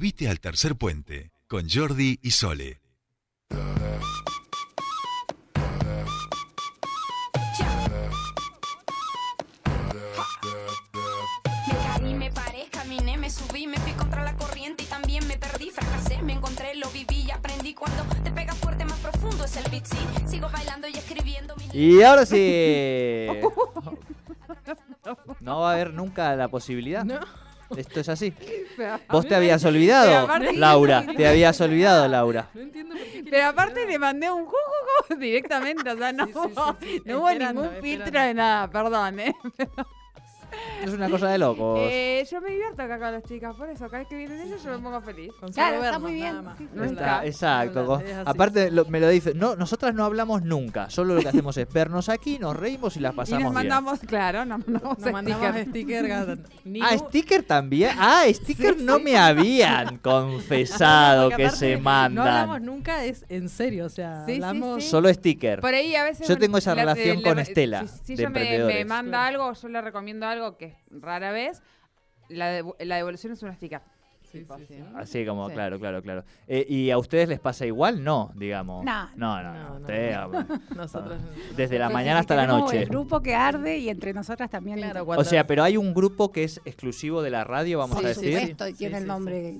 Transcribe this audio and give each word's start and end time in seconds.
Subite 0.00 0.30
al 0.30 0.40
tercer 0.40 0.76
puente 0.76 1.30
con 1.46 1.68
Jordi 1.68 2.18
y 2.22 2.30
Sole. 2.30 2.80
Me 3.50 3.58
caí, 11.84 12.14
me 12.14 12.32
paré, 12.32 12.66
caminé, 12.70 13.18
me 13.18 13.28
subí, 13.28 13.66
me 13.66 13.76
fui 13.76 13.92
contra 13.92 14.24
la 14.24 14.34
corriente 14.36 14.84
y 14.84 14.86
también 14.86 15.28
me 15.28 15.36
perdí, 15.36 15.68
fracasé, 15.68 16.22
me 16.22 16.32
encontré, 16.32 16.74
lo 16.76 16.88
viví 16.92 17.24
y 17.26 17.30
aprendí 17.30 17.74
cuando 17.74 18.02
te 18.24 18.30
pega 18.30 18.54
fuerte 18.54 18.86
más 18.86 18.98
profundo 19.00 19.44
es 19.44 19.54
el 19.58 19.70
beat, 19.70 19.84
sí. 19.84 19.98
Sigo 20.26 20.48
bailando 20.48 20.88
y 20.88 20.92
escribiendo 20.92 21.54
mi 21.56 21.68
Y 21.74 22.02
ahora 22.02 22.24
sí. 22.24 23.28
No 25.40 25.60
va 25.60 25.72
a 25.72 25.74
haber 25.74 25.92
nunca 25.92 26.34
la 26.36 26.48
posibilidad. 26.48 27.04
No. 27.04 27.20
Esto 27.76 28.00
es 28.00 28.08
así. 28.08 28.32
Pero 28.76 28.98
Vos 29.10 29.26
te 29.28 29.34
habías 29.34 29.64
olvidado, 29.64 30.18
aparte- 30.26 30.52
Laura. 30.56 31.04
Te 31.16 31.26
habías 31.28 31.60
olvidado, 31.60 32.08
Laura. 32.08 32.48
No 32.54 32.60
entiendo 32.62 32.94
por 32.96 33.04
qué 33.04 33.24
Pero 33.30 33.46
aparte 33.46 33.86
le 33.86 33.98
mandé 33.98 34.30
un 34.30 34.44
jugo 34.46 34.56
directamente, 35.18 35.90
o 35.90 35.96
sea, 35.96 36.12
no, 36.12 36.26
Sí, 36.26 36.32
sí, 36.32 36.40
sí, 36.40 36.86
sí, 36.94 37.02
no 37.04 37.18
hubo 37.18 37.28
esperando, 37.28 37.62
ningún 37.62 37.80
filtro 37.82 38.04
esperando. 38.06 38.28
de 38.28 38.34
nada, 38.34 38.70
perdón, 38.70 39.20
¿eh? 39.20 39.34
Es 40.84 40.90
una 40.92 41.08
cosa 41.10 41.28
de 41.28 41.38
locos. 41.38 41.78
Eh, 41.82 42.26
Yo 42.30 42.40
me 42.40 42.50
divierto 42.50 42.82
acá 42.82 42.98
con 42.98 43.12
las 43.12 43.22
chicas, 43.24 43.54
por 43.56 43.68
eso, 43.68 43.84
cada 43.86 43.98
vez 43.98 44.08
que 44.08 44.16
vienen 44.16 44.40
ellos 44.40 44.62
yo 44.62 44.70
me 44.70 44.78
pongo 44.78 45.00
feliz. 45.00 45.30
Con 45.38 45.52
Claro, 45.52 45.76
está 45.76 45.82
vernos, 45.98 46.02
muy 46.02 46.12
bien, 46.14 46.42
sí, 46.58 46.68
sí. 46.72 46.84
Está- 46.84 47.26
exacto. 47.26 47.86
Con- 47.86 48.02
aparte 48.24 48.70
lo- 48.70 48.84
me 48.86 48.98
lo 49.00 49.08
dice, 49.08 49.34
no, 49.34 49.56
nosotras 49.56 49.94
no 49.94 50.04
hablamos 50.04 50.42
nunca, 50.42 50.88
solo 50.90 51.14
lo 51.14 51.20
que 51.22 51.28
hacemos 51.28 51.56
es 51.58 51.70
vernos 51.72 52.08
aquí, 52.08 52.38
nos 52.38 52.56
reímos 52.56 52.96
y 52.96 53.00
las 53.00 53.12
Y 53.12 53.16
pasamos 53.16 53.42
nos 53.44 53.52
bien. 53.52 53.54
mandamos, 53.68 54.00
claro, 54.00 54.44
nos 54.44 54.58
mandamos 54.66 54.98
Nos 54.98 55.12
mandamos 55.12 55.56
sticker. 55.68 56.38
Ah, 56.82 56.96
sticker 56.96 57.42
también. 57.42 57.92
Ah, 57.98 58.22
sticker 58.28 58.78
Sí, 58.78 58.84
no 58.84 58.96
sí. 58.96 59.02
me 59.04 59.18
habían 59.18 59.98
confesado 60.02 61.30
que 61.30 61.50
se 61.50 61.76
mandan. 61.76 62.14
No 62.24 62.30
hablamos 62.30 62.60
nunca, 62.62 63.04
es 63.04 63.24
en 63.28 63.48
serio, 63.48 63.86
o 63.86 63.88
sea, 63.88 64.24
Sí, 64.26 64.32
sí, 64.36 64.42
hablamos... 64.42 64.82
sí. 64.84 64.90
Solo 64.90 65.12
sticker. 65.12 65.60
Por 65.60 65.74
ahí 65.74 65.94
a 65.94 66.04
veces. 66.04 66.26
Yo 66.26 66.38
tengo 66.38 66.58
esa 66.58 66.74
la- 66.74 66.82
relación 66.82 67.18
le- 67.18 67.22
con 67.22 67.38
Estela, 67.38 67.86
Si, 67.86 67.98
si 68.04 68.16
de 68.16 68.22
ella 68.22 68.30
me, 68.30 68.64
me 68.64 68.84
manda 68.84 69.26
algo, 69.26 69.52
yo 69.52 69.68
le 69.68 69.80
recomiendo 69.80 70.26
algo 70.26 70.39
que 70.56 70.66
es 70.66 70.74
rara 70.90 71.32
vez. 71.32 71.62
La, 72.28 72.60
devu- 72.60 72.76
la 72.80 72.96
devolución 72.96 73.32
es 73.32 73.42
una 73.42 73.54
sticker. 73.54 73.80
Sí, 74.22 74.38
Tipo 74.40 74.56
sí, 74.58 74.62
así, 74.64 74.74
sí. 74.74 74.80
¿no? 74.80 74.98
Así 74.98 75.26
como, 75.26 75.48
Sí. 75.48 75.54
claro, 75.54 75.80
claro, 75.80 76.02
claro. 76.02 76.24
Eh, 76.46 76.64
¿Y 76.68 76.90
a 76.92 76.98
ustedes 76.98 77.28
les 77.28 77.40
pasa 77.40 77.66
igual? 77.66 78.04
No, 78.04 78.30
digamos. 78.36 78.84
No. 78.84 79.08
no, 79.16 79.42
no. 79.42 79.52
No, 79.52 79.58
no, 79.58 79.68
no, 79.70 79.80
usted, 79.80 80.14
no. 80.14 80.24
hombre. 80.26 80.44
Nosotros... 80.76 81.20
Desde 81.56 81.78
la 81.80 81.88
mañana 81.90 82.20
hasta 82.20 82.36
la 82.36 82.46
noche. 82.46 82.82
El 82.82 82.88
grupo 82.88 83.20
que 83.20 83.34
arde 83.34 83.78
y 83.78 83.88
entre 83.88 84.12
nosotras 84.12 84.48
también. 84.48 84.76
Claro, 84.78 85.04
O 85.04 85.24
sea, 85.24 85.46
pero 85.48 85.64
hay 85.64 85.76
un 85.76 85.92
grupo 85.92 86.30
que 86.30 86.44
es 86.44 86.60
exclusivo 86.64 87.22
de 87.22 87.30
la 87.30 87.42
radio, 87.42 87.78
vamos 87.78 87.98
Sí, 87.98 88.04
a 88.04 88.08
decir. 88.08 88.38
sí. 88.38 88.50
Esto 88.52 88.66
Sí, 88.66 88.74
tiene 88.74 88.94
sí, 88.94 88.98
el 88.98 89.02
sí. 89.02 89.08
nombre. 89.08 89.54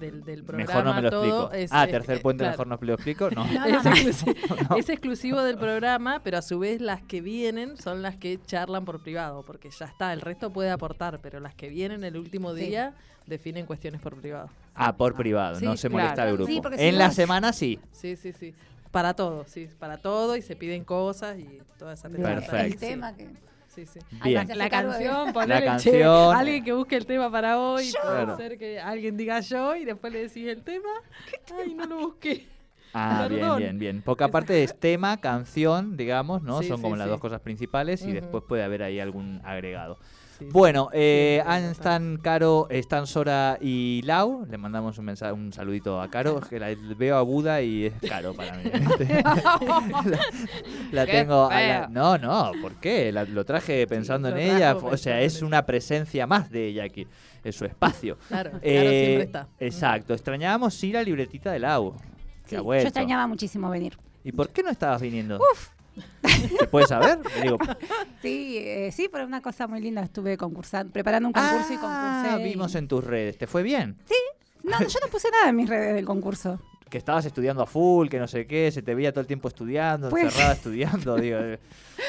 Del, 0.00 0.24
del 0.24 0.42
programa 0.42 0.66
Mejor 0.72 0.84
no 0.84 0.94
me 0.94 1.02
lo 1.02 1.10
todo 1.10 1.24
explico. 1.24 1.52
es- 1.52 1.72
ah, 1.72 1.84
es- 1.84 1.90
tercer 1.90 2.22
puente, 2.22 2.42
claro. 2.42 2.52
mejor 2.52 2.66
no 2.66 2.78
me 2.80 2.86
lo 2.86 2.94
explico. 2.94 3.30
No. 3.36 3.44
No, 3.46 3.64
Es, 3.66 3.84
no. 3.84 3.90
exclusivo, 3.92 4.34
es 4.76 4.88
exclusivo 4.88 5.42
del 5.42 5.58
programa, 5.58 6.20
pero 6.24 6.38
a 6.38 6.42
su 6.42 6.58
vez 6.58 6.80
las 6.80 7.02
que 7.02 7.20
vienen 7.20 7.76
son 7.76 8.02
las 8.02 8.16
que 8.16 8.40
charlan 8.46 8.84
por 8.84 9.00
privado, 9.02 9.44
porque 9.44 9.70
ya 9.70 9.86
está, 9.86 10.12
el 10.12 10.20
resto 10.20 10.50
puede 10.52 10.70
aportar, 10.70 11.20
pero 11.22 11.38
las 11.40 11.54
que 11.54 11.68
vienen 11.68 12.02
el 12.04 12.16
último 12.16 12.54
Sí. 12.54 12.62
día 12.66 12.94
definen 13.26 13.66
cuestiones 13.66 14.00
por 14.00 14.16
privado. 14.20 14.48
Ah, 14.74 14.96
por 14.96 15.14
privado, 15.14 15.56
Sí, 15.58 15.64
no 15.64 15.76
se 15.76 15.88
claro. 15.88 16.02
molesta 16.04 16.28
el 16.28 16.34
grupo. 16.36 16.50
Sí, 16.50 16.60
porque 16.60 16.78
si 16.78 16.84
en 16.84 16.92
no- 16.94 16.98
la 16.98 17.10
semana 17.10 17.52
sí. 17.52 17.78
Sí, 17.92 18.16
sí, 18.16 18.32
sí. 18.32 18.54
Para 18.90 19.14
todo, 19.14 19.44
sí, 19.46 19.68
para 19.78 19.98
todo 19.98 20.34
y 20.36 20.42
se 20.42 20.56
piden 20.56 20.82
cosas 20.84 21.38
y 21.38 21.60
toda 21.78 21.92
esa 21.92 22.08
Perfecto. 22.08 22.56
El 22.56 22.76
tema 22.76 23.14
que. 23.14 23.28
Sí, 23.74 23.86
sí. 23.86 24.00
Bien. 24.24 24.48
La 24.56 24.64
de- 24.64 24.70
canción, 24.70 25.32
poner 25.32 25.58
el 25.58 25.64
canción. 25.64 25.94
che, 25.94 26.38
alguien 26.38 26.64
que 26.64 26.72
busque 26.72 26.96
el 26.96 27.06
tema 27.06 27.30
para 27.30 27.58
hoy, 27.58 27.90
Claro. 27.92 28.34
puede 28.34 28.48
ser 28.48 28.58
que 28.58 28.80
alguien 28.80 29.16
diga 29.16 29.38
yo 29.40 29.76
y 29.76 29.84
después 29.84 30.12
le 30.12 30.22
decís 30.26 30.48
el 30.48 30.62
tema. 30.64 30.88
Ay, 31.56 31.74
no 31.74 31.86
lo 31.86 31.98
busqué. 31.98 32.48
Ah, 32.92 33.26
bien, 33.30 33.40
Perdón. 33.40 33.58
bien, 33.58 33.78
bien. 33.78 34.02
Porque 34.04 34.24
aparte 34.24 34.64
es 34.64 34.78
tema, 34.78 35.16
canción, 35.20 35.96
digamos, 35.96 36.42
¿no? 36.42 36.60
Sí, 36.62 36.66
Son 36.68 36.78
sí, 36.78 36.82
como 36.82 36.96
las 36.96 37.06
dos 37.08 37.20
cosas 37.20 37.40
principales 37.40 38.02
y 38.04 38.10
después 38.12 38.42
puede 38.48 38.64
haber 38.64 38.82
ahí 38.82 38.98
algún 38.98 39.40
agregado. 39.44 39.98
Sí. 40.40 40.48
Bueno, 40.50 40.88
eh, 40.92 41.42
están 41.70 42.16
Caro, 42.16 42.66
están 42.70 43.06
Sora 43.06 43.58
y 43.60 44.00
Lau. 44.04 44.46
Le 44.50 44.56
mandamos 44.58 44.96
un 44.98 45.04
mensaje, 45.04 45.32
un 45.32 45.52
saludito 45.52 46.00
a 46.00 46.08
Caro, 46.08 46.40
que 46.40 46.58
la 46.58 46.74
veo 46.96 47.16
a 47.16 47.22
Buda 47.22 47.60
y 47.62 47.86
es 47.86 47.92
Caro 48.08 48.32
para 48.34 48.56
mí. 48.56 48.64
la 50.00 50.18
la 50.92 51.06
tengo. 51.06 51.48
a 51.50 51.60
la- 51.60 51.78
feo. 51.82 51.88
no, 51.90 52.18
no, 52.18 52.52
¿por 52.60 52.74
qué? 52.76 53.12
La- 53.12 53.24
lo 53.24 53.44
traje 53.44 53.86
pensando 53.86 54.30
lo 54.30 54.36
en 54.36 54.56
ella. 54.56 54.76
O 54.76 54.96
sea, 54.96 55.20
es 55.20 55.42
una 55.42 55.64
presencia 55.66 56.26
más 56.26 56.50
de 56.50 56.66
ella 56.68 56.84
aquí, 56.84 57.06
en 57.44 57.52
su 57.52 57.64
espacio. 57.64 58.16
Claro, 58.28 58.50
claro, 58.50 58.62
Eh, 58.64 59.04
siempre 59.04 59.24
está. 59.24 59.48
Exacto, 59.58 60.14
extrañábamos 60.14 60.74
sí 60.74 60.90
la 60.92 61.02
libretita 61.02 61.52
de 61.52 61.58
Lau. 61.58 61.94
Que 62.46 62.50
Sí, 62.50 62.56
ha 62.56 62.62
yo 62.62 62.74
extrañaba 62.74 63.26
muchísimo 63.26 63.70
venir. 63.70 63.96
¿Y 64.24 64.32
por 64.32 64.48
qué 64.50 64.62
no 64.62 64.70
estabas 64.70 65.00
viniendo? 65.02 65.38
¿Se 66.58 66.66
puede 66.66 66.86
saber? 66.86 67.18
Digo, 67.42 67.58
Sí, 68.22 68.58
eh, 68.58 68.90
sí, 68.92 69.08
pero 69.10 69.24
una 69.26 69.40
cosa 69.40 69.66
muy 69.66 69.80
linda. 69.80 70.02
Estuve 70.02 70.36
concursando, 70.36 70.92
preparando 70.92 71.28
un 71.28 71.32
concurso 71.32 71.72
y 71.72 71.76
ah, 71.80 72.22
concursé. 72.22 72.40
y- 72.42 72.50
vimos 72.52 72.74
en 72.74 72.88
tus 72.88 73.02
redes. 73.04 73.38
¿Te 73.38 73.46
fue 73.46 73.62
bien? 73.62 73.96
No, 74.62 74.78
yo 74.78 74.98
no 75.04 75.10
puse 75.10 75.30
nada 75.30 75.48
en 75.48 75.56
mis 75.56 75.68
redes 75.68 75.94
del 75.94 76.04
concurso. 76.04 76.60
Que 76.90 76.98
estabas 76.98 77.24
estudiando 77.24 77.62
a 77.62 77.66
full, 77.66 78.08
que 78.08 78.18
no 78.18 78.26
sé 78.26 78.46
qué, 78.46 78.70
se 78.72 78.82
te 78.82 78.96
veía 78.96 79.12
todo 79.12 79.20
el 79.20 79.26
tiempo 79.28 79.46
estudiando, 79.48 80.10
Pues- 80.10 80.24
encerrada 80.24 80.52
estudiando, 80.54 81.16
digo, 81.16 81.38
eh, 81.38 81.58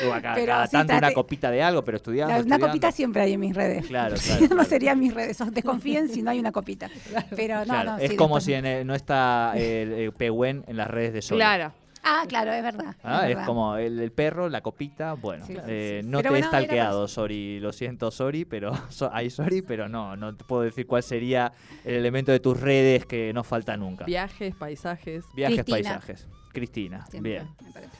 digo, 0.01 0.11
acá, 0.13 0.33
Pero 0.33 0.47
cada 0.53 0.65
sí, 0.65 0.71
tanto 0.71 0.97
una 0.97 1.13
copita 1.13 1.51
de 1.51 1.61
algo, 1.61 1.83
pero 1.85 1.97
estudiando, 1.97 2.29
La- 2.33 2.37
una 2.37 2.39
estudiando. 2.41 2.67
copita 2.67 2.91
siempre 2.91 3.21
hay 3.21 3.33
en 3.33 3.39
mis 3.39 3.55
redes. 3.55 3.85
Claro, 3.85 4.15
claro, 4.15 4.41
no, 4.41 4.47
claro. 4.47 4.55
no 4.55 4.63
serían 4.65 4.99
mis 4.99 5.13
redes. 5.13 5.37
Desconfíen 5.51 6.09
si 6.09 6.23
no 6.23 6.31
hay 6.31 6.39
una 6.39 6.51
copita. 6.51 6.89
Pero 7.35 7.59
no, 7.59 7.65
Claro, 7.65 7.91
no. 7.91 7.97
es 7.99 8.09
sí, 8.11 8.15
como 8.17 8.35
después- 8.35 8.43
si 8.45 8.53
en 8.55 8.65
el- 8.65 8.87
no 8.87 8.95
está 8.95 9.53
el, 9.55 9.91
el 9.93 10.11
Pehuen 10.13 10.63
en 10.67 10.77
las 10.77 10.87
redes 10.89 11.13
de 11.13 11.21
Sol. 11.21 11.37
Claro. 11.37 11.73
Ah, 12.03 12.23
claro, 12.27 12.51
es 12.51 12.63
verdad. 12.63 12.95
Ah, 13.03 13.23
es 13.23 13.29
verdad. 13.29 13.45
como 13.45 13.75
el, 13.77 13.99
el 13.99 14.11
perro, 14.11 14.49
la 14.49 14.61
copita, 14.61 15.13
bueno, 15.13 15.45
Sí, 15.45 15.53
eh, 15.67 15.99
sí, 16.01 16.03
sí. 16.03 16.09
no 16.11 16.17
Pero 16.17 16.21
te 16.21 16.27
he 16.27 16.41
bueno, 16.41 16.47
stalkeado, 16.47 17.07
sorry, 17.07 17.59
lo 17.59 17.71
siento, 17.71 18.09
sorry, 18.11 18.45
pero 18.45 18.71
so, 18.89 19.09
ay, 19.13 19.29
sorry, 19.29 19.61
pero 19.61 19.87
no, 19.87 20.15
no 20.15 20.35
te 20.35 20.43
puedo 20.43 20.63
decir 20.63 20.87
cuál 20.87 21.03
sería 21.03 21.51
el 21.83 21.95
elemento 21.95 22.31
de 22.31 22.39
tus 22.39 22.59
redes 22.59 23.05
que 23.05 23.31
no 23.33 23.43
falta 23.43 23.77
nunca. 23.77 24.05
Viajes, 24.05 24.55
paisajes. 24.55 25.25
Viajes, 25.35 25.63
Cristina. 25.63 25.99
paisajes. 25.99 26.27
Cristina, 26.51 27.05
Siempre, 27.09 27.31
bien. 27.31 27.47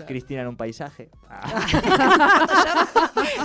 Cristina 0.08 0.42
en 0.42 0.48
un 0.48 0.58
paisaje. 0.58 1.10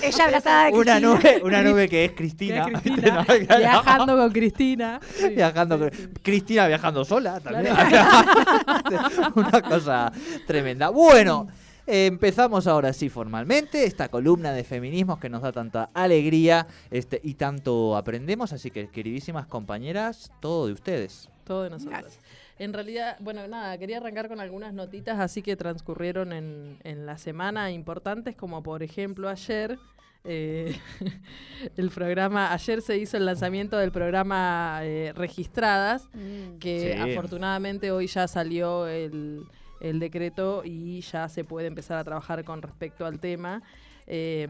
Ella 0.02 0.24
abrazada 0.24 0.66
de 0.66 0.72
una 0.72 1.00
nube, 1.00 1.40
una 1.42 1.62
nube 1.62 1.88
que 1.88 2.04
es 2.06 2.12
Cristina. 2.12 2.66
No, 2.86 3.58
viajando 3.58 4.16
con 4.16 4.32
Cristina. 4.32 5.00
Sí. 5.16 5.28
Viajando, 5.30 5.76
Sí, 5.76 5.80
con- 5.82 5.92
sí. 5.92 6.08
Cristina 6.22 6.66
viajando 6.66 7.04
sola 7.04 7.40
también. 7.40 7.74
Una 9.34 9.62
cosa 9.62 10.12
tremenda. 10.46 10.88
Bueno, 10.90 11.46
eh, 11.86 12.06
empezamos 12.06 12.66
ahora 12.66 12.92
sí 12.92 13.08
formalmente 13.08 13.84
esta 13.84 14.08
columna 14.08 14.52
de 14.52 14.64
feminismos 14.64 15.18
que 15.18 15.28
nos 15.28 15.42
da 15.42 15.52
tanta 15.52 15.90
alegría 15.94 16.66
este, 16.90 17.20
y 17.22 17.34
tanto 17.34 17.96
aprendemos. 17.96 18.52
Así 18.52 18.70
que, 18.70 18.88
queridísimas 18.88 19.46
compañeras, 19.46 20.32
todo 20.40 20.66
de 20.66 20.72
ustedes. 20.72 21.28
Todo 21.44 21.62
de 21.64 21.70
nosotros. 21.70 22.00
Gracias. 22.00 22.24
En 22.58 22.72
realidad, 22.72 23.16
bueno, 23.20 23.46
nada, 23.48 23.76
quería 23.78 23.98
arrancar 23.98 24.28
con 24.28 24.40
algunas 24.40 24.72
notitas 24.72 25.18
así 25.20 25.42
que 25.42 25.56
transcurrieron 25.56 26.32
en, 26.32 26.78
en 26.84 27.04
la 27.06 27.18
semana 27.18 27.70
importantes, 27.70 28.34
como 28.36 28.62
por 28.62 28.82
ejemplo 28.82 29.28
ayer. 29.28 29.78
eh, 30.24 30.74
el 31.76 31.90
programa, 31.90 32.52
ayer 32.52 32.80
se 32.82 32.96
hizo 32.98 33.16
el 33.16 33.26
lanzamiento 33.26 33.76
del 33.76 33.92
programa 33.92 34.80
eh, 34.82 35.12
Registradas, 35.14 36.08
Mm. 36.14 36.58
que 36.58 36.94
Sí. 36.94 37.12
afortunadamente 37.12 37.92
hoy 37.92 38.06
ya 38.08 38.26
salió 38.26 38.86
el, 38.88 39.42
el 39.80 40.00
decreto 40.00 40.62
y 40.64 41.00
ya 41.02 41.28
se 41.28 41.44
puede 41.44 41.66
empezar 41.68 41.98
a 41.98 42.04
trabajar 42.04 42.42
con 42.44 42.60
respecto 42.62 43.06
al 43.06 43.20
tema. 43.20 43.62
Eh, 44.06 44.48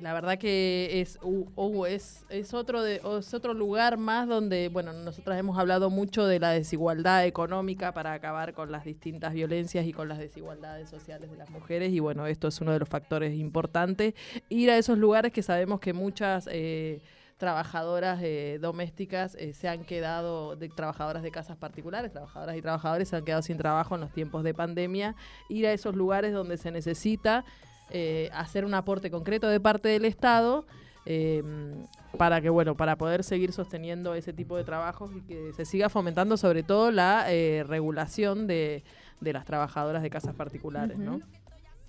la 0.00 0.14
verdad 0.14 0.38
que 0.38 1.00
es, 1.00 1.18
u- 1.22 1.46
u- 1.54 1.84
es, 1.86 2.24
es, 2.30 2.54
otro 2.54 2.82
de, 2.82 3.02
es 3.18 3.34
otro 3.34 3.52
lugar 3.54 3.98
más 3.98 4.26
donde, 4.26 4.68
bueno, 4.68 4.92
nosotras 4.92 5.38
hemos 5.38 5.58
hablado 5.58 5.90
mucho 5.90 6.26
de 6.26 6.40
la 6.40 6.50
desigualdad 6.50 7.26
económica 7.26 7.92
para 7.92 8.12
acabar 8.14 8.54
con 8.54 8.72
las 8.72 8.84
distintas 8.84 9.34
violencias 9.34 9.84
y 9.86 9.92
con 9.92 10.08
las 10.08 10.18
desigualdades 10.18 10.88
sociales 10.88 11.30
de 11.30 11.36
las 11.36 11.50
mujeres 11.50 11.92
y 11.92 12.00
bueno, 12.00 12.26
esto 12.26 12.48
es 12.48 12.60
uno 12.60 12.72
de 12.72 12.78
los 12.78 12.88
factores 12.88 13.34
importantes. 13.34 14.14
Ir 14.48 14.70
a 14.70 14.78
esos 14.78 14.96
lugares 14.98 15.32
que 15.32 15.42
sabemos 15.42 15.78
que 15.80 15.92
muchas... 15.92 16.48
eh, 16.50 17.00
trabajadoras 17.38 18.20
eh, 18.22 18.58
domésticas 18.60 19.34
eh, 19.34 19.52
se 19.52 19.66
han 19.68 19.82
quedado, 19.84 20.56
trabajadoras 20.76 21.24
de 21.24 21.32
casas 21.32 21.56
particulares, 21.56 22.12
trabajadoras 22.12 22.54
y 22.56 22.62
trabajadores 22.62 23.08
se 23.08 23.16
han 23.16 23.24
quedado 23.24 23.42
sin 23.42 23.56
trabajo 23.58 23.96
en 23.96 24.02
los 24.02 24.12
tiempos 24.12 24.44
de 24.44 24.54
pandemia, 24.54 25.16
ir 25.48 25.66
a 25.66 25.72
esos 25.72 25.96
lugares 25.96 26.32
donde 26.32 26.56
se 26.56 26.70
necesita 26.70 27.44
eh, 27.92 28.30
hacer 28.32 28.64
un 28.64 28.74
aporte 28.74 29.10
concreto 29.10 29.48
de 29.48 29.60
parte 29.60 29.88
del 29.88 30.04
Estado 30.04 30.64
eh, 31.06 31.42
para 32.16 32.40
que 32.40 32.48
bueno 32.48 32.76
para 32.76 32.96
poder 32.96 33.24
seguir 33.24 33.52
sosteniendo 33.52 34.14
ese 34.14 34.32
tipo 34.32 34.56
de 34.56 34.64
trabajos 34.64 35.10
y 35.16 35.20
que 35.22 35.52
se 35.54 35.64
siga 35.64 35.88
fomentando 35.88 36.36
sobre 36.36 36.62
todo 36.62 36.90
la 36.90 37.24
eh, 37.32 37.64
regulación 37.66 38.46
de, 38.46 38.82
de 39.20 39.32
las 39.32 39.44
trabajadoras 39.44 40.02
de 40.02 40.10
casas 40.10 40.34
particulares, 40.34 40.98
¿no? 40.98 41.20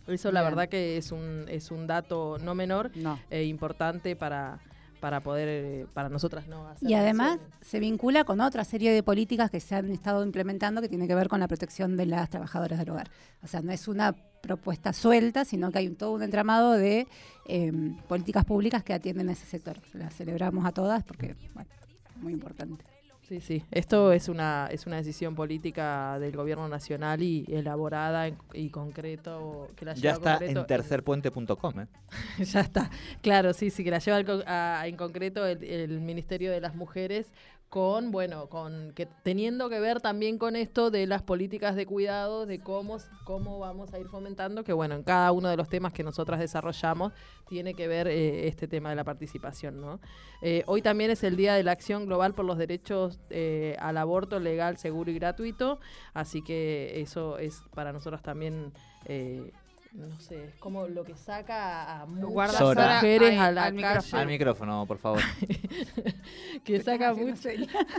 Eso 0.07 0.31
la 0.31 0.41
verdad 0.41 0.67
que 0.67 0.97
es 0.97 1.11
un, 1.13 1.45
es 1.47 1.71
un 1.71 1.87
dato 1.87 2.37
no 2.41 2.55
menor 2.55 2.91
No. 2.95 3.17
eh, 3.29 3.43
importante 3.45 4.15
para, 4.17 4.59
para 5.03 5.19
poder, 5.19 5.49
eh, 5.49 5.85
para 5.93 6.07
nosotras 6.07 6.47
no 6.47 6.65
hacer 6.65 6.89
Y 6.89 6.93
además 6.93 7.37
se 7.59 7.81
vincula 7.81 8.23
con 8.23 8.39
otra 8.39 8.63
serie 8.63 8.89
de 8.93 9.03
políticas 9.03 9.51
que 9.51 9.59
se 9.59 9.75
han 9.75 9.91
estado 9.91 10.23
implementando 10.23 10.81
que 10.81 10.87
tiene 10.87 11.09
que 11.09 11.13
ver 11.13 11.27
con 11.27 11.41
la 11.41 11.49
protección 11.49 11.97
de 11.97 12.05
las 12.05 12.29
trabajadoras 12.29 12.79
del 12.79 12.89
hogar. 12.89 13.11
O 13.43 13.47
sea, 13.47 13.61
no 13.61 13.73
es 13.73 13.89
una 13.89 14.15
propuesta 14.41 14.93
suelta, 14.93 15.43
sino 15.43 15.73
que 15.73 15.79
hay 15.79 15.87
un, 15.89 15.97
todo 15.97 16.13
un 16.13 16.23
entramado 16.23 16.71
de 16.71 17.09
eh, 17.49 17.73
políticas 18.07 18.45
públicas 18.45 18.81
que 18.85 18.93
atienden 18.93 19.27
a 19.27 19.33
ese 19.33 19.45
sector. 19.45 19.75
Las 19.91 20.15
celebramos 20.15 20.65
a 20.65 20.71
todas 20.71 21.03
porque, 21.03 21.35
bueno, 21.53 21.69
muy 22.21 22.31
importante. 22.31 22.85
Sí, 23.27 23.39
sí. 23.39 23.63
Esto 23.71 24.11
es 24.11 24.27
una 24.27 24.67
es 24.69 24.85
una 24.85 24.97
decisión 24.97 25.33
política 25.33 26.19
del 26.19 26.35
gobierno 26.35 26.67
nacional 26.67 27.21
y 27.23 27.45
elaborada 27.47 28.27
en- 28.27 28.37
y 28.53 28.69
concreto 28.69 29.69
que 29.77 29.85
la 29.85 29.93
Ya 29.93 30.01
lleva 30.01 30.13
está 30.15 30.31
concreto 30.39 30.59
en 30.59 30.67
tercerpuente.com. 30.67 31.79
¿eh? 31.79 31.87
ya 32.43 32.59
está. 32.59 32.91
Claro, 33.21 33.53
sí, 33.53 33.69
sí, 33.69 33.83
que 33.83 33.91
la 33.91 33.99
lleva 33.99 34.17
al 34.17 34.25
co- 34.25 34.43
a- 34.45 34.83
en 34.87 34.97
concreto 34.97 35.45
el, 35.45 35.63
el 35.63 36.01
Ministerio 36.01 36.51
de 36.51 36.59
las 36.61 36.75
Mujeres 36.75 37.31
con, 37.73 38.11
bueno, 38.11 38.49
con 38.49 38.91
que 38.93 39.07
teniendo 39.23 39.67
que 39.67 39.79
ver 39.79 39.99
también 39.99 40.37
con 40.37 40.55
esto 40.55 40.91
de 40.91 41.07
las 41.07 41.23
políticas 41.23 41.75
de 41.75 41.87
cuidado, 41.87 42.45
de 42.45 42.59
cómo, 42.59 42.97
cómo 43.23 43.57
vamos 43.57 43.91
a 43.95 43.99
ir 43.99 44.05
fomentando, 44.09 44.63
que 44.63 44.73
bueno, 44.73 44.93
en 44.93 45.01
cada 45.01 45.31
uno 45.31 45.49
de 45.49 45.57
los 45.57 45.69
temas 45.69 45.91
que 45.91 46.03
nosotras 46.03 46.39
desarrollamos 46.39 47.13
tiene 47.49 47.73
que 47.73 47.87
ver 47.87 48.07
eh, 48.07 48.47
este 48.47 48.67
tema 48.67 48.91
de 48.91 48.95
la 48.95 49.03
participación, 49.03 49.81
¿no? 49.81 49.99
Eh, 50.43 50.61
hoy 50.67 50.83
también 50.83 51.09
es 51.09 51.23
el 51.23 51.35
Día 51.35 51.55
de 51.55 51.63
la 51.63 51.71
Acción 51.71 52.05
Global 52.05 52.35
por 52.35 52.45
los 52.45 52.59
Derechos 52.59 53.19
eh, 53.31 53.75
al 53.79 53.97
Aborto 53.97 54.39
Legal, 54.39 54.77
Seguro 54.77 55.09
y 55.09 55.15
Gratuito, 55.15 55.79
así 56.13 56.43
que 56.43 57.01
eso 57.01 57.39
es 57.39 57.63
para 57.73 57.91
nosotras 57.91 58.21
también... 58.21 58.71
eh, 59.05 59.51
no 59.93 60.19
sé, 60.19 60.45
es 60.45 60.55
como 60.55 60.87
lo 60.87 61.03
que 61.03 61.15
saca 61.15 62.01
a 62.01 62.05
muchas 62.05 62.57
Sora, 62.57 62.95
mujeres 62.95 63.39
a 63.39 63.51
la 63.51 63.65
al 63.65 63.75
calle 63.75 63.87
micrófono. 63.87 64.21
Al 64.21 64.27
micrófono, 64.27 64.85
por 64.87 64.97
favor. 64.97 65.21
que 66.63 66.81
saca 66.81 67.13
muchas 67.13 67.53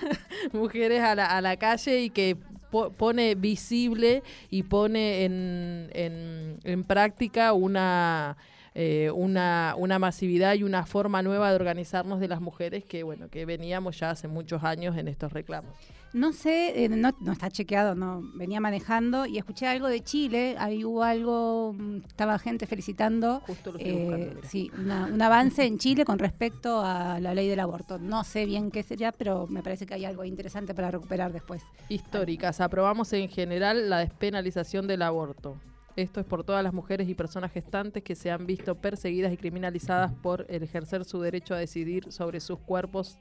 mujeres 0.52 1.00
a 1.02 1.14
la, 1.14 1.26
a 1.26 1.40
la 1.40 1.56
calle 1.56 2.00
y 2.02 2.10
que 2.10 2.36
po- 2.70 2.90
pone 2.90 3.34
visible 3.34 4.22
y 4.50 4.64
pone 4.64 5.24
en, 5.24 5.90
en, 5.92 6.58
en 6.64 6.84
práctica 6.84 7.52
una, 7.52 8.36
eh, 8.74 9.10
una, 9.14 9.74
una 9.76 9.98
masividad 9.98 10.54
y 10.54 10.62
una 10.64 10.86
forma 10.86 11.22
nueva 11.22 11.50
de 11.50 11.56
organizarnos 11.56 12.18
de 12.20 12.28
las 12.28 12.40
mujeres 12.40 12.84
que 12.84 13.02
bueno 13.04 13.28
que 13.28 13.44
veníamos 13.46 13.98
ya 14.00 14.10
hace 14.10 14.26
muchos 14.28 14.64
años 14.64 14.96
en 14.96 15.08
estos 15.08 15.32
reclamos. 15.32 15.74
No 16.14 16.32
sé, 16.32 16.84
eh, 16.84 16.88
no, 16.88 17.10
no 17.20 17.32
está 17.32 17.50
chequeado, 17.50 17.94
no 17.96 18.22
venía 18.34 18.60
manejando 18.60 19.26
y 19.26 19.36
escuché 19.36 19.66
algo 19.66 19.88
de 19.88 20.00
Chile, 20.00 20.54
ahí 20.60 20.84
hubo 20.84 21.02
algo, 21.02 21.74
mm, 21.76 21.96
estaba 22.06 22.38
gente 22.38 22.66
felicitando 22.66 23.40
Justo 23.40 23.72
lo 23.72 23.78
estoy 23.78 23.92
eh, 23.92 24.04
buscando, 24.30 24.48
sí, 24.48 24.70
una- 24.78 25.06
un 25.06 25.20
avance 25.20 25.64
en 25.66 25.76
Chile 25.78 26.04
con 26.04 26.20
respecto 26.20 26.80
a 26.80 27.18
la 27.18 27.34
ley 27.34 27.48
del 27.48 27.58
aborto. 27.58 27.98
No 27.98 28.22
sé 28.22 28.46
bien 28.46 28.70
qué 28.70 28.84
sería, 28.84 29.10
pero 29.10 29.48
me 29.48 29.62
parece 29.62 29.86
que 29.86 29.94
hay 29.94 30.04
algo 30.04 30.24
interesante 30.24 30.72
para 30.72 30.90
recuperar 30.92 31.32
después. 31.32 31.62
históricas. 31.88 32.60
Aprobamos 32.60 33.12
en 33.12 33.28
general 33.28 33.90
la 33.90 33.98
despenalización 33.98 34.86
del 34.86 35.02
aborto. 35.02 35.56
Esto 35.96 36.20
es 36.20 36.26
por 36.26 36.44
todas 36.44 36.62
las 36.64 36.72
mujeres 36.72 37.08
y 37.08 37.14
personas 37.14 37.52
gestantes 37.52 38.02
que 38.04 38.14
se 38.14 38.30
han 38.30 38.46
visto 38.46 38.76
perseguidas 38.76 39.32
y 39.32 39.36
criminalizadas 39.36 40.12
por 40.22 40.46
el 40.48 40.62
ejercer 40.62 41.04
su 41.04 41.20
derecho 41.20 41.54
a 41.54 41.58
decidir 41.58 42.10
sobre 42.12 42.38
sus 42.40 42.58
cuerpos, 42.60 43.18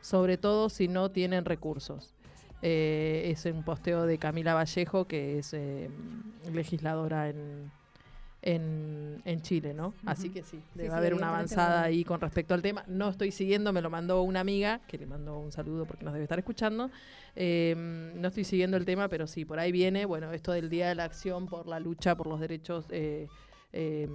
sobre 0.00 0.36
todo 0.36 0.68
si 0.68 0.88
no 0.88 1.10
tienen 1.10 1.44
recursos. 1.44 2.14
Eh, 2.60 3.30
es 3.30 3.44
un 3.44 3.62
posteo 3.62 4.06
de 4.06 4.18
Camila 4.18 4.54
Vallejo, 4.54 5.06
que 5.06 5.38
es 5.38 5.54
eh, 5.54 5.90
legisladora 6.52 7.28
en, 7.28 7.70
en, 8.42 9.22
en 9.24 9.42
Chile, 9.42 9.74
¿no? 9.74 9.94
Así 10.06 10.30
que 10.30 10.42
sí, 10.42 10.60
debe 10.74 10.88
sí, 10.90 10.94
haber 10.94 11.14
una 11.14 11.28
avanzada 11.28 11.82
ahí 11.82 12.04
con 12.04 12.20
respecto 12.20 12.54
al 12.54 12.62
tema. 12.62 12.84
No 12.86 13.08
estoy 13.08 13.32
siguiendo, 13.32 13.72
me 13.72 13.82
lo 13.82 13.90
mandó 13.90 14.22
una 14.22 14.40
amiga, 14.40 14.80
que 14.86 14.98
le 14.98 15.06
mando 15.06 15.38
un 15.38 15.52
saludo 15.52 15.86
porque 15.86 16.04
nos 16.04 16.14
debe 16.14 16.24
estar 16.24 16.38
escuchando. 16.38 16.90
Eh, 17.36 17.74
no 18.16 18.28
estoy 18.28 18.44
siguiendo 18.44 18.76
el 18.76 18.84
tema, 18.84 19.08
pero 19.08 19.26
sí, 19.26 19.44
por 19.44 19.58
ahí 19.58 19.72
viene, 19.72 20.04
bueno, 20.04 20.32
esto 20.32 20.52
del 20.52 20.68
Día 20.68 20.88
de 20.88 20.94
la 20.94 21.04
Acción 21.04 21.46
por 21.46 21.66
la 21.66 21.80
lucha 21.80 22.16
por 22.16 22.26
los 22.26 22.40
derechos 22.40 22.86
eh, 22.90 23.28
eh, 23.72 24.08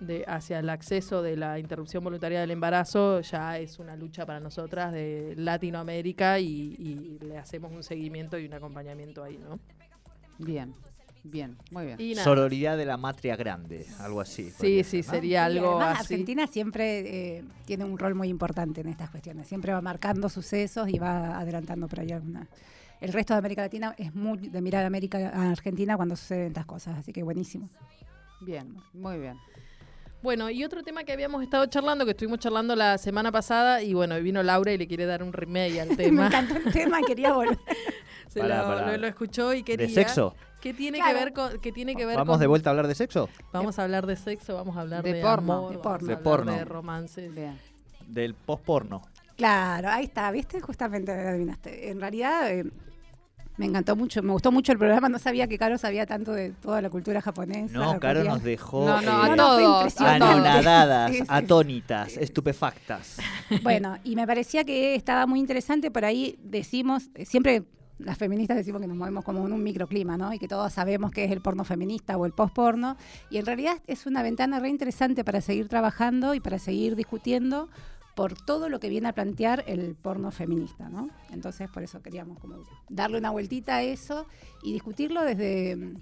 de, 0.00 0.24
hacia 0.26 0.58
el 0.58 0.68
acceso 0.68 1.22
de 1.22 1.36
la 1.36 1.58
interrupción 1.58 2.04
voluntaria 2.04 2.40
del 2.40 2.50
embarazo, 2.50 3.20
ya 3.20 3.58
es 3.58 3.78
una 3.78 3.96
lucha 3.96 4.26
para 4.26 4.40
nosotras 4.40 4.92
de 4.92 5.34
Latinoamérica 5.36 6.38
y, 6.38 6.76
y 6.78 7.18
le 7.24 7.38
hacemos 7.38 7.72
un 7.72 7.82
seguimiento 7.82 8.38
y 8.38 8.46
un 8.46 8.54
acompañamiento 8.54 9.22
ahí, 9.22 9.38
¿no? 9.38 9.58
Bien, 10.38 10.74
bien, 11.24 11.56
muy 11.70 11.86
bien. 11.86 12.00
Y 12.00 12.12
nada. 12.12 12.24
Sororidad 12.24 12.76
de 12.76 12.84
la 12.84 12.96
matria 12.96 13.36
grande, 13.36 13.86
algo 14.00 14.20
así. 14.20 14.50
Sí, 14.50 14.84
sí, 14.84 15.02
ser, 15.02 15.06
¿no? 15.06 15.10
sería 15.12 15.44
algo 15.44 15.80
además, 15.80 16.00
así. 16.00 16.14
Argentina 16.14 16.46
siempre 16.46 17.38
eh, 17.38 17.44
tiene 17.64 17.84
un 17.84 17.98
rol 17.98 18.14
muy 18.14 18.28
importante 18.28 18.82
en 18.82 18.88
estas 18.88 19.10
cuestiones, 19.10 19.48
siempre 19.48 19.72
va 19.72 19.80
marcando 19.80 20.28
sucesos 20.28 20.88
y 20.88 20.98
va 20.98 21.38
adelantando 21.38 21.88
por 21.88 22.00
ahí 22.00 22.12
alguna. 22.12 22.46
El 23.00 23.12
resto 23.12 23.34
de 23.34 23.38
América 23.38 23.62
Latina 23.62 23.94
es 23.98 24.14
muy 24.14 24.48
de 24.48 24.60
mirar 24.62 24.84
a 24.84 24.86
América 24.86 25.30
a 25.34 25.50
Argentina 25.50 25.96
cuando 25.96 26.16
suceden 26.16 26.48
estas 26.48 26.64
cosas, 26.64 26.98
así 26.98 27.12
que 27.12 27.22
buenísimo. 27.22 27.68
Bien, 28.40 28.76
muy 28.92 29.18
bien. 29.18 29.38
Bueno, 30.26 30.50
y 30.50 30.64
otro 30.64 30.82
tema 30.82 31.04
que 31.04 31.12
habíamos 31.12 31.40
estado 31.44 31.66
charlando, 31.66 32.04
que 32.04 32.10
estuvimos 32.10 32.40
charlando 32.40 32.74
la 32.74 32.98
semana 32.98 33.30
pasada, 33.30 33.80
y 33.80 33.94
bueno, 33.94 34.20
vino 34.20 34.42
Laura 34.42 34.72
y 34.72 34.76
le 34.76 34.88
quiere 34.88 35.06
dar 35.06 35.22
un 35.22 35.32
remake 35.32 35.80
al 35.80 35.88
Me 35.90 35.94
tema. 35.96 36.26
encantó 36.26 36.56
el 36.56 36.72
tema, 36.72 37.00
quería 37.06 37.32
volver. 37.32 37.56
Se 38.28 38.42
lo, 38.42 38.48
pará. 38.48 38.90
lo- 38.90 38.96
lo 38.98 39.06
escuchó 39.06 39.54
y 39.54 39.62
quería. 39.62 39.86
¿De 39.86 39.92
sexo? 39.94 40.34
¿Qué 40.60 40.74
tiene 40.74 40.98
Claro. 40.98 41.12
que 41.16 41.24
ver 41.26 41.32
con.? 41.32 41.60
¿Qué 41.60 41.70
tiene 41.70 41.94
que 41.94 42.04
ver 42.06 42.16
¿Vamos 42.16 42.34
con- 42.34 42.40
de 42.40 42.48
vuelta 42.48 42.70
a 42.70 42.72
hablar 42.72 42.88
de 42.88 42.96
sexo? 42.96 43.28
Vamos 43.52 43.78
a 43.78 43.84
hablar 43.84 44.04
de 44.04 44.16
sexo, 44.16 44.56
vamos 44.56 44.76
a 44.76 44.80
hablar 44.80 45.04
de, 45.04 45.12
De 45.12 45.22
porno. 45.22 45.52
amor, 45.54 45.70
De 45.70 45.78
porno. 45.78 46.08
De 46.08 46.16
porno. 46.16 46.52
de 46.54 46.64
romances. 46.64 47.32
Bien. 47.32 47.56
Del 48.08 48.34
post-porno. 48.34 49.02
Claro, 49.36 49.90
ahí 49.90 50.06
está, 50.06 50.28
¿viste? 50.32 50.60
Justamente 50.60 51.12
adivinaste. 51.12 51.88
En 51.88 52.00
realidad 52.00 52.50
eh, 52.50 52.64
me 53.56 53.66
encantó 53.66 53.96
mucho, 53.96 54.22
me 54.22 54.32
gustó 54.32 54.52
mucho 54.52 54.72
el 54.72 54.78
programa, 54.78 55.08
no 55.08 55.18
sabía 55.18 55.46
que 55.46 55.56
Caro 55.58 55.78
sabía 55.78 56.04
tanto 56.06 56.32
de 56.32 56.50
toda 56.50 56.82
la 56.82 56.90
cultura 56.90 57.20
japonesa. 57.22 57.72
No, 57.72 57.98
Caro 57.98 58.22
nos 58.24 58.42
dejó 58.42 58.86
No, 58.86 59.00
eh, 59.00 59.06
a 59.32 59.36
todos. 59.36 60.00
anonadadas, 60.00 61.10
Sí, 61.12 61.18
sí. 61.18 61.24
atónitas, 61.28 62.16
estupefactas. 62.16 63.16
Bueno, 63.62 63.96
y 64.04 64.14
me 64.16 64.26
parecía 64.26 64.64
que 64.64 64.94
estaba 64.94 65.26
muy 65.26 65.40
interesante, 65.40 65.90
por 65.90 66.04
ahí 66.04 66.38
decimos, 66.42 67.08
siempre 67.24 67.64
las 67.98 68.18
feministas 68.18 68.58
decimos 68.58 68.82
que 68.82 68.86
nos 68.88 68.96
movemos 68.96 69.24
como 69.24 69.46
en 69.46 69.52
un 69.54 69.62
microclima, 69.62 70.18
¿no? 70.18 70.30
Y 70.34 70.38
que 70.38 70.48
todos 70.48 70.70
sabemos 70.70 71.10
qué 71.12 71.24
es 71.24 71.30
el 71.32 71.40
porno 71.40 71.64
feminista 71.64 72.18
o 72.18 72.26
el 72.26 72.32
post-porno, 72.32 72.98
y 73.30 73.38
en 73.38 73.46
realidad 73.46 73.78
es 73.86 74.04
una 74.04 74.22
ventana 74.22 74.60
re 74.60 74.68
interesante 74.68 75.24
para 75.24 75.40
seguir 75.40 75.66
trabajando 75.68 76.34
y 76.34 76.40
para 76.40 76.58
seguir 76.58 76.94
discutiendo 76.94 77.70
por 78.16 78.34
todo 78.34 78.70
lo 78.70 78.80
que 78.80 78.88
viene 78.88 79.08
a 79.08 79.12
plantear 79.12 79.62
el 79.66 79.94
porno 79.94 80.30
feminista, 80.30 80.88
¿no? 80.88 81.10
Entonces, 81.30 81.68
por 81.68 81.82
eso 81.82 82.00
queríamos 82.00 82.38
darle 82.88 83.18
una 83.18 83.30
vueltita 83.30 83.76
a 83.76 83.82
eso 83.82 84.26
y 84.62 84.72
discutirlo 84.72 85.22
desde, 85.22 85.92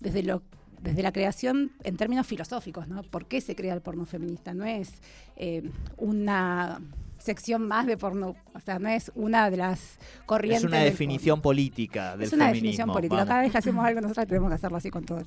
desde 0.00 1.02
la 1.02 1.12
creación 1.12 1.72
en 1.82 1.98
términos 1.98 2.26
filosóficos, 2.26 2.88
¿no? 2.88 3.02
¿Por 3.02 3.26
qué 3.26 3.42
se 3.42 3.54
crea 3.54 3.74
el 3.74 3.82
porno 3.82 4.06
feminista? 4.06 4.54
No 4.54 4.64
es 4.64 5.02
eh, 5.36 5.70
una 5.98 6.80
sección 7.24 7.66
más 7.66 7.86
de 7.86 7.96
porno, 7.96 8.36
o 8.54 8.60
sea, 8.60 8.78
no 8.78 8.88
es 8.88 9.10
una 9.14 9.48
de 9.50 9.56
las 9.56 9.98
corrientes. 10.26 10.64
Es 10.64 10.68
una 10.68 10.80
definición 10.80 11.40
política 11.40 12.16
del 12.16 12.26
Es 12.26 12.32
una 12.34 12.46
feminismo. 12.46 12.66
definición 12.66 12.92
política. 12.92 13.14
vamos. 13.16 13.28
Cada 13.28 13.40
vez 13.42 13.52
que 13.52 13.58
hacemos 13.58 13.84
algo 13.84 14.00
nosotros 14.02 14.26
tenemos 14.26 14.48
que 14.50 14.54
hacerlo 14.56 14.76
así 14.76 14.90
con 14.90 15.04
todos. 15.04 15.24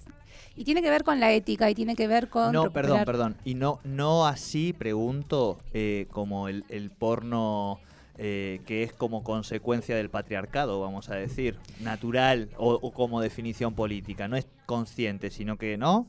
Y 0.55 0.63
tiene 0.63 0.81
que 0.81 0.89
ver 0.89 1.03
con 1.03 1.19
la 1.19 1.31
ética 1.31 1.69
y 1.69 1.75
tiene 1.75 1.95
que 1.95 2.07
ver 2.07 2.29
con 2.29 2.53
No, 2.53 2.71
perdón, 2.71 3.01
perdón. 3.05 3.35
Y 3.43 3.55
no, 3.55 3.79
no 3.83 4.27
así, 4.27 4.73
pregunto, 4.73 5.57
eh, 5.73 6.05
como 6.11 6.47
el, 6.49 6.63
el 6.69 6.91
porno 6.91 7.79
eh, 8.19 8.61
que 8.65 8.83
es 8.83 8.93
como 8.93 9.23
consecuencia 9.23 9.95
del 9.95 10.09
patriarcado, 10.09 10.79
vamos 10.79 11.09
a 11.09 11.15
decir, 11.15 11.57
natural 11.81 12.49
o, 12.57 12.73
o 12.73 12.91
como 12.91 13.21
definición 13.21 13.73
política. 13.73 14.27
No 14.27 14.35
es 14.37 14.47
consciente, 14.65 15.29
sino 15.31 15.57
que 15.57 15.77
no. 15.77 16.07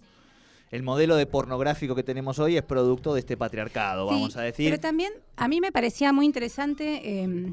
El 0.70 0.82
modelo 0.82 1.16
de 1.16 1.26
pornográfico 1.26 1.94
que 1.94 2.02
tenemos 2.02 2.38
hoy 2.38 2.56
es 2.56 2.62
producto 2.62 3.14
de 3.14 3.20
este 3.20 3.36
patriarcado, 3.36 4.08
Sí, 4.08 4.14
vamos 4.14 4.36
a 4.36 4.42
decir. 4.42 4.70
Pero 4.70 4.80
también 4.80 5.12
a 5.36 5.48
mí 5.48 5.60
me 5.60 5.72
parecía 5.72 6.12
muy 6.12 6.26
interesante 6.26 7.00
eh, 7.22 7.52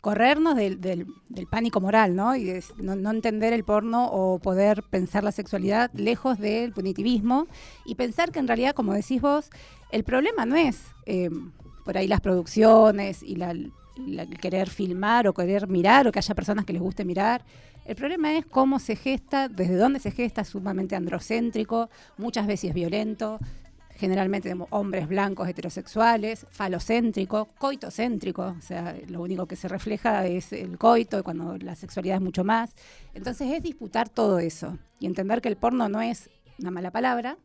corrernos 0.00 0.56
del, 0.56 0.80
del- 0.80 1.06
del 1.28 1.46
pánico 1.46 1.80
moral, 1.80 2.14
¿no? 2.14 2.34
Y 2.36 2.44
de 2.44 2.62
no, 2.76 2.94
no 2.96 3.10
entender 3.10 3.52
el 3.52 3.64
porno 3.64 4.06
o 4.10 4.38
poder 4.38 4.82
pensar 4.82 5.22
la 5.24 5.32
sexualidad 5.32 5.90
lejos 5.94 6.38
del 6.38 6.72
punitivismo 6.72 7.46
y 7.86 7.94
pensar 7.94 8.32
que 8.32 8.38
en 8.40 8.48
realidad, 8.48 8.74
como 8.74 8.92
decís 8.92 9.20
vos, 9.22 9.48
el 9.90 10.04
problema 10.04 10.44
no 10.44 10.56
es 10.56 10.80
eh, 11.06 11.30
por 11.84 11.96
ahí 11.96 12.06
las 12.08 12.20
producciones 12.20 13.22
y 13.22 13.36
la, 13.36 13.54
la- 13.54 14.22
el 14.24 14.38
querer 14.40 14.68
filmar 14.68 15.28
o 15.28 15.32
querer 15.34 15.68
mirar 15.68 16.06
o 16.08 16.12
que 16.12 16.18
haya 16.18 16.34
personas 16.34 16.64
que 16.64 16.72
les 16.72 16.82
guste 16.82 17.04
mirar. 17.04 17.44
El 17.84 17.96
problema 17.96 18.36
es 18.36 18.46
cómo 18.46 18.78
se 18.78 18.94
gesta, 18.96 19.48
desde 19.48 19.76
dónde 19.76 19.98
se 19.98 20.10
gesta, 20.12 20.44
sumamente 20.44 20.94
androcéntrico, 20.94 21.90
muchas 22.16 22.46
veces 22.46 22.72
violento, 22.72 23.40
generalmente 23.96 24.48
de 24.48 24.64
hombres 24.70 25.08
blancos 25.08 25.48
heterosexuales, 25.48 26.46
falocéntrico, 26.50 27.48
coitocéntrico, 27.58 28.54
o 28.58 28.62
sea, 28.62 28.96
lo 29.08 29.22
único 29.22 29.46
que 29.46 29.56
se 29.56 29.68
refleja 29.68 30.26
es 30.26 30.52
el 30.52 30.78
coito, 30.78 31.22
cuando 31.22 31.56
la 31.58 31.74
sexualidad 31.74 32.16
es 32.16 32.22
mucho 32.22 32.44
más. 32.44 32.74
Entonces 33.14 33.52
es 33.52 33.62
disputar 33.62 34.08
todo 34.08 34.38
eso 34.38 34.78
y 34.98 35.06
entender 35.06 35.40
que 35.40 35.48
el 35.48 35.56
porno 35.56 35.88
no 35.88 36.00
es 36.00 36.30
una 36.62 36.70
mala 36.70 36.90
palabra, 36.90 37.36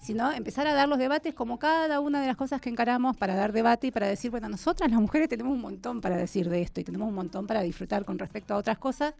sino 0.00 0.30
empezar 0.32 0.66
a 0.66 0.74
dar 0.74 0.88
los 0.88 0.98
debates 0.98 1.34
como 1.34 1.58
cada 1.58 2.00
una 2.00 2.20
de 2.20 2.26
las 2.26 2.36
cosas 2.36 2.60
que 2.60 2.70
encaramos 2.70 3.16
para 3.16 3.34
dar 3.34 3.52
debate 3.52 3.88
y 3.88 3.90
para 3.90 4.06
decir, 4.06 4.30
bueno, 4.30 4.48
nosotras 4.48 4.90
las 4.90 5.00
mujeres 5.00 5.28
tenemos 5.28 5.52
un 5.52 5.60
montón 5.60 6.00
para 6.00 6.16
decir 6.16 6.48
de 6.48 6.62
esto 6.62 6.80
y 6.80 6.84
tenemos 6.84 7.08
un 7.08 7.14
montón 7.14 7.46
para 7.46 7.62
disfrutar 7.62 8.04
con 8.04 8.18
respecto 8.18 8.54
a 8.54 8.58
otras 8.58 8.78
cosas 8.78 9.14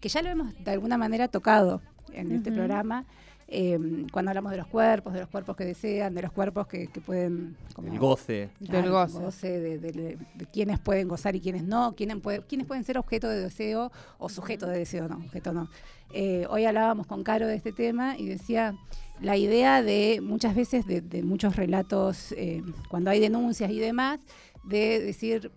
que 0.00 0.08
ya 0.08 0.22
lo 0.22 0.30
hemos 0.30 0.52
de 0.64 0.70
alguna 0.70 0.98
manera 0.98 1.28
tocado 1.28 1.80
en 2.12 2.32
este 2.32 2.50
programa. 2.50 3.04
Eh, 3.52 3.78
cuando 4.12 4.30
hablamos 4.30 4.52
de 4.52 4.58
los 4.58 4.66
cuerpos, 4.68 5.12
de 5.12 5.20
los 5.20 5.28
cuerpos 5.28 5.56
que 5.56 5.64
desean, 5.64 6.14
de 6.14 6.22
los 6.22 6.30
cuerpos 6.32 6.66
que, 6.68 6.86
que 6.86 7.00
pueden... 7.00 7.56
como- 7.74 7.88
El 7.92 7.98
goce. 7.98 8.48
Claro, 8.64 8.82
Del 8.82 8.90
goce. 9.24 9.60
de, 9.60 9.78
de- 9.78 9.92
de- 9.92 10.18
de 10.34 10.46
quiénes 10.46 10.78
pueden 10.78 11.08
gozar 11.08 11.34
y 11.34 11.40
quiénes 11.40 11.64
no, 11.64 11.94
quiénes, 11.96 12.18
puede- 12.18 12.42
quiénes 12.46 12.66
pueden 12.66 12.84
ser 12.84 12.96
objeto 12.96 13.28
de 13.28 13.40
deseo 13.40 13.90
o 14.18 14.28
sujeto 14.28 14.66
de 14.68 14.78
deseo, 14.78 15.08
no, 15.08 15.16
objeto 15.16 15.52
no. 15.52 15.68
Eh, 16.12 16.46
hoy 16.48 16.64
hablábamos 16.64 17.06
con 17.06 17.22
Caro 17.24 17.46
de 17.46 17.56
este 17.56 17.72
tema 17.72 18.16
y 18.16 18.26
decía 18.26 18.76
la 19.20 19.36
idea 19.36 19.82
de 19.82 20.20
muchas 20.22 20.54
veces 20.54 20.86
de, 20.86 21.00
de 21.00 21.22
muchos 21.22 21.56
relatos, 21.56 22.32
eh, 22.32 22.62
cuando 22.88 23.10
hay 23.10 23.20
denuncias 23.20 23.70
y 23.70 23.78
demás, 23.80 24.20
de 24.64 25.00
decir, 25.00 25.50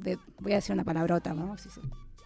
de, 0.00 0.18
voy 0.40 0.52
a 0.52 0.56
decir 0.56 0.72
una 0.72 0.84
palabrota, 0.84 1.34
¿no? 1.34 1.56
Si 1.58 1.68
se- 1.68 1.80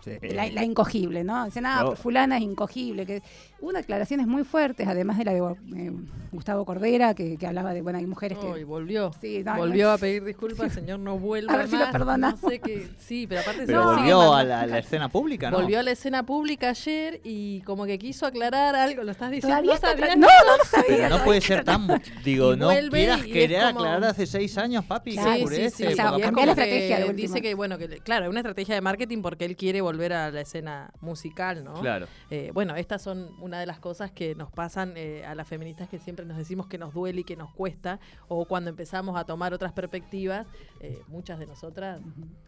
Sí. 0.05 0.11
la, 0.35 0.47
la 0.51 0.65
incogible, 0.65 1.23
¿no? 1.25 1.45
Dicen, 1.45 1.65
ah, 1.67 1.83
No. 1.85 1.97
fulana 1.97 2.37
es 2.37 2.43
incogible. 2.43 3.07
Que 3.07 3.23
hubo 3.61 3.73
declaraciones 3.73 4.27
muy 4.27 4.43
fuertes, 4.45 4.89
además 4.89 5.17
de 5.19 5.25
la 5.25 5.33
de 5.33 5.39
eh, 5.77 5.93
Gustavo 6.33 6.65
Cordera, 6.65 7.15
que, 7.15 7.37
que 7.37 7.47
hablaba 7.47 7.73
de, 7.73 7.83
bueno, 7.83 7.99
hay 7.99 8.07
mujeres 8.07 8.39
que... 8.39 8.47
Ay, 8.53 8.65
volvió. 8.65 9.13
Sí, 9.21 9.43
no, 9.45 9.57
volvió 9.57 9.87
no. 9.89 9.93
a 9.93 9.99
pedir 9.99 10.25
disculpas, 10.25 10.73
señor, 10.73 10.99
no 10.99 11.19
vuelva 11.19 11.53
A 11.55 11.57
ver 11.59 11.69
si 11.69 11.77
lo 11.77 11.83
más. 11.85 11.93
perdonamos. 11.93 12.43
No 12.43 12.49
sé 12.49 12.59
qué. 12.59 12.89
Sí, 12.99 13.27
pero 13.29 13.43
aparte 13.43 13.65
Pero 13.65 13.85
volvió 13.85 14.35
a 14.35 14.43
la, 14.43 14.61
a 14.63 14.67
la 14.67 14.79
escena 14.79 15.09
pública, 15.09 15.51
¿no? 15.51 15.59
Volvió 15.59 15.79
a 15.79 15.83
la 15.85 15.93
escena 15.93 16.25
pública 16.25 16.71
ayer 16.71 17.21
y 17.23 17.61
como 17.61 17.85
que 17.87 17.99
quiso 17.99 18.27
aclarar 18.27 18.75
algo. 18.75 19.05
¿Lo 19.05 19.13
estás 19.13 19.31
diciendo? 19.31 19.63
Todavía 19.75 20.17
¿No 20.17 20.23
No, 20.23 20.27
no 20.27 20.57
lo 20.59 20.65
sabía. 20.65 20.87
Pero 20.97 21.09
no 21.11 21.25
puede 21.25 21.41
ser 21.41 21.63
tan. 21.65 21.87
Digo, 22.25 22.55
Y 22.55 22.57
no 22.57 22.71
quieras 22.91 23.25
y 23.25 23.31
querer 23.31 23.59
como- 23.67 23.81
aclarar 23.81 24.05
hace 24.11 24.27
seis 24.27 24.59
años, 24.59 24.85
papi. 24.85 25.15
Que 25.17 25.23
sí, 25.23 25.29
oscurece, 25.29 25.71
sí, 25.71 25.85
o 25.85 25.91
sea, 25.95 26.05
la 26.07 26.11
cambiar 26.13 26.33
la 26.33 26.41
puta- 26.41 26.51
estrategia 26.65 26.99
de 26.99 27.07
que 27.07 27.13
dice 27.13 27.41
que, 27.41 27.55
bueno, 27.55 27.79
que 27.79 27.87
claro, 28.01 28.25
es 28.25 28.31
una 28.31 28.41
estrategia 28.41 28.75
de 28.75 28.81
marketing 28.81 29.23
porque 29.23 29.45
él 29.45 29.57
quiere 29.57 29.81
volver 29.81 29.92
a 29.93 30.31
la 30.31 30.41
escena 30.41 30.91
musical, 31.01 31.63
¿no? 31.65 31.75
Claro. 31.75 32.07
Eh, 32.31 32.51
bueno, 32.55 32.75
estas 32.77 33.03
son 33.03 33.31
una 33.41 33.61
de 33.61 33.67
las 33.67 33.79
cosas 33.79 34.11
que 34.11 34.35
nos 34.35 34.51
pasan 34.51 34.95
eh, 34.97 35.25
a 35.27 35.35
las 35.35 35.47
feministas 35.47 35.89
que 35.89 35.99
siempre 35.99 36.25
nos 36.27 36.37
decimos 36.37 36.67
que 36.67 36.79
nos 36.79 36.95
duele 36.95 37.21
y 37.21 37.25
que 37.25 37.37
nos 37.37 37.53
cuesta, 37.53 38.01
o 38.29 38.45
cuando 38.47 38.71
empezamos 38.71 39.17
a 39.17 39.25
tomar 39.25 39.53
otras 39.55 39.73
perspectivas, 39.73 40.47
eh, 40.81 41.01
muchas 41.09 41.39
de 41.39 41.47
nosotras 41.47 42.01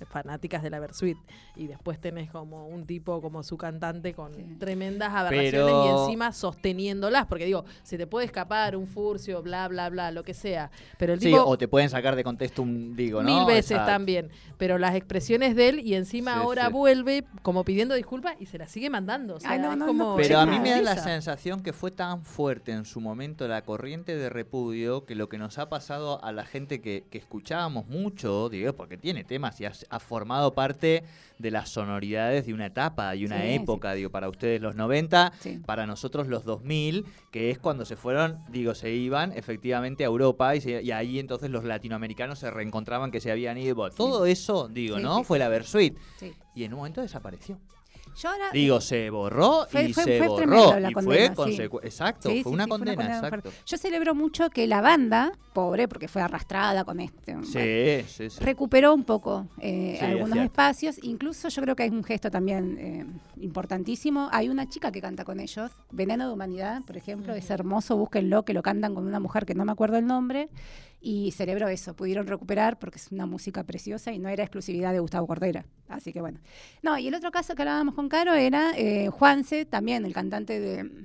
fanáticas 0.09 0.63
de 0.63 0.71
la 0.71 0.81
Versuit, 0.81 1.17
y 1.57 1.67
después 1.67 2.01
tenés 2.01 2.31
como 2.31 2.67
un 2.69 2.87
tipo 2.87 3.21
como 3.21 3.43
su 3.43 3.57
cantante 3.57 4.15
con 4.15 4.35
Sí. 4.35 4.57
tremendas 4.59 5.13
aberraciones 5.13 5.53
Pero- 5.53 5.85
y 5.87 6.01
encima 6.03 6.33
sosteniéndolas, 6.33 7.27
porque 7.27 7.45
digo, 7.45 7.65
se 7.83 7.99
te 7.99 8.07
puede 8.07 8.27
escapar 8.27 8.77
un 8.77 8.87
furcio, 8.87 9.43
bla, 9.43 9.69
bla, 9.69 9.89
bla, 9.91 10.11
lo 10.11 10.23
que 10.23 10.35
sea, 10.35 10.71
pero 10.99 11.13
el 11.13 11.21
Sí, 11.21 11.27
tipo... 11.31 11.45
o 11.45 11.59
te 11.59 11.69
pueden 11.69 11.91
sacar 11.91 12.17
de 12.17 12.25
contexto 12.25 12.63
un. 12.63 12.97
Digo, 12.97 13.23
¿no? 13.23 13.29
Mil 13.35 13.47
veces 13.47 13.73
Exacto. 13.73 13.93
también. 13.93 14.31
Pero 14.59 14.79
las 14.79 14.95
expresiones 14.95 15.57
de 15.57 15.69
él 15.69 15.81
y 15.81 15.95
encima 15.95 16.35
Sí, 16.35 16.41
ahora 16.41 16.67
sí. 16.67 16.73
vuelve 16.73 17.25
como 17.43 17.65
pidiendo 17.65 17.95
disculpas 17.95 18.37
y 18.39 18.47
se 18.47 18.59
las 18.59 18.71
sigue 18.71 18.91
mandando. 18.91 19.35
O 19.37 19.41
sea, 19.41 19.51
Ay, 19.51 19.59
no, 19.59 19.73
es 19.73 19.79
no, 19.79 19.87
como 19.87 20.05
no, 20.11 20.17
Pero 20.17 20.39
a 20.39 20.47
mí 20.47 20.59
me 20.61 20.71
da 20.71 20.81
la 20.83 20.97
sensación 20.97 21.63
que 21.63 21.73
fue 21.73 21.91
tan 21.91 22.23
fuerte 22.23 22.73
en 22.73 22.85
su 22.85 23.01
momento 23.01 23.47
la 23.49 23.63
corriente 23.63 24.17
de 24.17 24.29
repudio 24.31 25.05
que 25.05 25.15
lo 25.15 25.29
que 25.29 25.39
nos 25.39 25.59
ha 25.59 25.69
pasado 25.69 26.23
a 26.25 26.33
la 26.33 26.45
gente 26.45 26.81
que, 26.81 27.05
que 27.11 27.19
escuchábamos 27.19 27.87
mucho, 27.89 28.49
digo, 28.49 28.73
porque 28.75 28.97
tiene 28.97 29.25
temas 29.25 29.61
y 29.61 29.67
ha, 29.67 29.73
ha 29.91 29.99
formado 30.01 30.55
parte 30.55 31.05
de 31.39 31.51
las 31.51 31.69
sonoridades 31.69 32.47
de 32.47 32.55
una 32.55 32.67
etapa 32.67 33.15
y 33.17 33.27
una 33.27 33.43
Sí, 33.43 33.49
época, 33.55 33.93
digo, 33.95 34.11
para 34.11 34.29
ustedes 34.29 34.61
los 34.61 34.75
90, 34.77 35.33
Sí. 35.41 35.61
para 35.67 35.87
nosotros 35.87 36.29
los 36.29 36.45
2000, 36.45 37.05
que 37.31 37.51
es 37.51 37.59
cuando 37.59 37.85
se 37.85 37.97
fueron, 37.97 38.39
digo, 38.51 38.75
se 38.75 38.91
iban 38.93 39.33
efectivamente 39.33 40.05
a 40.05 40.07
Europa 40.07 40.55
y, 40.55 40.61
se- 40.61 40.83
y 40.83 40.93
ahí 40.93 41.19
entonces 41.19 41.51
los 41.51 41.65
latinoamericanos 41.65 42.39
se 42.39 42.51
reencontraban 42.51 43.11
que 43.11 43.21
se 43.21 43.31
habían 43.31 43.59
ido. 43.59 43.91
Todo 43.91 44.25
eso, 44.27 44.69
digo, 44.69 44.97
Sí, 44.99 45.03
¿no? 45.03 45.19
sí, 45.19 45.25
Fue 45.25 45.39
la 45.39 45.49
Versuit. 45.49 45.97
Y 46.55 46.65
en 46.65 46.73
un 46.73 46.79
momento 46.79 47.01
desapareció. 47.01 47.59
Yo 48.17 48.29
ahora, 48.29 48.51
Digo, 48.53 48.81
se 48.81 49.09
borró 49.11 49.67
Fue- 49.69 49.85
y 49.87 49.93
fue- 49.93 50.05
se 50.05 50.19
fue 50.19 50.29
borró. 50.29 50.79
la 50.79 50.91
y 50.91 50.93
condena, 50.93 51.35
fue 51.35 51.53
sí. 51.53 51.63
Exacto, 51.83 52.29
Sí, 52.31 52.43
fue 52.43 52.51
sí, 52.51 52.55
una 52.55 52.65
sí, 52.65 52.69
fue 52.69 52.79
condena, 52.79 52.97
condena 52.97 53.17
exacto. 53.29 53.51
Yo 53.67 53.79
celebro 53.79 54.15
mucho 54.15 54.51
que 54.51 54.67
la 54.67 54.81
banda, 54.83 55.33
pobre, 55.53 55.89
porque 55.89 56.07
fue 56.07 56.21
arrastrada 56.23 56.85
con 56.85 57.01
este. 57.01 57.33
bueno, 57.35 57.47
Sí, 57.47 58.05
sí, 58.07 58.31
sí. 58.31 58.45
recuperó 58.45 58.95
un 58.95 59.05
poco 59.05 59.49
eh, 59.59 59.95
es 59.97 60.03
algunos 60.03 60.39
espacios. 60.39 60.97
Incluso 61.03 61.49
yo 61.49 61.63
creo 61.63 61.75
que 61.75 61.85
hay 61.85 61.91
un 61.91 62.05
gesto 62.05 62.31
también 62.31 62.77
eh, 62.79 63.07
importantísimo. 63.43 64.29
Hay 64.33 64.49
una 64.49 64.69
chica 64.69 64.93
que 64.93 65.01
canta 65.01 65.25
con 65.25 65.41
ellos, 65.41 65.71
Veneno 65.91 66.27
de 66.29 66.35
Humanidad, 66.35 66.83
por 66.87 66.97
ejemplo. 66.97 67.35
Es 67.35 67.49
hermoso, 67.51 67.97
búsquenlo, 67.97 68.45
que 68.45 68.53
lo 68.55 68.63
cantan 68.63 68.95
con 68.95 69.07
una 69.07 69.19
mujer 69.21 69.47
que 69.47 69.55
no 69.55 69.65
me 69.65 69.73
acuerdo 69.73 69.97
el 69.97 70.07
nombre. 70.07 70.49
Y 71.07 71.33
celebro 71.33 71.69
eso, 71.69 71.95
pudieron 71.95 72.27
recuperar 72.27 72.79
porque 72.79 72.97
es 72.97 73.13
una 73.13 73.27
música 73.27 73.63
preciosa 73.63 74.11
y 74.11 74.19
no 74.19 74.31
era 74.31 74.43
exclusividad 74.43 74.91
de 74.91 75.01
Gustavo 75.01 75.27
Cordera. 75.27 75.67
Así 75.87 76.15
que 76.15 76.23
bueno. 76.23 76.41
No, 76.83 76.97
y 76.97 77.07
el 77.09 77.15
otro 77.15 77.31
caso 77.31 77.55
que 77.55 77.61
hablábamos 77.61 77.95
con 77.95 78.09
Caro 78.09 78.33
era 78.33 78.73
eh, 78.75 79.11
Juanse, 79.11 79.67
también 79.67 80.07
el 80.07 80.15
cantante 80.15 80.59
de... 80.59 81.05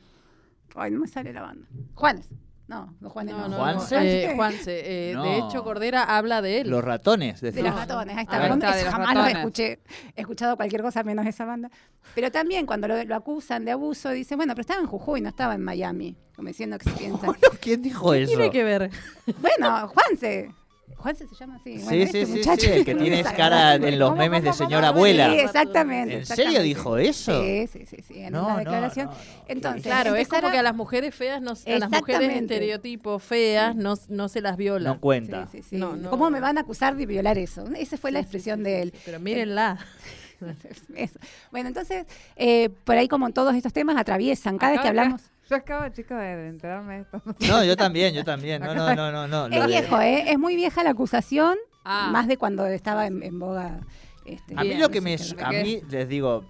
Ay, 0.76 0.92
no 0.92 1.02
me 1.02 1.08
sale 1.08 1.34
la 1.34 1.42
banda. 1.42 1.68
Juanes. 1.96 2.30
No, 2.70 2.96
no 3.02 3.10
Juanes. 3.10 3.36
No, 3.36 3.48
No, 3.48 3.58
¿Juanse? 3.58 3.96
no. 3.96 4.00
¿Juanse 4.00 4.24
Eh? 4.32 4.36
Juanse, 4.36 5.10
eh, 5.10 5.14
No. 5.16 5.24
de 5.24 5.38
hecho, 5.40 5.64
Cordera 5.64 6.04
habla 6.04 6.40
de 6.44 6.62
él. 6.62 6.70
Los 6.70 6.84
ratones, 6.84 7.42
De 7.42 7.52
los 7.64 7.74
ratones, 7.76 8.16
ahí 8.16 8.24
está. 8.26 8.44
Ahí 8.44 8.52
está, 8.52 8.76
de 8.76 8.84
jamás 8.84 9.16
los 9.16 9.28
escuché. 9.28 9.80
He 10.16 10.22
escuchado 10.22 10.56
cualquier 10.56 10.84
cosa 10.84 11.02
menos 11.04 11.26
esa 11.26 11.46
banda. 11.46 11.72
Pero 12.14 12.32
también 12.32 12.68
cuando 12.68 12.88
lo, 12.88 13.04
lo 13.04 13.16
acusan 13.16 13.66
de 13.66 13.72
abuso, 13.72 14.12
dicen, 14.12 14.38
bueno, 14.38 14.54
pero 14.54 14.62
estaba 14.62 14.82
en 14.82 14.86
Jujuy, 14.88 15.20
no 15.20 15.30
estaba 15.30 15.56
en 15.56 15.64
Miami. 15.64 16.16
Como 16.36 16.48
diciendo 16.48 16.78
que 16.78 16.90
se 16.92 16.96
piensa. 16.98 17.28
¿Quién 17.60 17.82
dijo 17.82 18.12
¿Qué 18.12 18.22
eso? 18.22 18.30
tiene 18.36 18.52
que 18.52 18.64
ver? 18.64 18.92
bueno, 19.42 19.88
Juanse. 19.88 20.52
Juanse 21.00 21.28
se 21.28 21.36
llama 21.36 21.56
así. 21.56 21.78
Sí, 21.80 21.84
Bueno, 21.86 21.90
sí, 21.90 22.02
este 22.04 22.26
sí, 22.26 22.32
muchacho 22.34 22.62
sí, 22.68 22.72
el 22.74 22.86
que 22.86 22.92
es 22.92 22.98
tiene 22.98 23.16
muy 23.24 23.34
cara 23.34 23.76
en 23.76 23.98
los 24.00 24.10
¿Cómo, 24.10 24.22
memes 24.22 24.44
de 24.44 24.54
señora 24.54 24.88
cómo? 24.90 24.98
abuela. 25.00 25.30
Sí, 25.32 25.40
exactamente. 25.40 26.14
¿En 26.18 26.26
serio 26.26 26.62
dijo 26.62 26.98
eso? 26.98 27.42
Sí, 27.44 27.68
sí, 27.68 27.86
sí, 27.86 27.98
sí, 28.06 28.20
en 28.20 28.34
No, 28.34 28.44
una 28.44 28.54
no, 28.54 28.60
declaración. 28.60 29.06
no, 29.08 29.12
no. 29.14 29.20
Entonces, 29.48 29.84
Claro, 29.84 30.16
es 30.16 30.28
como 30.28 30.48
a- 30.48 30.52
que 30.52 30.58
a 30.58 30.64
las 30.64 30.76
mujeres 30.76 31.16
feas, 31.16 31.42
no, 31.42 31.52
a 31.52 31.80
las 31.80 31.90
mujeres 31.90 32.30
estereotipos 32.42 33.24
feas, 33.24 33.76
no, 33.76 33.96
no 34.10 34.28
se 34.30 34.42
las 34.42 34.58
viola. 34.58 34.90
No 34.94 35.00
cuenta. 35.00 35.48
Sí, 35.52 35.60
sí, 35.62 35.70
sí. 35.70 35.76
No, 35.78 35.96
no. 35.96 36.10
¿Cómo 36.10 36.30
me 36.30 36.40
van 36.42 36.58
a 36.58 36.62
acusar 36.62 36.96
de 36.98 37.06
violar 37.06 37.38
eso? 37.38 37.64
Esa 37.78 37.96
fue 37.98 38.12
la 38.12 38.20
expresión 38.20 38.62
de 38.64 38.82
él. 38.82 38.94
Pero 39.06 39.20
mírenla. 39.20 39.78
Eso. 40.96 41.20
Bueno, 41.52 41.68
entonces, 41.68 42.06
eh, 42.38 42.70
por 42.86 42.96
ahí 42.98 43.08
como 43.10 43.30
todos 43.32 43.56
estos 43.56 43.74
temas 43.74 43.98
atraviesan, 43.98 44.58
cada 44.58 44.72
vez 44.74 44.82
que 44.82 44.88
hablamos... 44.88 45.22
Yo 45.50 45.56
acabo, 45.56 45.88
chicos, 45.90 46.18
de, 46.18 46.36
de 46.36 46.48
enterarme 46.50 46.96
de 46.96 47.02
esto. 47.02 47.22
No, 47.48 47.64
yo 47.64 47.76
también, 47.76 48.14
yo 48.14 48.24
también. 48.24 48.62
No, 48.62 48.74
no, 48.76 48.96
no, 48.96 49.12
no. 49.12 49.28
no. 49.28 49.46
Es 49.48 49.62
de- 49.62 49.68
viejo, 49.68 50.00
¿eh? 50.02 50.26
Es 50.32 50.38
muy 50.38 50.56
vieja 50.56 50.84
la 50.84 50.92
acusación, 50.92 51.58
Ah. 51.84 52.10
más 52.12 52.28
de 52.28 52.38
cuando 52.38 52.68
estaba 52.68 53.08
en, 53.08 53.24
en 53.24 53.40
boga. 53.40 53.80
Este, 54.26 54.54
A 54.56 54.62
mí 54.62 54.68
Bien, 54.70 54.82
lo 54.82 54.90
que 54.90 55.02
me, 55.02 55.18
me 55.18 55.44
a 55.44 55.50
mí 55.64 55.82
les 55.90 56.08
digo, 56.08 56.46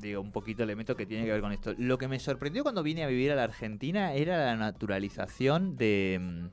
digo 0.00 0.20
un 0.20 0.32
poquito 0.32 0.62
elemento 0.64 0.94
que 0.96 1.06
tiene 1.06 1.24
que 1.24 1.30
ver 1.32 1.40
con 1.40 1.52
esto. 1.52 1.72
Lo 1.78 1.96
que 1.96 2.08
me 2.08 2.18
sorprendió 2.18 2.62
cuando 2.62 2.82
vine 2.82 3.04
a 3.04 3.06
vivir 3.06 3.32
a 3.32 3.36
la 3.36 3.44
Argentina 3.44 4.12
era 4.12 4.36
la 4.44 4.56
naturalización 4.56 5.76
de 5.76 6.18
mm, 6.20 6.46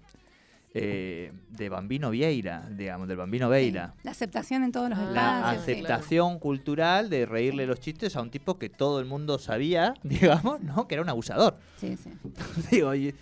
eh, 0.73 1.31
de 1.49 1.69
Bambino 1.69 2.11
Vieira, 2.11 2.67
digamos, 2.69 3.07
del 3.07 3.17
Bambino 3.17 3.49
Veira. 3.49 3.93
La 4.03 4.11
aceptación 4.11 4.63
en 4.63 4.71
todos 4.71 4.89
los 4.89 4.99
Ah, 4.99 5.11
La 5.13 5.37
espacios. 5.39 5.65
sí. 5.65 5.71
aceptación 5.71 6.39
cultural 6.39 7.09
de 7.09 7.25
reírle 7.25 7.65
los 7.65 7.79
chistes 7.79 8.15
a 8.15 8.21
un 8.21 8.29
tipo 8.29 8.59
que 8.59 8.69
todo 8.69 8.99
el 8.99 9.05
mundo 9.05 9.39
sabía, 9.39 9.93
digamos, 10.03 10.61
¿no? 10.61 10.87
Que 10.87 10.95
era 10.95 11.01
un 11.01 11.09
abusador. 11.09 11.57
Sí, 11.77 11.97
sí. 11.97 12.11
Digo, 12.71 12.93
y- 12.93 13.15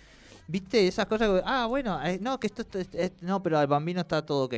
¿viste 0.46 0.86
esas 0.86 1.06
cosas? 1.06 1.42
Ah, 1.46 1.66
bueno, 1.66 1.98
eh, 2.04 2.18
no, 2.20 2.38
que 2.38 2.46
esto, 2.48 2.62
esto- 2.62 2.78
es- 2.98 3.12
no, 3.22 3.42
pero 3.42 3.58
al 3.58 3.66
Bambino 3.66 4.00
está 4.00 4.24
todo 4.24 4.44
ok. 4.44 4.54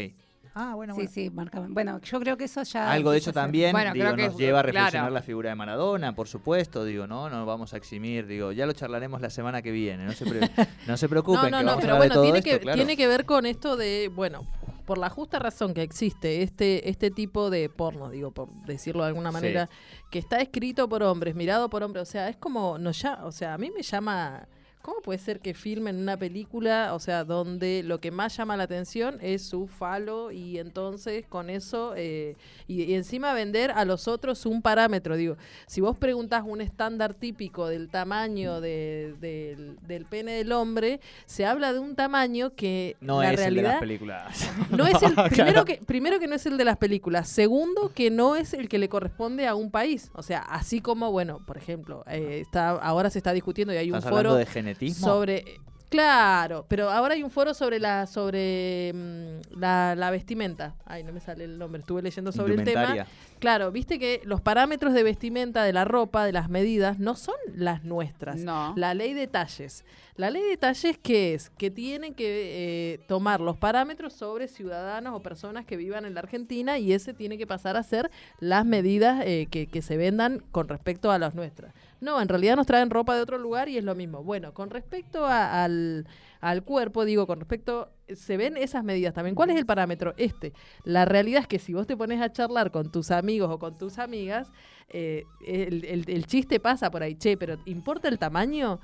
Ah, 0.54 0.75
bueno, 0.75 0.95
Sí, 0.95 1.00
bueno. 1.02 1.12
sí, 1.14 1.30
marcaban. 1.30 1.73
Bueno, 1.75 2.00
yo 2.02 2.19
creo 2.21 2.37
que 2.37 2.45
eso 2.45 2.62
ya. 2.64 2.90
Algo 2.90 3.12
de 3.12 3.19
eso 3.19 3.33
también 3.33 3.73
Bueno, 3.73 3.92
digo, 3.92 4.11
nos 4.16 4.19
es- 4.33 4.37
lleva 4.37 4.59
a 4.59 4.62
reflexionar 4.62 4.90
claro. 5.04 5.14
la 5.14 5.23
figura 5.23 5.50
de 5.50 5.54
Maradona, 5.57 6.14
por 6.14 6.26
supuesto, 6.28 6.85
digo, 6.85 7.07
no, 7.07 7.30
no 7.30 7.47
vamos 7.47 7.73
a 7.73 7.76
eximir, 7.76 8.26
digo, 8.26 8.50
ya 8.52 8.66
lo 8.66 8.73
charlaremos 8.73 9.21
la 9.21 9.30
semana 9.30 9.62
que 9.62 9.71
viene, 9.71 10.04
no 10.04 10.12
se, 10.12 10.26
pre- 10.26 10.40
no 10.88 10.97
se 10.97 11.09
preocupen, 11.09 11.50
No, 11.52 11.59
que 11.59 11.64
no, 11.64 11.71
no, 11.71 11.71
a 11.73 11.80
pero 11.80 11.92
de 11.95 11.99
bueno, 11.99 12.14
todo 12.14 12.23
tiene 12.25 12.38
esto, 12.40 12.50
que, 12.50 12.61
claro. 12.61 12.76
tiene 12.76 12.97
que 12.97 13.07
ver 13.07 13.25
con 13.25 13.47
esto 13.47 13.76
de, 13.76 14.11
bueno, 14.12 14.45
por 14.87 14.99
la 14.99 15.09
justa 15.09 15.38
razón 15.38 15.73
que 15.73 15.83
existe 15.83 16.42
este, 16.42 16.88
este 16.90 17.12
tipo 17.12 17.49
de 17.49 17.69
porno, 17.69 18.11
digo, 18.11 18.33
por 18.33 18.49
decirlo 18.66 19.02
de 19.04 19.09
alguna 19.11 19.30
Sí. 19.30 19.35
manera, 19.35 19.71
que 20.11 20.19
está 20.19 20.38
escrito 20.40 20.88
por 20.88 21.04
hombres, 21.04 21.37
mirado 21.37 21.71
por 21.71 21.85
hombres, 21.85 22.02
o 22.09 22.11
sea, 22.11 22.28
es 22.28 22.37
como, 22.37 22.76
no 22.76 22.90
ya, 22.90 23.21
o 23.25 23.30
sea, 23.30 23.54
a 23.54 23.59
mí 23.59 23.71
me 23.71 23.83
llama, 23.83 24.49
¿cómo 24.83 25.01
puede 25.03 25.19
ser 25.19 25.41
que 25.41 25.55
filmen 25.55 25.97
una 25.97 26.17
película, 26.17 26.95
o 26.95 26.99
sea, 26.99 27.25
donde 27.25 27.83
lo 27.85 28.01
que 28.01 28.11
más 28.11 28.37
llama 28.37 28.57
la 28.57 28.65
atención 28.65 29.19
es 29.21 29.43
su 29.43 29.67
falo 29.67 30.31
y 30.31 30.59
entonces 30.59 31.27
con 31.29 31.51
eso, 31.51 31.95
eh, 31.97 32.37
y, 32.67 32.83
y 32.85 32.95
encima 32.95 33.33
vender 33.35 33.71
a 33.73 33.85
los 33.85 34.09
otros 34.09 34.47
un 34.47 34.63
parámetro, 34.63 35.17
digo, 35.17 35.37
si 35.67 35.81
vos 35.81 35.97
preguntás 35.97 36.43
un 36.47 36.61
estándar 36.61 37.15
típico 37.15 37.69
del 37.69 37.89
tamaño 37.89 38.61
de- 38.61 39.15
del, 39.21 39.77
del 39.87 40.05
pene 40.07 40.33
del 40.33 40.53
hombre, 40.53 41.01
se 41.27 41.45
habla 41.47 41.73
de 41.73 41.79
un 41.79 41.95
tamaño 41.95 42.55
que 42.55 42.97
No 43.01 43.23
la 43.23 43.33
es 43.33 43.41
el 43.41 43.55
de 43.57 43.63
las 43.63 43.81
películas. 43.81 44.51
no 44.71 44.87
es 44.87 45.03
el 45.03 45.15
Claro. 45.15 45.29
primero 45.31 45.65
que 45.65 45.81
primero 45.87 46.19
que 46.19 46.27
no 46.27 46.35
es 46.35 46.47
el 46.47 46.57
de 46.57 46.65
las 46.65 46.77
películas, 46.77 47.29
segundo 47.29 47.93
que 47.95 48.11
no 48.11 48.37
es 48.37 48.55
el 48.55 48.69
que 48.69 48.79
le 48.79 48.89
corresponde 48.89 49.47
a 49.47 49.55
un 49.55 49.71
país, 49.71 50.11
o 50.15 50.23
sea, 50.23 50.41
así 50.41 50.81
como 50.81 51.11
bueno, 51.13 51.41
por 51.47 51.57
ejemplo, 51.57 52.05
eh, 52.07 52.39
está 52.41 52.71
ahora 52.71 53.11
se 53.11 53.19
está 53.19 53.33
discutiendo 53.33 53.73
y 53.75 53.77
hay 53.77 53.91
un 53.91 53.99
Estás 53.99 54.11
foro 54.11 54.35
de 54.35 54.47
magnetismo. 54.71 55.07
sobre 55.07 55.61
claro 55.89 56.65
pero 56.69 56.89
ahora 56.89 57.15
hay 57.15 57.23
un 57.23 57.31
foro 57.31 57.53
sobre 57.53 57.81
la 57.81 58.07
sobre 58.07 58.93
mm, 58.95 59.59
la, 59.59 59.95
la 59.97 60.11
vestimenta. 60.11 60.77
Ay 60.87 61.03
no 61.03 61.12
me 61.12 61.21
sale 61.21 61.45
el 61.45 61.59
nombre 61.59 61.81
estuve 61.81 62.03
leyendo 62.03 62.33
sobre 62.33 62.55
el 62.55 62.65
tema. 62.65 63.07
Claro 63.41 63.73
viste 63.73 63.99
que 63.99 64.21
los 64.25 64.41
parámetros 64.41 64.93
de 64.95 65.03
vestimenta 65.03 65.65
de 65.65 65.73
la 65.73 65.85
ropa 65.85 66.25
de 66.25 66.33
las 66.33 66.49
medidas 66.49 66.99
no 66.99 67.17
son 67.17 67.35
las 67.55 67.85
nuestras. 67.85 68.37
No. 68.37 68.73
la 68.77 68.95
ley 68.95 69.15
de 69.15 69.27
talles. 69.27 69.85
La 70.17 70.29
ley 70.29 70.43
de 70.43 70.57
talles 70.59 70.99
qué 71.03 71.35
es 71.35 71.50
que 71.50 71.71
tienen 71.71 72.15
que 72.15 72.95
eh, 72.95 72.99
tomar 73.09 73.41
los 73.41 73.57
parámetros 73.57 74.12
sobre 74.12 74.49
ciudadanos 74.49 75.15
o 75.15 75.23
personas 75.23 75.65
que 75.65 75.77
vivan 75.77 76.05
en 76.05 76.15
la 76.15 76.21
Argentina 76.21 76.79
y 76.79 76.93
ese 76.93 77.15
tiene 77.15 77.39
que 77.39 77.47
pasar 77.47 77.77
a 77.77 77.83
ser 77.83 78.11
las 78.39 78.67
medidas 78.67 79.23
eh, 79.25 79.49
que, 79.50 79.67
que 79.67 79.81
se 79.81 79.97
vendan 79.97 80.43
con 80.53 80.69
respecto 80.69 81.11
a 81.11 81.19
las 81.19 81.35
nuestras 81.35 81.73
no, 82.00 82.21
en 82.21 82.28
realidad 82.28 82.57
nos 82.57 82.66
traen 82.66 82.90
ropa 82.90 83.14
de 83.14 83.23
otro 83.23 83.38
lugar 83.38 83.69
y 83.69 83.76
es 83.78 83.85
lo 83.85 83.95
mismo. 83.95 84.23
Bueno, 84.25 84.54
con 84.54 84.71
respecto 84.71 85.26
a- 85.26 85.64
al, 85.64 86.07
al 86.40 86.62
cuerpo, 86.64 87.04
digo, 87.04 87.26
con 87.26 87.40
respecto, 87.40 87.90
se 88.14 88.37
ven 88.37 88.57
esas 88.57 88.85
medidas 88.85 89.12
también. 89.14 89.35
¿Cuál 89.35 89.50
es 89.50 89.57
el 89.57 89.66
parámetro? 89.66 90.14
Este. 90.16 90.52
La 90.85 91.04
realidad 91.04 91.42
es 91.42 91.47
que 91.47 91.59
si 91.59 91.75
vos 91.75 91.87
te 91.87 91.97
pones 91.97 92.21
a 92.23 92.33
charlar 92.33 92.71
con 92.71 92.90
tus 92.90 93.11
amigos 93.11 93.50
o 93.50 93.59
con 93.59 93.76
tus 93.76 93.99
amigas, 93.99 94.50
eh, 94.88 95.25
el, 95.47 95.85
el- 95.85 96.09
el 96.09 96.26
chiste 96.26 96.59
pasa 96.61 96.90
por 96.90 97.02
ahí, 97.02 97.14
che, 97.16 97.37
pero 97.37 97.59
¿importa 97.66 98.09
el 98.09 98.19
tamaño? 98.19 98.80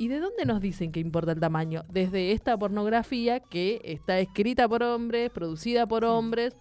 ¿Y 0.00 0.08
de 0.08 0.20
dónde 0.20 0.44
nos 0.44 0.60
dicen 0.60 0.92
que 0.92 1.00
importa 1.00 1.32
el 1.32 1.40
tamaño? 1.40 1.84
Desde 1.88 2.32
esta 2.32 2.56
pornografía 2.56 3.40
que 3.40 3.80
está 3.84 4.18
escrita 4.20 4.68
por 4.68 4.82
hombres, 4.82 5.30
producida 5.30 5.86
por 5.86 6.04
hombres 6.04 6.54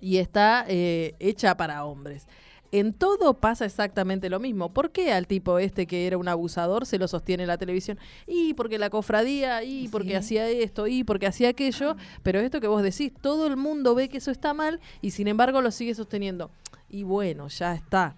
y 0.00 0.18
está 0.18 0.64
eh, 0.68 1.14
hecha 1.18 1.56
para 1.56 1.84
hombres. 1.84 2.28
En 2.70 2.92
todo 2.92 3.34
pasa 3.34 3.64
exactamente 3.64 4.28
lo 4.28 4.40
mismo. 4.40 4.74
¿Por 4.74 4.90
qué 4.92 5.12
al 5.12 5.26
tipo 5.26 5.58
este 5.58 5.86
que 5.86 6.06
era 6.06 6.18
un 6.18 6.28
abusador 6.28 6.84
se 6.84 6.98
lo 6.98 7.08
sostiene 7.08 7.46
la 7.46 7.56
televisión? 7.56 7.98
Y 8.26 8.52
porque 8.54 8.78
la 8.78 8.90
cofradía, 8.90 9.62
y 9.64 9.88
porque 9.88 10.10
Sí. 10.10 10.14
hacía 10.16 10.48
esto, 10.48 10.86
y 10.86 11.02
porque 11.02 11.26
hacía 11.26 11.48
aquello. 11.48 11.96
Pero 12.22 12.40
esto 12.40 12.60
que 12.60 12.66
vos 12.68 12.82
decís, 12.82 13.12
todo 13.22 13.46
el 13.46 13.56
mundo 13.56 13.94
ve 13.94 14.08
que 14.10 14.18
eso 14.18 14.30
está 14.30 14.52
mal 14.52 14.80
y 15.00 15.12
sin 15.12 15.28
embargo 15.28 15.62
lo 15.62 15.70
sigue 15.70 15.94
sosteniendo. 15.94 16.50
Y 16.90 17.04
bueno, 17.04 17.48
ya 17.48 17.74
está. 17.74 18.16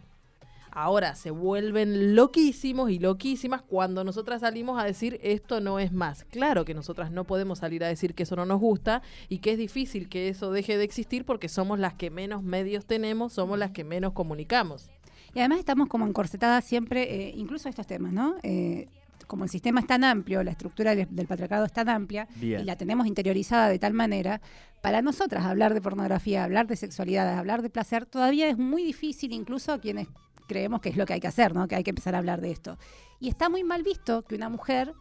Ahora 0.72 1.14
se 1.14 1.30
vuelven 1.30 2.14
loquísimos 2.14 2.90
y 2.90 2.98
loquísimas 2.98 3.62
cuando 3.62 4.04
nosotras 4.04 4.40
salimos 4.40 4.80
a 4.80 4.84
decir 4.84 5.18
esto 5.22 5.60
no 5.60 5.78
es 5.78 5.92
más. 5.92 6.24
Claro 6.24 6.64
que 6.64 6.74
nosotras 6.74 7.10
no 7.10 7.24
podemos 7.24 7.58
salir 7.58 7.84
a 7.84 7.88
decir 7.88 8.14
que 8.14 8.24
eso 8.24 8.36
no 8.36 8.46
nos 8.46 8.60
gusta 8.60 9.02
y 9.28 9.38
que 9.38 9.52
es 9.52 9.58
difícil 9.58 10.08
que 10.08 10.28
eso 10.28 10.52
deje 10.52 10.76
de 10.76 10.84
existir 10.84 11.24
porque 11.24 11.48
somos 11.48 11.78
las 11.78 11.94
que 11.94 12.10
menos 12.10 12.42
medios 12.42 12.86
tenemos, 12.86 13.32
somos 13.32 13.58
las 13.58 13.70
que 13.70 13.84
menos 13.84 14.12
comunicamos. 14.12 14.90
Y 15.34 15.40
además 15.40 15.58
estamos 15.58 15.88
como 15.88 16.06
encorsetadas 16.06 16.64
siempre, 16.64 17.28
eh, 17.28 17.32
incluso 17.36 17.68
a 17.68 17.70
estos 17.70 17.86
temas, 17.86 18.12
¿no? 18.12 18.36
Eh, 18.42 18.88
como 19.26 19.44
el 19.44 19.50
sistema 19.50 19.78
es 19.78 19.86
tan 19.86 20.02
amplio, 20.02 20.42
la 20.42 20.50
estructura 20.50 20.96
del, 20.96 21.06
del 21.08 21.28
patriarcado 21.28 21.64
es 21.64 21.72
tan 21.72 21.88
amplia 21.88 22.26
Bien. 22.34 22.62
y 22.62 22.64
la 22.64 22.74
tenemos 22.74 23.06
interiorizada 23.06 23.68
de 23.68 23.78
tal 23.78 23.94
manera, 23.94 24.40
para 24.82 25.02
nosotras 25.02 25.44
hablar 25.44 25.72
de 25.72 25.80
pornografía, 25.80 26.42
hablar 26.42 26.66
de 26.66 26.74
sexualidad, 26.74 27.38
hablar 27.38 27.62
de 27.62 27.70
placer, 27.70 28.06
todavía 28.06 28.48
es 28.48 28.58
muy 28.58 28.82
difícil, 28.82 29.32
incluso 29.32 29.72
a 29.72 29.78
quienes 29.78 30.08
creemos 30.50 30.80
que 30.80 30.88
es 30.88 30.96
lo 30.96 31.06
que 31.06 31.12
hay 31.14 31.20
que 31.20 31.28
hacer, 31.28 31.54
¿no? 31.54 31.68
Que 31.68 31.76
hay 31.76 31.84
que 31.84 31.90
empezar 31.90 32.14
a 32.16 32.18
hablar 32.18 32.40
de 32.40 32.50
esto. 32.50 32.76
Y 33.20 33.28
está 33.28 33.48
muy 33.48 33.62
mal 33.62 33.84
visto 33.84 34.22
que 34.22 34.34
una 34.34 34.48
mujer 34.48 34.92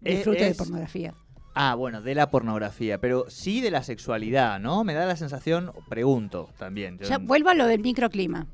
disfrute 0.00 0.44
de 0.44 0.50
es- 0.50 0.56
pornografía. 0.56 1.12
Ah, 1.54 1.74
bueno, 1.76 2.00
de 2.02 2.14
la 2.14 2.30
pornografía, 2.30 2.98
pero 2.98 3.26
sí 3.28 3.60
de 3.60 3.70
la 3.70 3.82
sexualidad, 3.84 4.58
¿no? 4.60 4.82
Me 4.82 4.94
da 4.94 5.04
la 5.06 5.16
sensación, 5.16 5.72
pregunto 5.88 6.48
también. 6.58 6.98
yo- 6.98 7.06
Ya 7.08 7.18
vuelvo 7.18 7.50
a 7.50 7.54
lo 7.54 7.66
del 7.66 7.80
microclima. 7.82 8.46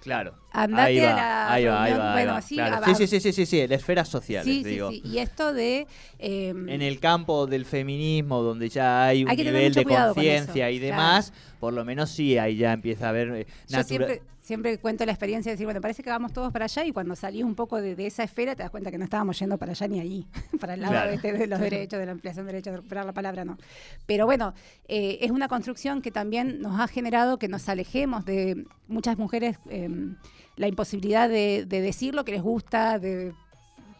claro. 0.00 0.34
Andate 0.52 0.82
ahí 0.82 1.00
va, 1.00 1.10
a 1.12 1.16
la 1.16 1.52
ahí 1.52 1.64
va, 1.66 1.82
ahí 1.82 1.92
va, 1.92 2.08
ahí 2.10 2.12
bueno, 2.14 2.32
va, 2.34 2.40
sí, 2.40 2.54
claro. 2.54 2.86
sí, 2.86 2.94
sí, 2.94 3.06
sí, 3.08 3.20
sí, 3.20 3.32
sí, 3.32 3.44
sí, 3.46 3.66
la 3.66 3.74
esfera 3.74 4.04
social, 4.06 4.44
Sí, 4.44 4.62
sí, 4.62 4.70
digo. 4.70 4.90
sí. 4.90 5.02
Y 5.04 5.18
esto 5.18 5.52
de... 5.52 5.86
eh, 6.20 6.48
En 6.50 6.80
el 6.80 7.00
campo 7.00 7.46
del 7.46 7.64
feminismo, 7.66 8.40
donde 8.42 8.68
ya 8.70 9.04
hay 9.06 9.24
un 9.24 9.30
Hay 9.30 9.36
nivel 9.36 9.74
de 9.74 9.84
con 9.84 9.92
conciencia 9.94 10.70
y 10.70 10.78
claro. 10.78 10.92
demás, 10.92 11.32
por 11.60 11.72
lo 11.74 11.84
menos 11.84 12.08
sí, 12.10 12.38
ahí 12.38 12.56
ya 12.56 12.72
empieza 12.72 13.06
a 13.06 13.08
haber 13.10 13.28
eh, 13.34 13.46
natura- 13.68 13.84
siempre, 13.84 14.22
siempre 14.46 14.78
cuento 14.78 15.04
la 15.04 15.10
experiencia 15.10 15.50
de 15.50 15.54
decir, 15.54 15.66
bueno, 15.66 15.80
parece 15.80 16.04
que 16.04 16.10
vamos 16.10 16.32
todos 16.32 16.52
para 16.52 16.66
allá 16.66 16.84
y 16.84 16.92
cuando 16.92 17.16
salís 17.16 17.42
un 17.42 17.56
poco 17.56 17.80
de, 17.80 17.96
de 17.96 18.06
esa 18.06 18.22
esfera 18.22 18.54
te 18.54 18.62
das 18.62 18.70
cuenta 18.70 18.92
que 18.92 18.98
no 18.98 19.02
estábamos 19.04 19.36
yendo 19.40 19.58
para 19.58 19.72
allá 19.72 19.88
ni 19.88 19.98
allí, 19.98 20.26
para 20.60 20.74
el 20.74 20.80
lado 20.82 20.92
Claro. 20.92 21.10
este 21.10 21.32
de 21.32 21.46
los 21.48 21.58
derechos, 21.58 21.98
de 21.98 22.06
la 22.06 22.12
ampliación 22.12 22.46
de 22.46 22.52
derechos, 22.52 22.70
de 22.72 22.76
recuperar 22.76 23.04
la 23.04 23.12
palabra, 23.12 23.44
no. 23.44 23.58
Pero 24.06 24.24
bueno, 24.24 24.54
eh, 24.86 25.18
es 25.20 25.32
una 25.32 25.48
construcción 25.48 26.00
que 26.00 26.12
también 26.12 26.60
nos 26.60 26.80
ha 26.80 26.86
generado 26.86 27.38
que 27.40 27.48
nos 27.48 27.68
alejemos 27.68 28.24
de 28.24 28.64
muchas 28.86 29.18
mujeres, 29.18 29.58
eh, 29.68 29.88
la 30.54 30.68
imposibilidad 30.68 31.28
de, 31.28 31.64
de 31.66 31.80
decir 31.80 32.14
lo 32.14 32.24
que 32.24 32.30
les 32.32 32.42
gusta, 32.42 33.00
de 33.00 33.34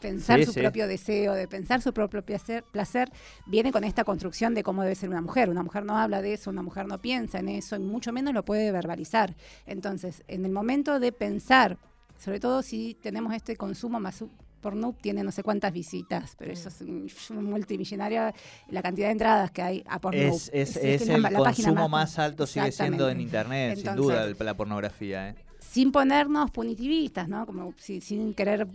pensar 0.07 0.39
Sí, 0.39 0.47
su 0.47 0.53
sí. 0.53 0.61
propio 0.61 0.87
deseo, 0.87 1.35
de 1.35 1.49
pensar 1.49 1.83
su 1.83 1.93
propio 1.93 2.25
placer, 2.25 2.65
placer, 2.71 3.11
viene 3.47 3.73
con 3.73 3.83
esta 3.85 4.05
construcción 4.05 4.55
de 4.55 4.63
cómo 4.63 4.83
debe 4.83 4.95
ser 4.95 5.09
una 5.09 5.21
mujer. 5.21 5.51
Una 5.51 5.63
mujer 5.63 5.85
no 5.85 5.99
habla 5.99 6.23
de 6.23 6.35
eso, 6.35 6.51
una 6.51 6.63
mujer 6.63 6.87
no 6.87 7.01
piensa 7.01 7.39
en 7.39 7.49
eso, 7.49 7.77
y 7.77 7.81
mucho 7.81 8.13
menos 8.13 8.35
lo 8.35 8.45
puede 8.45 8.71
verbalizar. 8.71 9.35
Entonces, 9.67 10.23
en 10.29 10.45
el 10.45 10.53
momento 10.53 11.01
de 11.01 11.13
pensar, 11.13 11.79
sobre 12.19 12.41
todo 12.41 12.63
si 12.63 12.95
tenemos 12.95 13.35
este 13.35 13.57
consumo 13.57 13.99
más 14.01 14.25
porno 14.61 14.95
tiene 15.01 15.23
no 15.23 15.31
sé 15.31 15.43
cuántas 15.43 15.73
visitas, 15.73 16.35
pero 16.39 16.53
eso 16.53 16.69
es 16.71 17.31
multimillonaria 17.31 18.35
la 18.69 18.83
cantidad 18.83 19.09
de 19.09 19.13
entradas 19.13 19.51
que 19.51 19.63
hay 19.63 19.85
a 19.87 20.01
Pornhub. 20.01 20.41
Es, 20.53 20.77
el 20.77 21.23
la 21.23 21.31
consumo 21.31 21.89
más 21.89 22.19
alto 22.19 22.47
sigue 22.47 22.73
siendo 22.73 23.09
en 23.09 23.21
internet, 23.21 23.79
sin 23.79 23.95
duda, 23.95 24.27
la 24.27 24.57
pornografía. 24.57 25.29
¿eh? 25.29 25.35
Sin 25.77 25.93
ponernos 25.93 26.51
punitivistas, 26.51 27.29
¿no? 27.29 27.45
Como 27.45 27.75
si- 27.77 28.01
sin 28.01 28.33
querer 28.33 28.67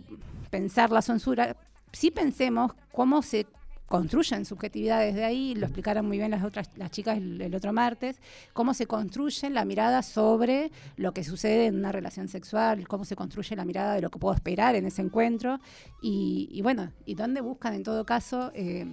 pensar 0.50 0.92
la 0.92 1.02
censura, 1.02 1.56
sí 1.92 2.12
pensemos 2.12 2.70
cómo 2.92 3.22
se 3.22 3.44
construyen 3.88 4.44
subjetividades 4.44 5.16
de 5.16 5.24
ahí, 5.24 5.56
lo 5.56 5.66
explicaron 5.66 6.06
muy 6.06 6.16
bien 6.18 6.30
las 6.30 6.44
otras 6.44 6.70
las 6.76 6.92
chicas 6.92 7.18
el, 7.18 7.52
otro 7.56 7.72
martes, 7.72 8.20
cómo 8.52 8.72
se 8.72 8.86
construye 8.86 9.50
la 9.50 9.64
mirada 9.64 10.02
sobre 10.02 10.70
lo 10.96 11.12
que 11.12 11.24
sucede 11.24 11.66
en 11.66 11.74
una 11.74 11.90
relación 11.90 12.28
sexual, 12.28 12.86
cómo 12.86 13.04
se 13.04 13.16
construye 13.16 13.56
la 13.56 13.64
mirada 13.64 13.94
de 13.94 14.00
lo 14.00 14.08
que 14.10 14.20
puedo 14.20 14.34
esperar 14.34 14.76
en 14.76 14.86
ese 14.86 15.02
encuentro 15.02 15.58
y, 16.00 16.48
y 16.52 16.62
bueno, 16.62 16.92
y 17.04 17.16
dónde 17.16 17.40
buscan 17.40 17.74
en 17.74 17.82
todo 17.82 18.06
caso 18.06 18.52
eh, 18.54 18.86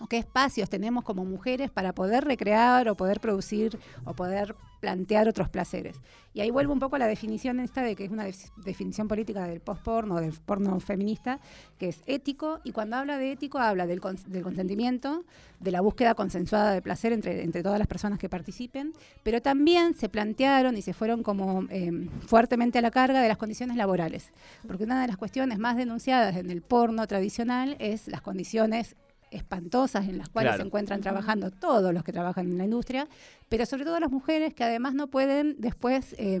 o 0.00 0.06
qué 0.06 0.18
espacios 0.18 0.68
tenemos 0.70 1.04
como 1.04 1.24
mujeres 1.24 1.70
para 1.70 1.92
poder 1.94 2.24
recrear 2.24 2.88
o 2.88 2.96
poder 2.96 3.20
producir 3.20 3.78
o 4.04 4.14
poder 4.14 4.54
plantear 4.80 5.28
otros 5.28 5.50
placeres. 5.50 6.00
Y 6.32 6.40
ahí 6.40 6.50
vuelvo 6.50 6.72
un 6.72 6.78
poco 6.78 6.96
a 6.96 6.98
la 6.98 7.06
definición 7.06 7.60
esta 7.60 7.82
de 7.82 7.94
que 7.94 8.04
es 8.04 8.10
una 8.10 8.24
def- 8.24 8.50
definición 8.56 9.08
política 9.08 9.46
del 9.46 9.60
post-porno, 9.60 10.18
del 10.20 10.32
porno 10.32 10.80
feminista, 10.80 11.38
que 11.78 11.88
es 11.88 12.00
ético, 12.06 12.60
y 12.64 12.72
cuando 12.72 12.96
habla 12.96 13.18
de 13.18 13.32
ético 13.32 13.58
habla 13.58 13.86
del, 13.86 14.00
cons- 14.00 14.24
del 14.24 14.42
consentimiento, 14.42 15.24
de 15.58 15.70
la 15.70 15.82
búsqueda 15.82 16.14
consensuada 16.14 16.72
de 16.72 16.80
placer 16.80 17.12
entre, 17.12 17.42
entre 17.42 17.62
todas 17.62 17.78
las 17.78 17.88
personas 17.88 18.18
que 18.18 18.30
participen, 18.30 18.94
pero 19.22 19.42
también 19.42 19.92
se 19.94 20.08
plantearon 20.08 20.74
y 20.78 20.82
se 20.82 20.94
fueron 20.94 21.22
como 21.22 21.64
eh, 21.68 22.08
fuertemente 22.26 22.78
a 22.78 22.82
la 22.82 22.90
carga 22.90 23.20
de 23.20 23.28
las 23.28 23.36
condiciones 23.36 23.76
laborales, 23.76 24.32
porque 24.66 24.84
una 24.84 25.02
de 25.02 25.08
las 25.08 25.18
cuestiones 25.18 25.58
más 25.58 25.76
denunciadas 25.76 26.36
en 26.36 26.50
el 26.50 26.62
porno 26.62 27.06
tradicional 27.06 27.76
es 27.80 28.08
las 28.08 28.22
condiciones 28.22 28.96
espantosas 29.30 30.08
en 30.08 30.18
las 30.18 30.28
cuales 30.28 30.50
Claro. 30.50 30.62
se 30.62 30.66
encuentran 30.66 31.00
trabajando 31.00 31.50
todos 31.50 31.92
los 31.94 32.02
que 32.04 32.12
trabajan 32.12 32.46
en 32.46 32.58
la 32.58 32.64
industria, 32.64 33.08
pero 33.48 33.66
sobre 33.66 33.84
todo 33.84 33.98
las 34.00 34.10
mujeres 34.10 34.54
que 34.54 34.64
además 34.64 34.94
no 34.94 35.06
pueden 35.08 35.56
después 35.58 36.14
eh, 36.18 36.40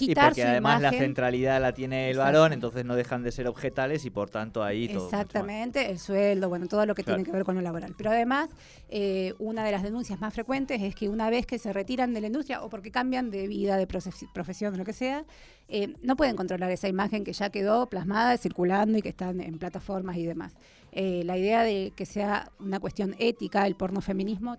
Y 0.00 0.06
quitar 0.06 0.28
porque 0.28 0.42
su 0.42 0.48
además 0.48 0.80
la 0.80 0.92
centralidad 0.92 1.60
la 1.60 1.72
tiene 1.72 2.08
el 2.10 2.18
varón, 2.18 2.52
entonces 2.52 2.84
no 2.84 2.94
dejan 2.94 3.24
de 3.24 3.32
ser 3.32 3.48
objetales 3.48 4.04
y 4.04 4.10
por 4.10 4.30
tanto 4.30 4.62
ahí 4.62 4.86
todo. 4.88 5.06
Exactamente, 5.06 5.90
el 5.90 5.98
sueldo, 5.98 6.48
bueno, 6.48 6.68
todo 6.68 6.86
lo 6.86 6.94
que 6.94 7.02
Claro. 7.02 7.16
tiene 7.16 7.26
que 7.28 7.32
ver 7.36 7.44
con 7.44 7.56
lo 7.56 7.62
laboral. 7.62 7.94
Pero 7.98 8.10
además, 8.10 8.48
eh, 8.88 9.34
una 9.40 9.64
de 9.64 9.72
las 9.72 9.82
denuncias 9.82 10.20
más 10.20 10.32
frecuentes 10.32 10.80
es 10.82 10.94
que 10.94 11.08
una 11.08 11.30
vez 11.30 11.46
que 11.46 11.58
se 11.58 11.72
retiran 11.72 12.14
de 12.14 12.20
la 12.20 12.28
industria 12.28 12.62
o 12.62 12.68
porque 12.70 12.92
cambian 12.92 13.32
de 13.32 13.48
vida, 13.48 13.76
de 13.76 13.88
profesión, 13.88 14.78
lo 14.78 14.84
que 14.84 14.92
sea, 14.92 15.24
eh, 15.66 15.94
no 16.00 16.14
pueden 16.14 16.36
controlar 16.36 16.70
esa 16.70 16.86
imagen 16.86 17.24
que 17.24 17.32
ya 17.32 17.50
quedó 17.50 17.86
plasmada, 17.86 18.36
circulando 18.38 18.98
y 18.98 19.02
que 19.02 19.08
están 19.08 19.40
en 19.40 19.58
plataformas 19.58 20.16
y 20.16 20.24
demás. 20.26 20.52
Eh, 20.92 21.22
la 21.24 21.36
idea 21.36 21.62
de 21.62 21.92
que 21.94 22.06
sea 22.06 22.50
una 22.58 22.80
cuestión 22.80 23.14
ética, 23.18 23.66
el 23.66 23.74
porno 23.76 24.00
feminismo, 24.00 24.56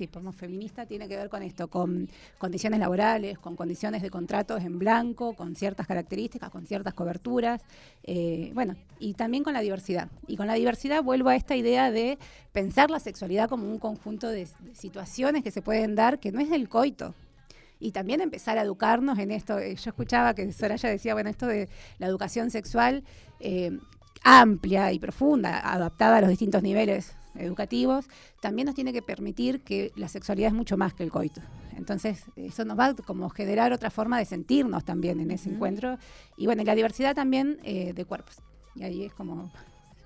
sí, 0.00 0.06
porno 0.06 0.32
feminista 0.32 0.86
tiene 0.86 1.08
que 1.08 1.16
ver 1.16 1.28
con 1.28 1.42
esto, 1.42 1.68
con 1.68 2.08
condiciones 2.38 2.80
laborales, 2.80 3.38
con 3.38 3.56
condiciones 3.56 4.02
de 4.02 4.10
contratos 4.10 4.62
en 4.62 4.78
blanco, 4.78 5.34
con 5.34 5.54
ciertas 5.54 5.86
características, 5.86 6.50
con 6.50 6.66
ciertas 6.66 6.94
coberturas, 6.94 7.60
eh, 8.04 8.50
bueno, 8.54 8.76
y 8.98 9.14
también 9.14 9.44
con 9.44 9.52
la 9.52 9.60
diversidad. 9.60 10.08
Y 10.26 10.36
con 10.36 10.46
la 10.46 10.54
diversidad 10.54 11.02
vuelvo 11.02 11.28
a 11.28 11.36
esta 11.36 11.56
idea 11.56 11.90
de 11.90 12.18
pensar 12.52 12.90
la 12.90 13.00
sexualidad 13.00 13.48
como 13.48 13.66
un 13.66 13.78
conjunto 13.78 14.28
de, 14.28 14.48
situaciones 14.72 15.42
que 15.42 15.50
se 15.50 15.62
pueden 15.62 15.94
dar 15.94 16.18
que 16.18 16.32
no 16.32 16.40
es 16.40 16.50
del 16.50 16.68
coito. 16.68 17.14
Y 17.78 17.92
también 17.92 18.20
empezar 18.20 18.58
a 18.58 18.62
educarnos 18.62 19.18
en 19.18 19.30
esto. 19.30 19.58
Eh, 19.58 19.74
Yo 19.74 19.90
escuchaba 19.90 20.34
que 20.34 20.52
Soraya 20.52 20.88
decía, 20.88 21.14
bueno, 21.14 21.30
esto 21.30 21.46
de 21.46 21.68
la 21.98 22.06
educación 22.06 22.50
sexual 22.50 23.04
amplia 24.22 24.92
y 24.92 24.98
profunda, 24.98 25.58
adaptada 25.60 26.18
a 26.18 26.20
los 26.20 26.30
distintos 26.30 26.62
niveles 26.62 27.14
educativos, 27.36 28.06
también 28.40 28.66
nos 28.66 28.74
tiene 28.74 28.92
que 28.92 29.02
permitir 29.02 29.62
que 29.62 29.92
la 29.96 30.08
sexualidad 30.08 30.48
es 30.48 30.54
mucho 30.54 30.76
más 30.76 30.94
que 30.94 31.04
el 31.04 31.10
coito. 31.10 31.40
Entonces, 31.76 32.24
eso 32.36 32.64
nos 32.64 32.78
va 32.78 32.86
a 32.86 32.94
como 32.94 33.30
generar 33.30 33.72
otra 33.72 33.90
forma 33.90 34.18
de 34.18 34.24
sentirnos 34.24 34.84
también 34.84 35.20
en 35.20 35.30
ese 35.30 35.48
encuentro. 35.48 35.98
Y 36.36 36.46
bueno, 36.46 36.62
y 36.62 36.64
la 36.64 36.74
diversidad 36.74 37.14
también 37.14 37.58
eh, 37.62 37.92
de 37.92 38.04
cuerpos. 38.04 38.36
Y 38.74 38.82
ahí 38.82 39.04
es 39.04 39.14
como... 39.14 39.50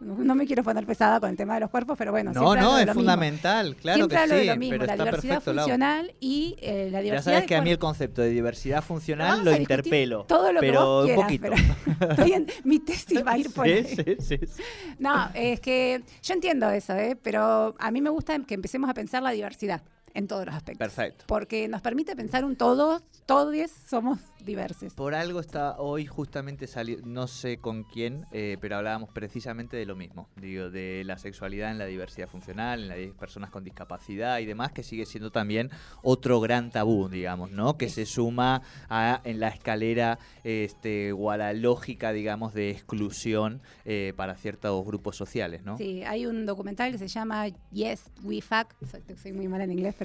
No, 0.00 0.35
me 0.35 0.46
quiero 0.46 0.62
poner 0.62 0.85
pesada 0.85 1.18
con 1.20 1.30
el 1.30 1.37
tema 1.37 1.54
de 1.54 1.61
los 1.61 1.70
cuerpos, 1.70 1.96
pero 1.96 2.11
bueno. 2.11 2.33
No, 2.33 2.54
no, 2.54 2.78
es 2.78 2.90
fundamental, 2.92 3.76
claro 3.76 3.96
siempre 3.96 4.16
que 4.16 4.22
hablo 4.22 4.35
de 4.35 4.40
sí, 4.42 4.46
lo 4.48 4.57
mismo, 4.57 4.70
pero 4.72 4.87
la 4.87 4.92
está 4.92 5.04
diversidad 5.04 5.35
perfecto. 5.35 5.52
Lau. 5.54 5.64
funcional 5.64 6.14
y 6.20 6.57
eh, 6.61 6.88
la 6.90 7.00
diversidad 7.00 7.14
Ya 7.14 7.22
sabes 7.22 7.46
que 7.48 7.57
a 7.57 7.62
mí 7.62 7.70
el 7.70 7.78
concepto 7.78 8.20
de 8.22 8.28
diversidad 8.30 8.83
funcional 8.83 9.44
lo 9.44 9.57
interpelo, 9.57 10.24
todo 10.24 10.52
lo 10.52 10.61
que 10.61 10.66
pero 10.66 11.04
un 11.04 11.14
poquito. 11.14 11.42
pero 11.48 11.57
estoy 12.11 12.33
en- 12.33 12.46
mi 12.64 12.80
tesis 12.80 13.24
va 13.26 13.33
a 13.33 13.38
ir 13.38 13.50
por 13.54 13.64
ahí. 13.66 13.85
Sí, 13.85 14.04
sí, 14.20 14.38
sí. 14.46 14.62
No, 14.98 15.30
es 15.33 15.61
que 15.61 16.02
yo 16.22 16.35
entiendo 16.35 16.68
eso, 16.70 16.94
¿eh? 16.96 17.16
pero 17.22 17.74
a 17.78 17.90
mí 17.90 18.00
me 18.02 18.11
gusta 18.11 18.38
que 18.40 18.54
empecemos 18.54 18.90
a 18.90 18.94
pensar 18.94 19.22
la 19.22 19.30
diversidad 19.30 19.83
en 20.14 20.29
todos 20.29 20.46
los 20.46 20.55
aspectos. 20.55 20.79
Perfecto. 20.79 21.24
Porque 21.29 21.68
nos 21.68 21.83
permite 21.83 22.16
pensar 22.16 22.44
un 22.44 22.57
todos, 22.57 23.03
todos 23.27 23.55
somos 23.88 24.18
diversos. 24.44 24.94
Por 24.94 25.14
algo 25.14 25.40
está 25.40 25.77
hoy 25.79 26.07
justamente 26.07 26.66
salió, 26.66 26.98
no 27.05 27.27
sé 27.27 27.59
con 27.59 27.83
quién, 27.85 28.27
eh, 28.33 28.57
pero 28.61 28.77
hablábamos 28.77 29.11
precisamente 29.11 29.77
de 29.77 29.87
lo 29.87 29.96
mismo, 29.96 30.29
digo, 30.37 30.70
de 30.70 31.03
la 31.05 31.18
sexualidad 31.18 31.70
en 31.70 31.79
la 31.79 31.87
diversidad 31.87 32.29
funcional, 32.29 32.90
en 32.90 33.09
las 33.09 33.16
personas 33.16 33.50
con 33.50 33.64
discapacidad 33.64 34.38
y 34.38 34.46
demás, 34.46 34.72
que 34.72 34.83
sigue 34.83 35.07
siendo 35.07 35.31
también 35.31 35.70
otro 36.03 36.40
gran 36.40 36.70
tabú, 36.70 37.09
digamos, 37.09 37.50
¿no? 37.50 37.77
Que 37.77 37.88
se 37.88 38.07
suma 38.07 38.62
a, 38.88 39.20
en 39.24 39.40
la 39.40 39.48
escalera 39.48 40.18
este, 40.44 41.12
o 41.12 41.31
a 41.31 41.37
la 41.37 41.53
lógica, 41.53 42.12
digamos, 42.12 42.55
de 42.55 42.70
exclusión 42.70 43.62
eh, 43.85 44.12
para 44.16 44.37
ciertos 44.37 44.85
grupos 44.85 45.16
sociales, 45.16 45.64
¿no? 45.64 45.77
Sí, 45.79 46.03
hay 46.05 46.27
un 46.27 46.46
documental 46.46 46.92
que 46.92 46.98
se 46.98 47.09
llama 47.09 47.46
Yes, 47.72 48.11
We 48.22 48.40
Fuck. 48.40 48.74
Soy, 48.90 49.03
soy 49.16 49.33
muy 49.33 49.48
mala 49.48 49.64
en 49.64 49.72
inglés, 49.72 49.94
pero 49.98 50.03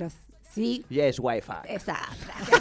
sí. 0.54 0.86
Yes, 0.90 1.20
Wi-Fi. 1.20 1.54
Exacto. 1.68 2.16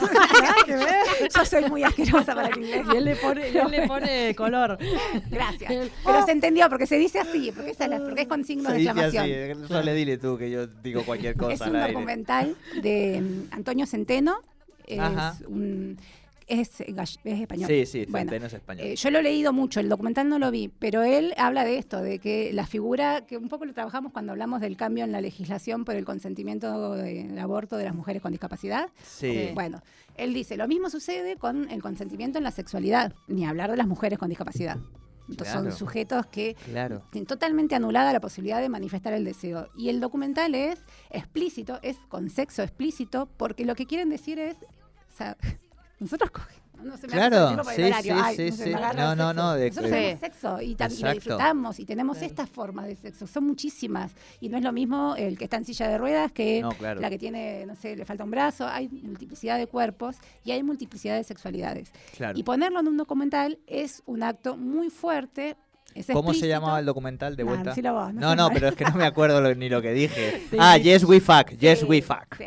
Yo 1.36 1.44
soy 1.44 1.68
muy 1.68 1.82
asquerosa 1.82 2.34
para 2.34 2.48
el 2.48 2.58
inglés. 2.58 2.86
Y 2.92 2.96
él 2.96 3.04
le 3.04 3.16
pone, 3.16 3.48
él 3.48 3.70
le 3.70 3.86
pone 3.86 4.34
color. 4.34 4.78
Gracias. 5.30 5.72
Pero 6.04 6.24
se 6.24 6.32
entendió 6.32 6.68
porque 6.68 6.86
se 6.86 6.96
dice 6.96 7.18
así, 7.20 7.50
porque 7.52 7.70
es, 7.70 7.76
porque 7.76 8.22
es 8.22 8.28
con 8.28 8.44
signos 8.44 8.66
Se 8.66 8.72
de 8.72 8.78
dice 8.78 8.90
exclamación. 8.90 9.24
así, 9.24 9.32
eh, 9.32 9.54
solo 9.68 9.92
dile 9.94 10.18
tú 10.18 10.36
que 10.38 10.50
yo 10.50 10.66
digo 10.66 11.02
cualquier 11.04 11.36
cosa 11.36 11.54
Es 11.54 11.62
al 11.62 11.70
un 11.70 11.76
aire. 11.76 11.92
documental 11.94 12.56
de 12.82 13.20
mm, 13.20 13.54
Antonio 13.54 13.86
Centeno. 13.86 14.42
Es, 14.86 14.98
Ajá. 15.00 15.36
un, 15.46 15.98
es, 16.48 16.80
gall- 16.80 17.18
es 17.24 17.40
español. 17.40 17.68
Sí, 17.68 17.86
sí, 17.86 18.06
Bueno, 18.08 18.30
Centeno 18.30 18.46
es 18.46 18.52
español. 18.54 18.86
Eh, 18.86 18.96
yo 18.96 19.10
lo 19.10 19.18
he 19.18 19.22
leído 19.22 19.52
mucho, 19.52 19.80
el 19.80 19.88
documental 19.88 20.28
no 20.28 20.38
lo 20.38 20.50
vi, 20.50 20.68
pero 20.68 21.02
él 21.02 21.34
habla 21.36 21.64
de 21.64 21.78
esto, 21.78 22.00
de 22.02 22.18
que 22.18 22.52
la 22.52 22.66
figura, 22.66 23.26
que 23.26 23.36
un 23.36 23.48
poco 23.48 23.64
lo 23.64 23.72
trabajamos 23.74 24.12
cuando 24.12 24.32
hablamos 24.32 24.60
del 24.60 24.76
cambio 24.76 25.04
en 25.04 25.12
la 25.12 25.20
legislación 25.20 25.84
por 25.84 25.94
el 25.94 26.04
consentimiento 26.04 26.94
del 26.94 27.38
aborto 27.38 27.76
de 27.76 27.84
las 27.84 27.94
mujeres 27.94 28.22
con 28.22 28.30
discapacidad. 28.32 28.88
sí. 29.02 29.50
Bueno, 29.54 29.80
él 30.16 30.34
dice, 30.34 30.56
lo 30.56 30.66
mismo 30.66 30.90
sucede 30.90 31.36
con 31.36 31.70
el 31.70 31.80
consentimiento 31.82 32.38
en 32.38 32.44
la 32.44 32.50
sexualidad, 32.50 33.12
ni 33.28 33.46
hablar 33.46 33.70
de 33.70 33.76
las 33.76 33.86
mujeres 33.86 34.18
con 34.18 34.28
discapacidad. 34.28 34.76
Entonces 35.28 35.52
Claro. 35.54 35.70
son 35.70 35.78
sujetos 35.78 36.26
que 36.26 36.56
Claro. 36.64 37.02
tienen 37.12 37.26
totalmente 37.26 37.74
anulada 37.74 38.12
la 38.14 38.20
posibilidad 38.20 38.60
de 38.62 38.70
manifestar 38.70 39.12
el 39.12 39.24
deseo. 39.24 39.68
Y 39.76 39.90
el 39.90 40.00
documental 40.00 40.54
es 40.54 40.82
explícito, 41.10 41.78
es 41.82 41.98
con 42.08 42.30
sexo 42.30 42.62
explícito, 42.62 43.28
porque 43.36 43.64
lo 43.66 43.74
que 43.74 43.84
quieren 43.86 44.08
decir 44.08 44.38
es, 44.38 44.56
o 44.56 45.16
sea, 45.16 45.36
nosotros 45.98 46.30
cogemos. 46.30 46.58
No 46.80 46.96
se 46.96 47.08
me 47.08 47.12
Claro, 47.14 47.64
sí, 47.64 47.74
sí, 48.02 48.10
Ay, 48.12 48.36
sí, 48.36 48.50
no 48.50 48.64
sí. 48.64 48.72
No, 48.96 49.16
no, 49.16 49.32
no, 49.34 49.54
de- 49.54 49.68
Nosotros 49.70 49.90
de- 49.90 49.96
tenemos 49.96 50.20
sexo 50.20 50.60
y, 50.62 50.64
y 50.78 51.02
lo 51.02 51.12
disfrutamos 51.12 51.80
y 51.80 51.84
tenemos 51.84 52.18
Claro. 52.18 52.30
estas 52.30 52.48
formas 52.50 52.86
de 52.86 52.94
sexo. 52.94 53.26
Son 53.26 53.44
muchísimas. 53.44 54.12
Y 54.40 54.48
no 54.48 54.58
es 54.58 54.62
lo 54.62 54.70
mismo 54.70 55.16
el 55.16 55.36
que 55.36 55.44
está 55.44 55.56
en 55.56 55.64
silla 55.64 55.88
de 55.88 55.98
ruedas 55.98 56.30
que 56.30 56.62
No, 56.62 56.68
claro. 56.70 57.00
la 57.00 57.10
que 57.10 57.18
tiene, 57.18 57.66
no 57.66 57.74
sé, 57.74 57.96
le 57.96 58.04
falta 58.04 58.22
un 58.22 58.30
brazo. 58.30 58.64
Hay 58.68 58.88
multiplicidad 58.88 59.58
de 59.58 59.66
cuerpos 59.66 60.18
y 60.44 60.52
hay 60.52 60.62
multiplicidad 60.62 61.16
de 61.16 61.24
sexualidades. 61.24 61.90
Claro. 62.16 62.38
Y 62.38 62.44
ponerlo 62.44 62.78
en 62.78 62.86
un 62.86 62.96
documental 62.96 63.58
es 63.66 64.02
un 64.06 64.22
acto 64.22 64.56
muy 64.56 64.88
fuerte. 64.88 65.56
¿Cómo 65.94 66.04
se 66.04 66.10
explícito. 66.38 66.46
llamaba 66.46 66.78
el 66.78 66.86
documental 66.86 67.34
de 67.34 67.42
Nah, 67.44 67.48
vuelta? 67.50 67.70
decilo 67.70 67.92
vos, 67.94 68.14
no 68.14 68.20
no, 68.20 68.36
no, 68.36 68.50
pero 68.50 68.68
es 68.68 68.76
que 68.76 68.84
no 68.84 68.92
me 68.94 69.04
acuerdo 69.04 69.40
lo- 69.40 69.54
ni 69.54 69.68
lo 69.68 69.82
que 69.82 69.92
dije. 69.92 70.42
Sí, 70.50 70.56
ah, 70.60 70.74
sí. 70.76 70.82
yes 70.84 71.02
we 71.04 71.18
fuck, 71.20 71.50
yes 71.58 71.80
Sí, 71.80 71.84
we 71.86 72.00
fuck. 72.02 72.36
sí. 72.36 72.44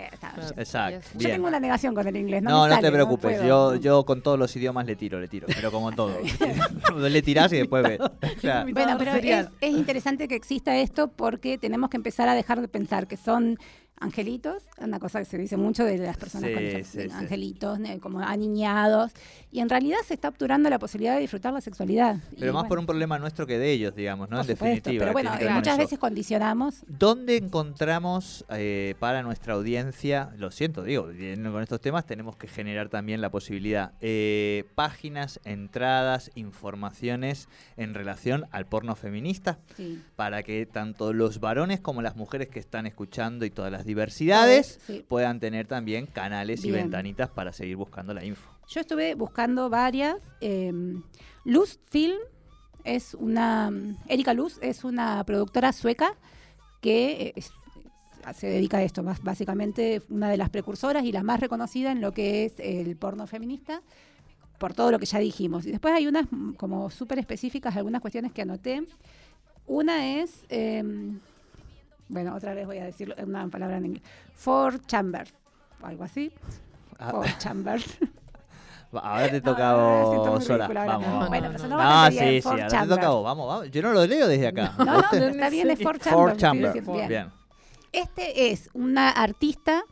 Exacto. 0.58 0.98
Yes. 1.00 1.12
Yo 1.14 1.20
Bien. 1.20 1.32
tengo 1.34 1.48
una 1.48 1.60
negación 1.60 1.94
con 1.94 2.08
el 2.08 2.16
inglés. 2.16 2.42
No, 2.44 2.50
No, 2.52 2.64
me 2.64 2.70
no 2.70 2.76
sale, 2.76 2.88
te 2.88 2.92
preocupes. 2.94 3.38
puedo. 3.40 3.48
yo, 3.48 3.76
yo 3.76 4.06
con 4.06 4.22
todos 4.22 4.40
los 4.40 4.56
idiomas 4.56 4.86
le 4.86 4.96
tiro, 4.96 5.20
le 5.20 5.28
tiro. 5.28 5.48
Pero 5.54 5.70
como 5.72 5.92
todo. 5.92 6.16
le 6.98 7.22
tirás 7.22 7.52
y 7.54 7.58
después 7.58 7.84
ves. 7.84 8.00
O 8.00 8.40
sea, 8.40 8.64
Bueno, 8.72 8.96
pero 8.98 9.12
es, 9.16 9.48
es 9.60 9.72
interesante 9.72 10.28
que 10.28 10.36
exista 10.36 10.78
esto 10.78 11.10
porque 11.10 11.58
tenemos 11.58 11.90
que 11.90 11.98
empezar 11.98 12.30
a 12.30 12.36
dejar 12.36 12.62
de 12.62 12.68
pensar 12.68 13.08
que 13.08 13.18
son 13.18 13.58
angelitos, 14.02 14.64
una 14.80 15.00
cosa 15.00 15.20
que 15.20 15.26
se 15.26 15.38
dice 15.38 15.56
mucho 15.58 15.86
de 15.86 15.98
las 15.98 16.18
personas 16.18 16.50
Sí, 16.50 16.54
con 16.56 16.64
sí, 16.64 16.84
sí. 16.84 17.08
angelitos, 17.14 17.80
como 18.02 18.20
aniñados, 18.20 19.12
y 19.52 19.60
en 19.60 19.70
realidad 19.70 20.00
se 20.06 20.14
está 20.16 20.28
obturando 20.30 20.70
la 20.70 20.80
posibilidad 20.80 21.16
de 21.16 21.22
disfrutar 21.22 21.54
la 21.54 21.62
sexualidad. 21.62 22.18
pero 22.38 22.52
Y 22.52 22.54
más 22.54 22.66
por 22.66 22.80
un 22.80 22.86
problema 22.86 23.20
nuestro 23.20 23.46
que 23.48 23.58
de 23.60 23.72
ellos, 23.72 23.96
digamos, 23.96 24.30
¿no? 24.30 24.38
por 24.38 24.50
en 24.50 24.58
supuesto, 24.58 24.90
definitiva. 24.90 25.02
Pero 25.06 25.14
bueno, 25.14 25.32
eh, 25.40 25.54
muchas 25.54 25.78
veces 25.78 26.00
condicionamos. 26.00 26.84
¿Dónde 26.88 27.38
encontramos 27.38 28.44
eh, 28.50 28.96
para 29.00 29.22
nuestra 29.24 29.54
audiencia, 29.54 30.32
lo 30.38 30.52
siento, 30.52 30.84
digo, 30.84 31.06
con 31.06 31.62
estos 31.62 31.80
temas 31.80 32.06
tenemos 32.06 32.36
que 32.36 32.48
generar 32.48 32.90
también 32.90 33.22
la 33.22 33.30
posibilidad, 33.30 33.94
eh, 34.02 34.66
páginas, 34.76 35.40
entradas, 35.44 36.32
informaciones 36.36 37.48
en 37.78 37.94
relación 37.94 38.46
al 38.52 38.66
porno 38.66 38.96
feminista, 38.96 39.60
para 40.16 40.44
que 40.44 40.66
tanto 40.66 41.14
los 41.14 41.40
varones 41.40 41.80
como 41.80 42.02
las 42.02 42.16
mujeres 42.16 42.50
que 42.50 42.60
están 42.60 42.88
escuchando 42.88 43.46
y 43.46 43.52
todas 43.52 43.72
las 43.72 43.86
diversidades 43.92 44.80
Sí. 44.88 45.06
puedan 45.08 45.40
tener 45.40 45.68
también 45.68 46.06
canales 46.06 46.64
y 46.66 46.72
ventanitas 46.72 47.30
para 47.30 47.52
seguir 47.54 47.76
buscando 47.76 48.14
la 48.14 48.24
info. 48.26 48.50
Yo 48.68 48.82
estuve 48.82 49.16
buscando 49.16 49.70
varias. 49.70 50.16
eh, 50.42 50.72
Luz 51.46 51.80
Film 51.90 52.18
es 52.84 53.14
una. 53.16 53.72
Erika 54.08 54.34
Luz 54.34 54.58
es 54.62 54.84
una 54.84 55.24
productora 55.26 55.72
sueca 55.74 56.16
que 56.82 57.12
eh, 57.28 57.34
es- 57.36 57.52
se 58.36 58.48
dedica 58.48 58.78
a 58.78 58.84
esto, 58.84 59.04
básicamente 59.24 60.04
una 60.10 60.30
de 60.30 60.38
las 60.38 60.50
precursoras 60.52 61.04
y 61.06 61.12
la 61.12 61.24
más 61.24 61.40
reconocida 61.40 61.92
en 61.92 62.02
lo 62.02 62.12
que 62.12 62.46
es 62.46 62.54
el 62.60 62.96
porno 62.96 63.26
feminista, 63.28 63.82
por 64.60 64.74
todo 64.76 64.92
lo 64.92 65.00
que 65.00 65.08
ya 65.08 65.18
dijimos. 65.20 65.66
Y 65.66 65.72
después 65.72 65.94
hay 65.94 66.06
unas 66.08 66.28
mm, 66.32 66.54
como 66.54 66.90
súper 66.92 67.18
específicas, 67.20 67.76
algunas 67.76 68.00
cuestiones 68.02 68.32
que 68.32 68.44
anoté. 68.44 68.84
Una 69.66 70.20
es, 70.22 70.46
eh, 70.50 70.84
bueno, 72.12 72.36
otra 72.36 72.54
vez 72.54 72.66
voy 72.68 72.78
a 72.78 72.86
decir 72.86 73.16
una 73.26 73.48
palabra 73.48 73.78
en 73.78 73.86
inglés, 73.88 74.04
for 74.36 74.80
chamber, 74.86 75.28
o 75.82 75.86
algo 75.88 76.04
así. 76.04 76.32
Ah, 77.00 77.10
For 77.12 77.38
chamber. 77.40 77.82
ahora 78.94 79.30
te 79.30 79.42
No, 79.42 79.52
toca 79.52 79.74
vos, 79.76 80.28
muy 80.36 80.42
Sora. 80.46 80.68
Vamos, 80.68 81.08
vamos. 81.08 81.30
Bueno, 81.30 81.48
pero 81.48 81.60
sonó 81.60 81.78
No, 81.78 81.84
bastante 81.84 82.20
sí, 82.30 82.42
sí, 82.42 82.48
ahora 82.48 82.68
te 82.68 82.72
chamber. 82.72 82.98
toca 82.98 83.10
vos. 83.10 83.24
Vamos, 83.24 83.48
vamos. 83.48 83.72
Yo 83.72 83.82
no 83.82 83.94
lo 83.94 84.06
leo 84.06 84.28
desde 84.28 84.48
acá. 84.48 84.74
No, 84.78 84.86
no, 84.86 85.00
está 85.00 85.50
bien, 85.50 85.72
es 85.72 85.80
for 85.80 85.98
chamber. 86.38 86.82
Bien. 86.84 87.08
Bien. 87.08 87.32
Este 87.94 88.52
es 88.52 88.70
una 88.74 89.10
artista 89.10 89.84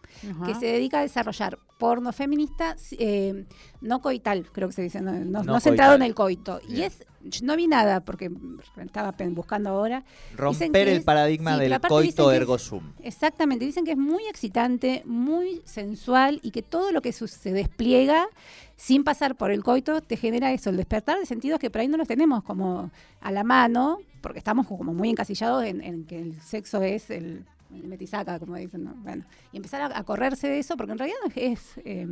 que 0.45 0.53
se 0.55 0.65
dedica 0.67 0.99
a 0.99 1.01
desarrollar 1.01 1.57
porno 1.79 2.11
feminista 2.11 2.75
eh, 2.91 3.45
no 3.79 4.01
coital, 4.01 4.45
creo 4.51 4.67
que 4.67 4.73
se 4.73 4.81
dice, 4.83 4.99
no, 5.01 5.13
no- 5.13 5.43
No 5.43 5.43
no 5.53 5.59
centrado 5.61 5.95
en 5.95 6.01
el 6.01 6.13
coito. 6.13 6.59
Y 6.67 6.81
es, 6.81 7.05
no 7.41 7.55
vi 7.55 7.67
nada 7.67 8.01
porque 8.01 8.29
estaba 8.77 9.15
buscando 9.29 9.69
ahora. 9.69 10.03
Romper 10.35 10.89
el 10.89 10.97
es- 10.97 11.03
paradigma 11.05 11.53
sí, 11.55 11.61
del 11.61 11.79
coito 11.79 12.31
ergo 12.33 12.57
sum. 12.59 12.83
Exactamente, 13.01 13.63
dicen 13.65 13.85
que 13.85 13.91
es 13.91 13.97
muy 13.97 14.23
excitante, 14.27 15.03
muy 15.05 15.61
sensual 15.63 16.41
y 16.43 16.51
que 16.51 16.61
todo 16.61 16.91
lo 16.91 17.01
que 17.01 17.13
se 17.13 17.53
despliega 17.53 18.27
sin 18.75 19.05
pasar 19.05 19.35
por 19.35 19.49
el 19.49 19.63
coito 19.63 20.01
te 20.01 20.17
genera 20.17 20.51
eso, 20.51 20.69
el 20.71 20.77
despertar 20.77 21.17
de 21.17 21.25
sentidos 21.25 21.59
que 21.59 21.69
por 21.69 21.79
ahí 21.79 21.87
no 21.87 21.95
los 21.97 22.07
tenemos 22.09 22.43
como 22.43 22.91
a 23.21 23.31
la 23.31 23.45
mano, 23.45 23.99
porque 24.19 24.39
estamos 24.39 24.67
como 24.67 24.93
muy 24.93 25.09
encasillados 25.09 25.63
en, 25.63 25.81
en 25.81 26.03
que 26.05 26.19
el 26.21 26.41
sexo 26.41 26.81
es 26.83 27.09
el 27.09 27.45
metisaca, 27.69 28.39
como 28.39 28.55
dicen. 28.55 28.83
¿no? 28.83 28.93
Bueno, 28.95 29.25
y 29.51 29.57
empezar 29.57 29.81
a, 29.81 29.97
a 29.97 30.03
correrse 30.03 30.47
de 30.47 30.59
eso, 30.59 30.75
porque 30.77 30.91
en 30.93 30.97
realidad 30.97 31.19
es, 31.35 31.37
es, 31.37 31.81
eh, 31.85 32.07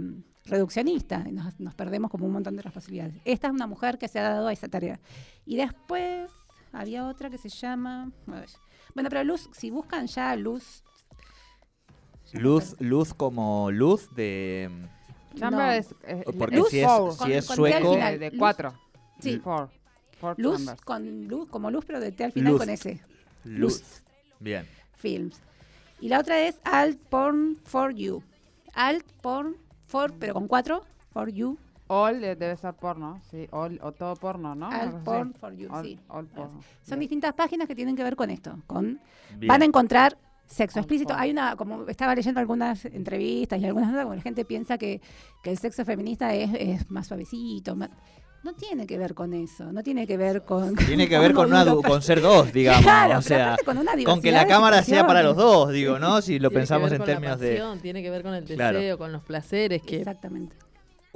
reduccionista 0.46 1.26
y 1.28 1.32
nos, 1.34 1.60
nos 1.60 1.74
perdemos 1.76 2.10
como 2.12 2.26
un 2.26 2.32
montón 2.34 2.56
de 2.56 2.60
otras 2.60 2.74
posibilidades. 2.74 3.15
Esta 3.26 3.48
es 3.48 3.54
una 3.54 3.67
mujer 3.67 3.98
que 3.98 4.08
se 4.08 4.20
ha 4.20 4.24
dado 4.30 4.48
a 4.48 4.54
esa 4.54 4.67
tarea. 4.67 5.00
Y 5.46 5.58
después 5.58 6.30
había 6.72 7.08
otra 7.08 7.30
que 7.30 7.38
se 7.38 7.50
llama... 7.50 8.12
Bueno, 8.26 9.10
pero 9.10 9.24
Luz, 9.24 9.50
si 9.54 9.70
buscan 9.70 10.08
ya 10.08 10.36
Luz 10.36 10.84
Luz, 12.34 12.76
luz 12.80 13.13
como 13.13 13.72
luz 13.72 14.13
de... 14.15 14.70
Chamber 15.36 15.60
No. 15.67 15.72
es. 15.72 15.96
eh, 16.04 16.24
Porque 16.38 16.58
Luz 16.58 16.70
si 16.70 16.80
es, 16.80 16.88
four. 16.88 17.12
si 17.13 17.17
con- 17.20 17.32
es 17.32 17.48
con 17.48 17.56
T 17.56 17.62
al 17.74 17.74
sueco... 17.82 17.93
final. 17.93 18.13
De, 18.13 18.20
de 18.20 18.30
Luz. 18.32 18.39
cuatro. 18.39 18.74
Sí. 19.20 19.39
Four. 19.39 19.70
Four 20.20 20.36
Luz 20.39 20.65
con 20.84 21.28
luz, 21.28 21.48
como 21.48 21.70
luz, 21.72 21.86
pero 21.86 22.00
de 22.00 22.12
T 22.12 22.24
al 22.24 22.32
final 22.32 22.54
Luz. 22.54 22.60
con 22.62 22.70
S. 22.70 23.02
Luz. 23.46 24.04
Bien. 24.39 24.67
Films. 24.96 25.39
Y 26.00 26.10
la 26.10 26.20
otra 26.20 26.40
es 26.42 26.60
Alt 26.64 27.00
Porn 27.10 27.58
for 27.64 27.94
You. 27.94 28.22
Alt 28.74 29.06
Porn 29.22 29.56
for, 29.88 30.14
pero 30.14 30.34
con 30.34 30.48
cuatro, 30.48 30.84
for 31.12 31.30
you. 31.30 31.58
All 31.90 32.20
debe 32.20 32.56
ser 32.58 32.74
porno, 32.74 33.22
sí. 33.32 33.48
All, 33.52 33.80
o 33.82 33.94
todo 33.94 34.16
porno, 34.18 34.54
¿no? 34.56 34.68
Así. 34.68 34.94
Porn 35.06 35.34
for 35.34 35.54
You, 35.54 35.70
All, 35.72 35.86
sí. 35.86 36.00
all 36.10 36.28
porno. 36.28 36.60
Son 36.84 37.00
distintas 37.00 37.34
páginas 37.34 37.68
que 37.68 37.76
tienen 37.76 37.96
que 37.96 38.04
ver 38.04 38.16
con 38.18 38.30
esto. 38.30 38.60
Con, 38.68 39.00
bien. 39.38 39.48
van 39.48 39.62
a 39.62 39.66
encontrar 39.66 40.18
sexo 40.46 40.80
explícito. 40.80 41.10
porn. 41.14 41.22
Hay 41.22 41.32
una, 41.32 41.56
como 41.56 41.88
estaba 41.88 42.14
leyendo 42.14 42.42
algunas 42.42 42.84
entrevistas 42.86 43.60
y 43.62 43.66
algunas 43.66 43.90
notas, 43.90 44.04
como 44.04 44.16
la 44.16 44.22
gente 44.22 44.44
piensa 44.44 44.78
que, 44.78 45.02
que 45.42 45.52
el 45.52 45.58
sexo 45.58 45.86
feminista 45.86 46.34
es, 46.36 46.52
es 46.60 46.92
más 46.92 47.08
suavecito. 47.08 47.76
más- 47.76 47.90
no 48.48 48.54
tiene 48.54 48.88
que 48.88 48.98
ver 48.98 49.14
con 49.14 49.34
eso, 49.34 49.74
no 49.74 49.84
tiene 49.84 50.08
que 50.08 50.16
ver 50.16 50.46
con... 50.46 50.74
Tiene 50.88 51.10
que 51.10 51.20
ver 51.20 51.34
con, 51.34 51.48
una, 51.48 51.66
con 51.66 52.02
ser 52.02 52.22
dos, 52.22 52.54
digamos. 52.54 52.82
Claro, 52.88 53.20
o 53.20 53.22
sea, 53.22 53.58
con 53.66 53.78
una 53.78 53.92
con 54.06 54.22
que 54.22 54.32
la 54.32 54.46
de 54.46 54.48
cámara 54.48 54.82
sea 54.84 55.06
para 55.06 55.22
los 55.22 55.36
dos, 55.36 55.70
digo, 55.74 56.00
¿no? 56.00 56.22
Si 56.22 56.40
lo 56.40 56.48
Tiene 56.48 56.54
que 56.54 56.60
pensamos 56.62 56.90
ver 56.90 56.94
en 56.94 56.98
con 57.00 57.08
la 57.08 57.14
términos 57.14 57.40
de... 57.42 57.50
pasión, 57.50 57.80
Tiene 57.80 58.02
que 58.02 58.10
ver 58.10 58.24
con 58.24 58.34
el 58.34 58.46
deseo, 58.46 58.56
Claro. 58.58 58.98
con 58.98 59.12
los 59.12 59.22
placeres, 59.24 59.82
que 59.82 59.98
Exactamente. 59.98 60.56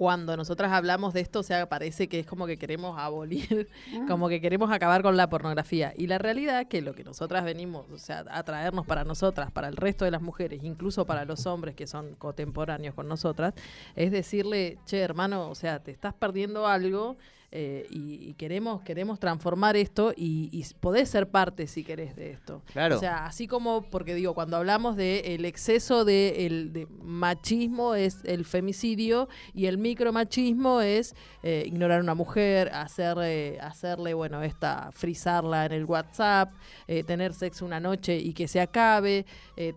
Cuando 0.01 0.35
nosotras 0.35 0.71
hablamos 0.71 1.13
de 1.13 1.19
esto, 1.19 1.41
o 1.41 1.43
sea, 1.43 1.69
parece 1.69 2.09
que 2.09 2.17
es 2.21 2.25
como 2.25 2.47
que 2.47 2.57
queremos 2.57 2.97
abolir, 2.97 3.67
Ah. 3.93 4.05
como 4.07 4.29
que 4.29 4.41
queremos 4.41 4.71
acabar 4.71 5.03
con 5.03 5.15
la 5.15 5.29
pornografía. 5.29 5.93
Y 5.95 6.07
la 6.07 6.17
realidad 6.17 6.67
que 6.67 6.81
lo 6.81 6.95
que 6.95 7.03
nosotras 7.03 7.43
venimos, 7.43 7.85
o 7.91 7.99
sea, 7.99 8.25
a 8.31 8.41
traernos 8.41 8.87
para 8.87 9.03
nosotras, 9.03 9.51
para 9.51 9.67
el 9.67 9.75
resto 9.77 10.03
de 10.03 10.09
las 10.09 10.23
mujeres, 10.23 10.63
incluso 10.63 11.05
para 11.05 11.23
los 11.23 11.45
hombres 11.45 11.75
que 11.75 11.85
son 11.85 12.15
contemporáneos 12.15 12.95
con 12.95 13.07
nosotras, 13.07 13.53
es 13.95 14.09
decirle, 14.11 14.79
che, 14.87 14.97
hermano, 15.01 15.47
o 15.51 15.53
sea, 15.53 15.77
te 15.83 15.91
estás 15.91 16.15
perdiendo 16.15 16.65
algo. 16.65 17.15
Eh, 17.51 17.85
y, 17.89 18.29
y 18.29 18.33
queremos 18.35 18.81
queremos 18.81 19.19
transformar 19.19 19.75
esto 19.75 20.13
y, 20.15 20.49
y 20.51 20.65
podés 20.79 21.09
ser 21.09 21.27
parte 21.29 21.67
si 21.67 21.83
querés 21.83 22.15
de 22.15 22.31
esto. 22.31 22.61
Claro. 22.71 22.95
O 22.95 22.99
sea, 22.99 23.25
así 23.25 23.47
como, 23.47 23.81
porque 23.83 24.15
digo, 24.15 24.33
cuando 24.33 24.57
hablamos 24.57 24.95
de 24.95 25.35
el 25.35 25.45
exceso 25.45 26.05
de, 26.05 26.45
el, 26.45 26.71
de 26.73 26.87
machismo 27.01 27.95
es 27.95 28.19
el 28.23 28.45
femicidio 28.45 29.27
y 29.53 29.65
el 29.65 29.77
micromachismo 29.77 30.81
es 30.81 31.15
eh, 31.43 31.63
ignorar 31.65 31.99
a 31.99 32.03
una 32.03 32.15
mujer, 32.15 32.69
hacer, 32.73 33.17
eh, 33.21 33.57
hacerle, 33.61 34.13
bueno, 34.13 34.41
esta, 34.43 34.89
frizarla 34.93 35.65
en 35.65 35.73
el 35.73 35.85
WhatsApp, 35.85 36.53
eh, 36.87 37.03
tener 37.03 37.33
sexo 37.33 37.65
una 37.65 37.79
noche 37.79 38.17
y 38.17 38.33
que 38.33 38.47
se 38.47 38.61
acabe, 38.61 39.25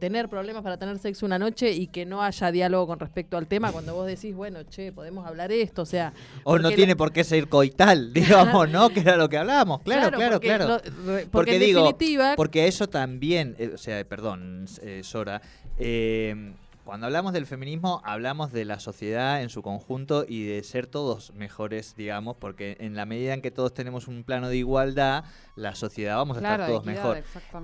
tener 0.00 0.30
problemas 0.30 0.62
para 0.62 0.78
tener 0.78 0.98
sexo 0.98 1.26
una 1.26 1.38
noche 1.38 1.70
y 1.72 1.88
que 1.88 2.06
no 2.06 2.22
haya 2.22 2.50
diálogo 2.50 2.86
con 2.86 2.98
respecto 2.98 3.36
al 3.36 3.46
tema 3.46 3.70
cuando 3.70 3.94
vos 3.94 4.06
decís, 4.06 4.34
bueno, 4.34 4.62
che, 4.62 4.92
podemos 4.92 5.26
hablar 5.26 5.52
esto, 5.52 5.82
o 5.82 5.86
sea... 5.86 6.14
O 6.42 6.58
no 6.58 6.70
tiene 6.70 6.92
la- 6.92 6.96
por 6.96 7.12
qué 7.12 7.22
ser 7.22 7.48
coital, 7.64 8.12
digamos, 8.14 8.68
¿no? 8.70 8.90
Que 8.90 9.00
era 9.00 9.16
lo 9.16 9.28
que 9.28 9.38
hablábamos. 9.38 9.80
Claro, 9.82 10.16
claro, 10.16 10.32
porque 10.34 10.46
claro. 10.48 10.68
lo- 10.68 10.78
porque, 10.80 11.26
Porque 11.30 11.54
en 11.56 11.60
digo, 11.60 11.80
definitiva, 11.86 12.34
Porque 12.36 12.66
eso 12.66 12.88
también, 12.88 13.56
eh, 13.58 13.70
o 13.74 13.78
sea, 13.78 14.04
perdón, 14.04 14.66
eh, 14.82 15.00
Sora, 15.02 15.40
eh, 15.78 16.52
cuando 16.84 17.06
hablamos 17.06 17.32
del 17.32 17.46
feminismo 17.46 18.02
hablamos 18.04 18.52
de 18.52 18.64
la 18.64 18.78
sociedad 18.78 19.42
en 19.42 19.48
su 19.48 19.62
conjunto 19.62 20.24
y 20.28 20.44
de 20.44 20.62
ser 20.62 20.86
todos 20.86 21.32
mejores, 21.34 21.94
digamos, 21.96 22.36
porque 22.36 22.76
en 22.80 22.94
la 22.94 23.06
medida 23.06 23.32
en 23.34 23.40
que 23.42 23.50
todos 23.50 23.72
tenemos 23.72 24.06
un 24.06 24.22
plano 24.24 24.48
de 24.48 24.56
igualdad, 24.58 25.24
la 25.56 25.74
sociedad 25.74 26.16
vamos 26.16 26.36
a 26.36 26.40
Claro, 26.40 26.64
estar 26.64 26.68
todos 26.70 26.84
mejor. 26.84 27.22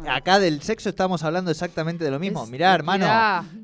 Acá 0.08 0.38
del 0.38 0.62
sexo 0.62 0.88
estamos 0.88 1.22
hablando 1.22 1.50
exactamente 1.50 2.02
de 2.04 2.10
lo 2.10 2.18
mismo. 2.18 2.44
Es 2.44 2.50
Mirá, 2.50 2.74
hermano, 2.74 3.06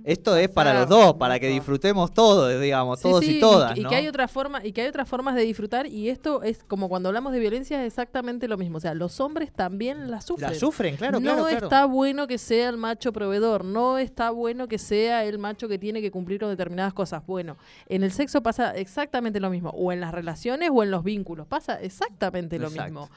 esto 0.05 0.37
es 0.37 0.49
para 0.49 0.75
los 0.75 0.88
dos, 0.88 1.14
para 1.14 1.38
que 1.40 1.49
disfrutemos 1.49 2.12
todos, 2.12 2.61
digamos, 2.61 2.99
Sí, 3.01 3.03
todos 3.09 3.25
sí, 3.25 3.37
y 3.37 3.40
todas, 3.40 3.77
y, 3.79 3.81
¿no? 3.81 3.88
que 3.88 3.95
hay 3.97 4.09
otra 4.09 4.29
forma 4.29 4.64
y 4.64 4.73
que 4.73 4.83
hay 4.83 4.88
otras 4.88 5.09
formas 5.09 5.35
de 5.35 5.42
disfrutar 5.42 5.87
y 5.87 6.11
esto 6.11 6.42
es 6.42 6.62
como 6.64 6.88
cuando 6.88 7.09
hablamos 7.09 7.33
de 7.33 7.38
violencia 7.38 7.81
es 7.81 7.87
exactamente 7.87 8.47
lo 8.49 8.57
mismo 8.59 8.77
o 8.79 8.81
sea 8.81 8.95
los 8.95 9.21
hombres 9.21 9.53
también 9.53 10.11
la 10.11 10.21
sufren 10.21 10.51
La 10.51 10.59
sufren, 10.59 10.97
claro, 10.97 11.19
no 11.21 11.25
claro, 11.25 11.47
claro. 11.49 11.66
está 11.66 11.85
bueno 11.87 12.27
que 12.27 12.38
sea 12.38 12.69
el 12.69 12.77
macho 12.77 13.12
proveedor 13.12 13.64
no 13.64 13.99
está 13.99 14.31
bueno 14.31 14.69
que 14.69 14.79
sea 14.79 15.25
el 15.25 15.38
macho 15.38 15.46
que 15.55 15.79
tiene 15.79 16.01
que 16.01 16.11
cumplir 16.11 16.41
con 16.41 16.49
determinadas 16.49 16.95
cosas 16.95 17.25
bueno 17.27 17.57
en 17.89 18.03
el 18.03 18.13
sexo 18.13 18.43
pasa 18.43 18.73
exactamente 18.75 19.41
lo 19.41 19.51
mismo 19.51 19.71
o 19.71 19.93
en 19.93 20.01
las 20.01 20.13
relaciones 20.13 20.71
o 20.73 20.83
en 20.83 20.91
los 20.91 21.05
vínculos 21.05 21.47
pasa 21.47 21.81
exactamente 21.81 22.59
lo 22.59 22.69
Exacto. 22.69 22.85
mismo 22.85 23.11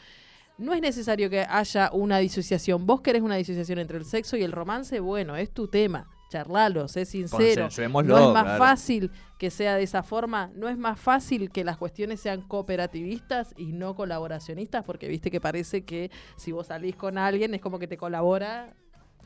no 0.59 0.73
es 0.73 0.81
necesario 0.81 1.29
que 1.29 1.39
haya 1.39 1.89
una 1.93 2.17
disociación. 2.17 2.85
Vos 2.85 2.99
querés 2.99 3.21
una 3.21 3.37
disociación 3.37 3.79
entre 3.79 3.97
el 3.97 4.03
sexo 4.03 4.35
y 4.35 4.43
el 4.43 4.51
romance, 4.51 4.99
bueno, 4.99 5.37
es 5.37 5.51
tu 5.51 5.69
tema. 5.69 6.07
Charlalo, 6.29 6.87
sé 6.87 7.05
sincero. 7.05 7.69
No 8.03 8.17
es 8.17 8.33
más 8.33 8.43
claro. 8.43 8.59
fácil 8.59 9.11
que 9.39 9.49
sea 9.49 9.75
de 9.75 9.83
esa 9.83 10.03
forma. 10.03 10.51
No 10.53 10.69
es 10.69 10.77
más 10.77 10.99
fácil 10.99 11.49
que 11.49 11.63
las 11.63 11.77
cuestiones 11.77 12.19
sean 12.19 12.41
cooperativistas 12.41 13.53
y 13.57 13.71
no 13.71 13.95
colaboracionistas, 13.95 14.83
porque 14.83 15.07
viste 15.07 15.31
que 15.31 15.41
parece 15.41 15.85
que 15.85 16.11
si 16.35 16.51
vos 16.51 16.67
salís 16.67 16.95
con 16.95 17.17
alguien 17.17 17.55
es 17.55 17.61
como 17.61 17.79
que 17.79 17.87
te 17.87 17.97
colabora. 17.97 18.75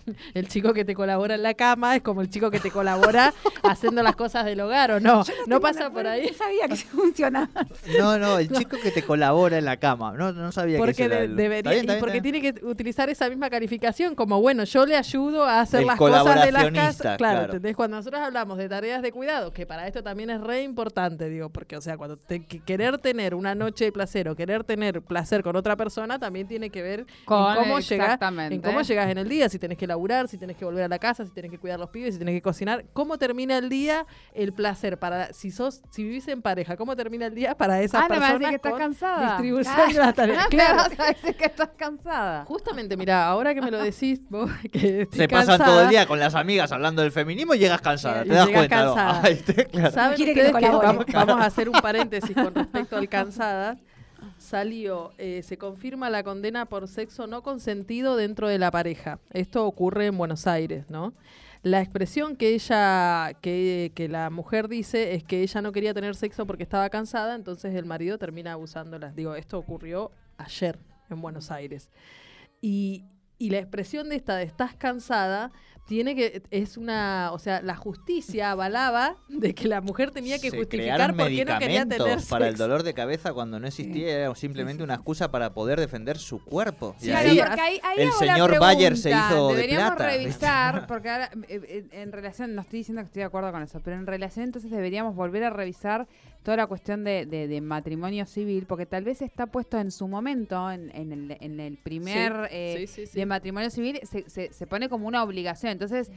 El 0.33 0.47
chico 0.47 0.73
que 0.73 0.85
te 0.85 0.93
colabora 0.95 1.35
en 1.35 1.43
la 1.43 1.53
cama 1.53 1.95
es 1.95 2.01
como 2.01 2.21
el 2.21 2.29
chico 2.29 2.49
que 2.51 2.59
te 2.59 2.71
colabora 2.71 3.33
haciendo 3.63 4.03
las 4.03 4.15
cosas 4.15 4.45
del 4.45 4.59
hogar, 4.61 4.91
¿o 4.91 4.99
no? 4.99 5.23
No 5.47 5.59
pasa 5.61 5.89
por 5.91 6.05
ahí. 6.07 6.27
No 6.31 6.33
sabía 6.37 6.67
que 6.67 6.75
se 6.75 6.85
funcionaba. 6.87 7.49
No, 7.99 8.17
no, 8.17 8.39
el 8.39 8.49
chico 8.51 8.77
que 8.81 8.91
te 8.91 9.03
colabora 9.03 9.57
en 9.57 9.65
la 9.65 9.77
cama. 9.77 10.13
No, 10.17 10.31
no 10.31 10.51
sabía 10.51 10.77
que 10.77 10.83
Porque 10.83 11.03
era 11.03 11.17
de- 11.17 11.25
el- 11.25 11.35
debería, 11.35 11.57
Está 11.59 11.69
bien, 11.71 11.81
está 11.81 11.93
y 11.93 11.95
bien, 11.95 11.99
porque 11.99 12.21
tiene 12.21 12.41
que 12.41 12.65
utilizar 12.65 13.09
esa 13.09 13.29
misma 13.29 13.49
calificación, 13.49 14.15
como 14.15 14.41
bueno, 14.41 14.63
yo 14.63 14.85
le 14.85 14.95
ayudo 14.95 15.43
a 15.45 15.61
hacer 15.61 15.81
El 15.81 15.87
las 15.87 15.97
cosas 15.97 16.45
de 16.45 16.51
las 16.51 16.71
casas. 16.71 17.01
Claro, 17.01 17.17
claro. 17.17 17.43
¿entendés? 17.45 17.75
Cuando 17.75 17.97
nosotros 17.97 18.21
hablamos 18.21 18.57
de 18.57 18.67
tareas 18.69 19.01
de 19.01 19.11
cuidado, 19.11 19.51
que 19.51 19.65
para 19.65 19.87
esto 19.87 20.01
también 20.03 20.29
es 20.29 20.41
re 20.41 20.63
importante, 20.63 21.29
digo, 21.29 21.49
porque, 21.49 21.77
o 21.77 21.81
sea, 21.81 21.97
cuando 21.97 22.17
te, 22.17 22.45
que- 22.45 22.59
querer 22.61 22.97
tener 22.97 23.35
una 23.35 23.53
noche 23.55 23.85
de 23.85 23.91
placer 23.91 24.27
o 24.29 24.35
querer 24.35 24.63
tener 24.63 25.01
placer 25.01 25.43
con 25.43 25.55
otra 25.55 25.75
persona 25.75 26.17
también 26.19 26.47
tiene 26.47 26.69
que 26.69 26.81
ver 26.81 27.05
Con- 27.25 27.51
en 27.51 27.55
cómo 27.63 27.79
llegas 27.79 28.19
en 28.49 28.61
cómo 28.61 28.81
llegas 28.81 29.09
en 29.09 29.17
el 29.17 29.29
día, 29.29 29.49
si 29.49 29.59
tenés 29.59 29.77
que 29.77 29.87
laburar, 29.93 30.27
si 30.27 30.37
tenés 30.37 30.57
que 30.57 30.65
volver 30.65 30.83
a 30.83 30.87
la 30.87 30.99
casa, 30.99 31.25
si 31.25 31.31
tenés 31.31 31.49
que 31.51 31.57
cuidar 31.59 31.75
a 31.75 31.79
los 31.79 31.89
pibes, 31.89 32.13
si 32.15 32.19
tenés 32.19 32.35
que 32.35 32.41
cocinar, 32.41 32.85
cómo 32.93 33.17
termina 33.17 33.57
el 33.57 33.69
día 33.69 34.05
el 34.33 34.53
placer 34.53 34.97
para 34.99 35.31
si 35.33 35.51
sos 35.51 35.81
si 35.91 36.03
vivís 36.03 36.27
en 36.27 36.41
pareja, 36.41 36.75
cómo 36.77 36.95
termina 36.95 37.25
el 37.27 37.35
día 37.35 37.55
para 37.55 37.81
esas 37.81 38.03
Ah, 38.03 38.07
no 38.09 38.19
decís 38.19 38.47
que 38.49 38.55
estás 38.55 38.73
cansada. 38.73 39.27
distribución 39.37 39.87
de 39.93 39.99
las 39.99 40.13
tareas. 40.13 40.43
No, 40.43 40.49
Claro. 40.49 40.75
me 40.89 40.95
vas 40.95 40.99
a 40.99 41.05
decir 41.13 41.35
que 41.35 41.45
estás 41.45 41.69
cansada. 41.77 42.45
Justamente, 42.45 42.97
mira, 42.97 43.25
ahora 43.27 43.53
que 43.53 43.61
me 43.61 43.71
lo 43.71 43.79
decís, 43.81 44.21
vos 44.29 44.49
que 44.71 45.01
estoy 45.03 45.19
Se 45.19 45.27
pasan 45.27 45.57
cansada, 45.57 45.65
todo 45.69 45.81
el 45.83 45.89
día 45.89 46.05
con 46.05 46.19
las 46.19 46.35
amigas 46.35 46.71
hablando 46.71 47.01
del 47.01 47.11
feminismo 47.11 47.53
y 47.53 47.59
llegas 47.59 47.81
cansada. 47.81 48.25
Y 48.25 48.29
¿Te 48.29 48.33
das 48.35 48.47
llegas 48.47 48.59
cuenta? 48.67 48.83
no? 48.85 48.95
cansada. 48.95 49.21
Ahí 49.23 49.35
te- 49.35 49.65
claro. 49.67 49.91
¿Saben 49.91 50.15
que 50.17 50.23
ustedes 50.23 50.47
te 50.47 50.59
que 50.59 50.65
colabore. 50.67 50.87
vamos, 50.87 51.05
vamos 51.13 51.41
a 51.41 51.45
hacer 51.45 51.69
un 51.69 51.79
paréntesis 51.81 52.35
con 52.35 52.53
respecto 52.53 52.97
al 52.97 53.07
cansada? 53.09 53.77
Salió, 54.53 55.13
eh, 55.17 55.41
se 55.41 55.57
confirma 55.57 56.11
la 56.11 56.21
condena 56.21 56.67
por 56.67 56.87
sexo 56.87 57.25
no 57.25 57.41
consentido 57.41 58.15
dentro 58.15 58.47
de 58.47 58.59
la 58.59 58.69
pareja. 58.69 59.17
Esto 59.31 59.65
ocurre 59.65 60.05
en 60.05 60.15
Buenos 60.15 60.45
Aires, 60.45 60.85
¿no? 60.91 61.15
La 61.63 61.81
expresión 61.81 62.35
que 62.35 62.49
ella, 62.53 63.31
que, 63.41 63.91
la 64.11 64.29
mujer 64.29 64.67
dice 64.67 65.15
es 65.15 65.23
que 65.23 65.41
ella 65.41 65.63
no 65.63 65.71
quería 65.71 65.95
tener 65.95 66.13
sexo 66.13 66.45
porque 66.45 66.61
estaba 66.61 66.87
cansada, 66.91 67.33
entonces 67.33 67.73
el 67.73 67.85
marido 67.85 68.19
termina 68.19 68.51
abusándolas. 68.51 69.15
Digo, 69.15 69.33
esto 69.33 69.57
ocurrió 69.57 70.11
ayer 70.37 70.77
en 71.09 71.19
Buenos 71.19 71.49
Aires. 71.49 71.89
Y, 72.61 73.05
y 73.39 73.49
la 73.49 73.57
expresión 73.57 74.07
de 74.07 74.17
esta 74.17 74.37
de 74.37 74.43
estás 74.43 74.75
cansada 74.75 75.51
tiene 75.85 76.15
que 76.15 76.41
es 76.49 76.77
una, 76.77 77.31
o 77.33 77.39
sea, 77.39 77.61
la 77.61 77.75
justicia 77.75 78.51
avalaba 78.51 79.17
de 79.27 79.53
que 79.53 79.67
la 79.67 79.81
mujer 79.81 80.11
tenía 80.11 80.39
que 80.39 80.49
Se 80.49 80.57
justificar 80.57 81.15
por 81.15 81.27
qué 81.27 81.43
no 81.45 81.59
quería 81.59 81.85
tener 81.85 82.19
para 82.29 82.47
el 82.47 82.55
dolor 82.55 82.83
de 82.83 82.93
cabeza 82.93 83.33
cuando 83.33 83.59
no 83.59 83.67
existía, 83.67 84.11
era 84.11 84.35
simplemente 84.35 84.83
una 84.83 84.95
excusa 84.95 85.29
para 85.29 85.53
poder 85.53 85.79
defender 85.79 86.17
su 86.17 86.43
cuerpo. 86.43 86.95
Y 87.01 87.07
Claro, 87.07 87.29
ahí 87.29 87.39
porque 87.39 87.61
ahí, 87.61 87.79
ahí 87.83 87.99
el 87.99 88.11
señor 88.13 88.59
Bayer 88.59 88.97
se 88.97 89.11
hizo 89.11 89.49
de 89.49 89.55
Deberíamos 89.55 89.95
plata. 89.95 90.11
revisar, 90.11 90.87
porque 90.87 91.09
ahora, 91.09 91.29
eh, 91.49 91.61
eh, 91.67 91.87
en 91.91 92.11
relación, 92.11 92.55
no 92.55 92.61
estoy 92.61 92.79
diciendo 92.79 93.01
que 93.01 93.07
estoy 93.07 93.19
de 93.21 93.25
acuerdo 93.25 93.51
con 93.51 93.61
eso, 93.61 93.81
pero 93.83 93.97
en 93.97 94.07
relación 94.07 94.45
entonces 94.45 94.71
deberíamos 94.71 95.15
volver 95.15 95.43
a 95.43 95.49
revisar 95.49 96.07
toda 96.43 96.57
la 96.57 96.67
cuestión 96.67 97.03
de, 97.03 97.25
de- 97.25 97.47
de 97.47 97.61
matrimonio 97.61 98.25
civil, 98.25 98.65
porque 98.67 98.85
tal 98.85 99.03
vez 99.03 99.21
está 99.21 99.47
puesto 99.47 99.79
en 99.79 99.91
su 99.91 100.07
momento, 100.07 100.69
en, 100.71 100.91
en 100.95 101.11
el, 101.11 101.37
en 101.39 101.59
el 101.59 101.77
primer 101.77 102.47
Sí, 102.49 102.55
eh, 102.55 102.75
sí, 102.79 102.87
sí, 102.87 103.05
sí. 103.07 103.19
de 103.19 103.25
matrimonio 103.25 103.69
civil, 103.69 103.99
se, 104.03 104.29
se, 104.29 104.51
se 104.53 104.67
pone 104.67 104.89
como 104.89 105.07
una 105.07 105.23
obligación. 105.23 105.71
Entonces, 105.71 106.11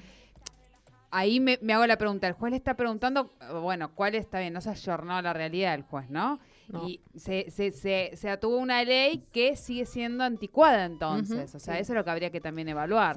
ahí 1.10 1.40
me, 1.40 1.58
me 1.62 1.72
hago 1.72 1.86
la 1.86 1.96
pregunta. 1.96 2.26
El 2.26 2.34
juez 2.34 2.50
le 2.50 2.56
está 2.56 2.74
preguntando, 2.74 3.32
bueno, 3.62 3.92
¿cuál 3.94 4.14
está 4.14 4.40
bien? 4.40 4.52
No 4.52 4.60
se 4.60 4.70
ayornó 4.70 5.14
a 5.16 5.22
la 5.22 5.32
realidad 5.32 5.74
el 5.74 5.82
juez, 5.82 6.10
¿no? 6.10 6.38
No. 6.68 6.88
Y 6.88 7.00
se, 7.14 7.48
se, 7.50 7.70
se, 7.70 8.10
se 8.14 8.28
atuvo 8.28 8.56
una 8.56 8.82
ley 8.82 9.22
que 9.32 9.54
sigue 9.54 9.86
siendo 9.86 10.24
anticuada 10.24 10.84
entonces. 10.84 11.54
O 11.54 11.60
sea, 11.60 11.74
sí. 11.76 11.80
eso 11.80 11.92
es 11.92 11.96
lo 11.96 12.04
que 12.04 12.10
habría 12.10 12.30
que 12.30 12.40
también 12.40 12.68
evaluar. 12.68 13.14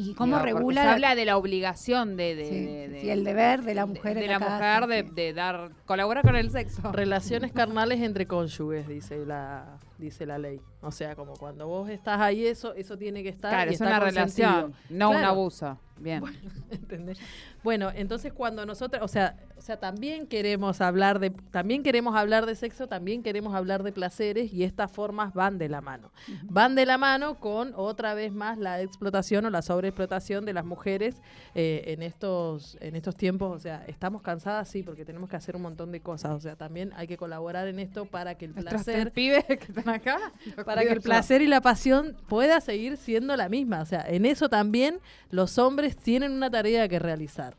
¿Y 0.00 0.14
cómo 0.14 0.38
regula 0.38 0.82
Se 0.82 0.86
la- 0.86 0.92
habla 0.92 1.14
de 1.16 1.24
la 1.24 1.36
obligación 1.36 2.16
de, 2.16 2.36
de, 2.36 2.44
Sí, 2.46 2.64
de- 2.66 2.88
de- 2.88 3.00
sí, 3.00 3.10
el 3.10 3.24
deber 3.24 3.62
de 3.62 3.74
la 3.74 3.84
mujer 3.86 4.14
de, 4.14 4.20
en 4.24 4.26
la 4.30 4.38
la 4.38 4.38
mujer 4.38 4.60
casa, 4.60 4.86
de 5.14 5.32
dar 5.32 5.70
colaborar 5.86 6.22
con 6.24 6.36
el 6.36 6.50
sexo. 6.50 6.92
Relaciones 6.92 7.52
carnales 7.52 8.00
entre 8.00 8.26
cónyuges, 8.26 8.86
dice 8.86 9.26
la 9.26 9.78
dice 9.98 10.24
la 10.26 10.38
ley. 10.38 10.60
O 10.80 10.92
sea, 10.92 11.16
como 11.16 11.34
cuando 11.34 11.66
vos 11.66 11.88
estás 11.90 12.20
ahí, 12.20 12.46
eso 12.46 12.72
eso 12.74 12.96
tiene 12.96 13.22
que 13.22 13.30
estar 13.30 13.50
Claro, 13.50 13.70
y 13.70 13.74
es 13.74 13.80
una 13.80 13.98
relación, 13.98 14.74
no 14.88 15.10
un 15.10 15.16
abuso. 15.16 15.78
Bien. 16.00 16.22
¿Entendés? 16.70 17.18
Bueno, 17.62 17.90
entonces 17.94 18.32
cuando 18.32 18.64
nosotros, 18.64 19.02
o 19.02 19.08
sea, 19.08 19.36
o 19.56 19.60
sea, 19.60 19.78
también 19.78 20.26
queremos 20.26 20.80
hablar 20.80 21.18
de, 21.18 21.30
también 21.30 21.82
queremos 21.82 22.14
hablar 22.14 22.46
de 22.46 22.54
sexo, 22.54 22.86
también 22.86 23.22
queremos 23.22 23.54
hablar 23.54 23.82
de 23.82 23.92
placeres 23.92 24.52
y 24.52 24.62
estas 24.62 24.90
formas 24.90 25.34
van 25.34 25.58
de 25.58 25.68
la 25.68 25.80
mano. 25.80 26.12
Van 26.44 26.76
de 26.76 26.86
la 26.86 26.96
mano 26.96 27.40
con 27.40 27.72
otra 27.74 28.14
vez 28.14 28.32
más 28.32 28.58
la 28.58 28.80
explotación 28.80 29.44
o 29.46 29.50
la 29.50 29.62
sobreexplotación 29.62 30.44
de 30.44 30.52
las 30.52 30.64
mujeres 30.64 31.20
eh, 31.54 31.82
en 31.86 32.02
estos, 32.02 32.78
en 32.80 32.94
estos 32.94 33.16
tiempos. 33.16 33.56
O 33.56 33.58
sea, 33.58 33.84
estamos 33.88 34.22
cansadas, 34.22 34.68
sí, 34.68 34.84
porque 34.84 35.04
tenemos 35.04 35.28
que 35.28 35.36
hacer 35.36 35.56
un 35.56 35.62
montón 35.62 35.90
de 35.90 36.00
cosas. 36.00 36.32
O 36.32 36.40
sea, 36.40 36.54
también 36.54 36.92
hay 36.94 37.08
que 37.08 37.16
colaborar 37.16 37.66
en 37.66 37.80
esto 37.80 38.04
para 38.04 38.36
que 38.36 38.44
el 38.44 38.54
placer 38.54 39.12
pibes 39.12 39.44
que 39.44 39.54
están 39.54 39.88
acá. 39.88 40.18
para 40.68 40.82
que 40.82 40.92
el 40.92 41.00
placer 41.00 41.40
y 41.40 41.46
la 41.46 41.62
pasión 41.62 42.14
pueda 42.28 42.60
seguir 42.60 42.98
siendo 42.98 43.34
la 43.36 43.48
misma. 43.48 43.80
O 43.80 43.86
sea, 43.86 44.04
en 44.06 44.26
eso 44.26 44.50
también 44.50 45.00
los 45.30 45.56
hombres 45.56 45.96
tienen 45.96 46.32
una 46.32 46.50
tarea 46.50 46.86
que 46.88 46.98
realizar. 46.98 47.56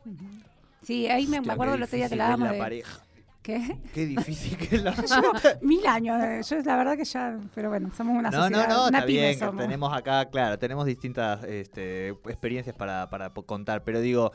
Sí, 0.82 1.08
ahí 1.08 1.26
me, 1.26 1.38
acuerdo 1.38 1.74
el 1.74 1.82
otro 1.82 1.96
día 1.96 2.08
que 2.08 2.14
la 2.14 2.36
de, 2.36 2.58
pareja. 2.58 3.00
¿Qué? 3.42 3.78
Qué 3.92 4.06
difícil 4.06 4.56
que 4.56 4.76
es 4.76 4.82
la 4.84 4.94
Mil 5.60 5.84
años. 5.86 6.22
eh, 6.22 6.40
Yo 6.48 6.62
la 6.62 6.76
verdad 6.76 6.96
que 6.96 7.04
ya, 7.04 7.36
pero 7.52 7.68
bueno, 7.68 7.90
somos 7.96 8.16
una 8.16 8.30
No, 8.30 8.42
sociedad, 8.42 8.68
no, 8.68 8.74
no, 8.74 8.88
una 8.88 8.98
está 8.98 9.06
pyme 9.06 9.20
bien, 9.20 9.32
que 9.32 9.44
somos. 9.44 9.62
tenemos 9.64 9.92
acá, 9.92 10.26
claro, 10.26 10.56
tenemos 10.58 10.86
distintas 10.86 11.42
este, 11.44 12.10
experiencias 12.10 12.76
para, 12.76 13.08
contar, 13.46 13.82
pero 13.82 14.00
digo, 14.00 14.30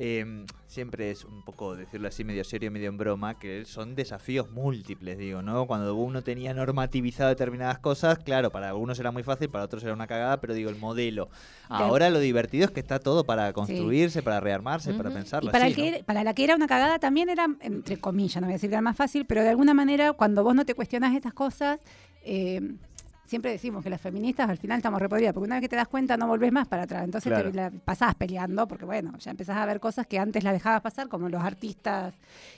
eh, 0.00 0.44
siempre 0.68 1.10
es 1.10 1.24
un 1.24 1.42
poco, 1.42 1.74
decirlo 1.74 2.06
así, 2.06 2.22
medio 2.22 2.44
serio, 2.44 2.70
medio 2.70 2.88
en 2.88 2.96
broma, 2.96 3.36
que 3.36 3.64
son 3.64 3.96
desafíos 3.96 4.48
múltiples, 4.48 5.18
digo, 5.18 5.42
¿no? 5.42 5.66
Cuando 5.66 5.92
uno 5.96 6.22
tenía 6.22 6.54
normativizado 6.54 7.30
determinadas 7.30 7.80
cosas, 7.80 8.20
claro, 8.20 8.52
para 8.52 8.68
algunos 8.68 9.00
era 9.00 9.10
muy 9.10 9.24
fácil, 9.24 9.50
para 9.50 9.64
otros 9.64 9.82
era 9.82 9.92
una 9.92 10.06
cagada, 10.06 10.40
pero 10.40 10.54
digo, 10.54 10.70
el 10.70 10.76
modelo. 10.76 11.28
Ahora 11.68 12.10
lo 12.10 12.20
divertido 12.20 12.66
es 12.66 12.70
que 12.70 12.78
está 12.78 13.00
todo 13.00 13.24
para 13.24 13.52
construirse, 13.52 14.22
para 14.22 14.38
rearmarse, 14.38 14.94
para 14.94 15.10
pensarlo 15.10 15.50
Y 15.50 15.52
para, 15.52 15.66
así, 15.66 15.80
el 15.80 15.96
que 15.98 16.04
para 16.04 16.22
la 16.22 16.32
que 16.32 16.44
era 16.44 16.54
una 16.54 16.68
cagada 16.68 17.00
también 17.00 17.28
era, 17.28 17.48
entre 17.60 17.98
comillas, 17.98 18.36
no 18.36 18.46
voy 18.46 18.52
a 18.52 18.56
decir 18.56 18.70
que 18.70 18.76
era 18.76 18.82
más 18.82 18.96
fácil, 18.96 19.26
pero 19.26 19.42
de 19.42 19.48
alguna 19.48 19.74
manera 19.74 20.12
cuando 20.12 20.44
vos 20.44 20.54
no 20.54 20.64
te 20.64 20.74
cuestionás 20.74 21.16
estas 21.16 21.34
cosas, 21.34 21.80
eh, 22.22 22.60
siempre 23.28 23.50
decimos 23.52 23.84
que 23.84 23.90
las 23.90 24.00
feministas 24.00 24.48
al 24.48 24.58
final 24.58 24.78
estamos 24.78 25.00
repodridas, 25.00 25.32
porque 25.34 25.46
una 25.46 25.56
vez 25.56 25.62
que 25.62 25.68
te 25.68 25.76
das 25.76 25.86
cuenta 25.88 26.16
no 26.16 26.26
volvés 26.26 26.50
más 26.50 26.66
para 26.66 26.82
atrás. 26.84 27.04
Entonces 27.04 27.30
Claro. 27.30 27.50
te 27.50 27.56
la 27.56 27.70
pasás 27.70 28.14
peleando, 28.14 28.66
porque 28.66 28.84
bueno, 28.84 29.16
ya 29.18 29.30
empezás 29.30 29.56
a 29.56 29.66
ver 29.66 29.78
cosas 29.80 30.06
que 30.06 30.18
antes 30.18 30.42
las 30.42 30.52
dejabas 30.54 30.80
pasar, 30.80 31.08
como 31.08 31.28
los 31.28 31.42
artistas 31.42 32.14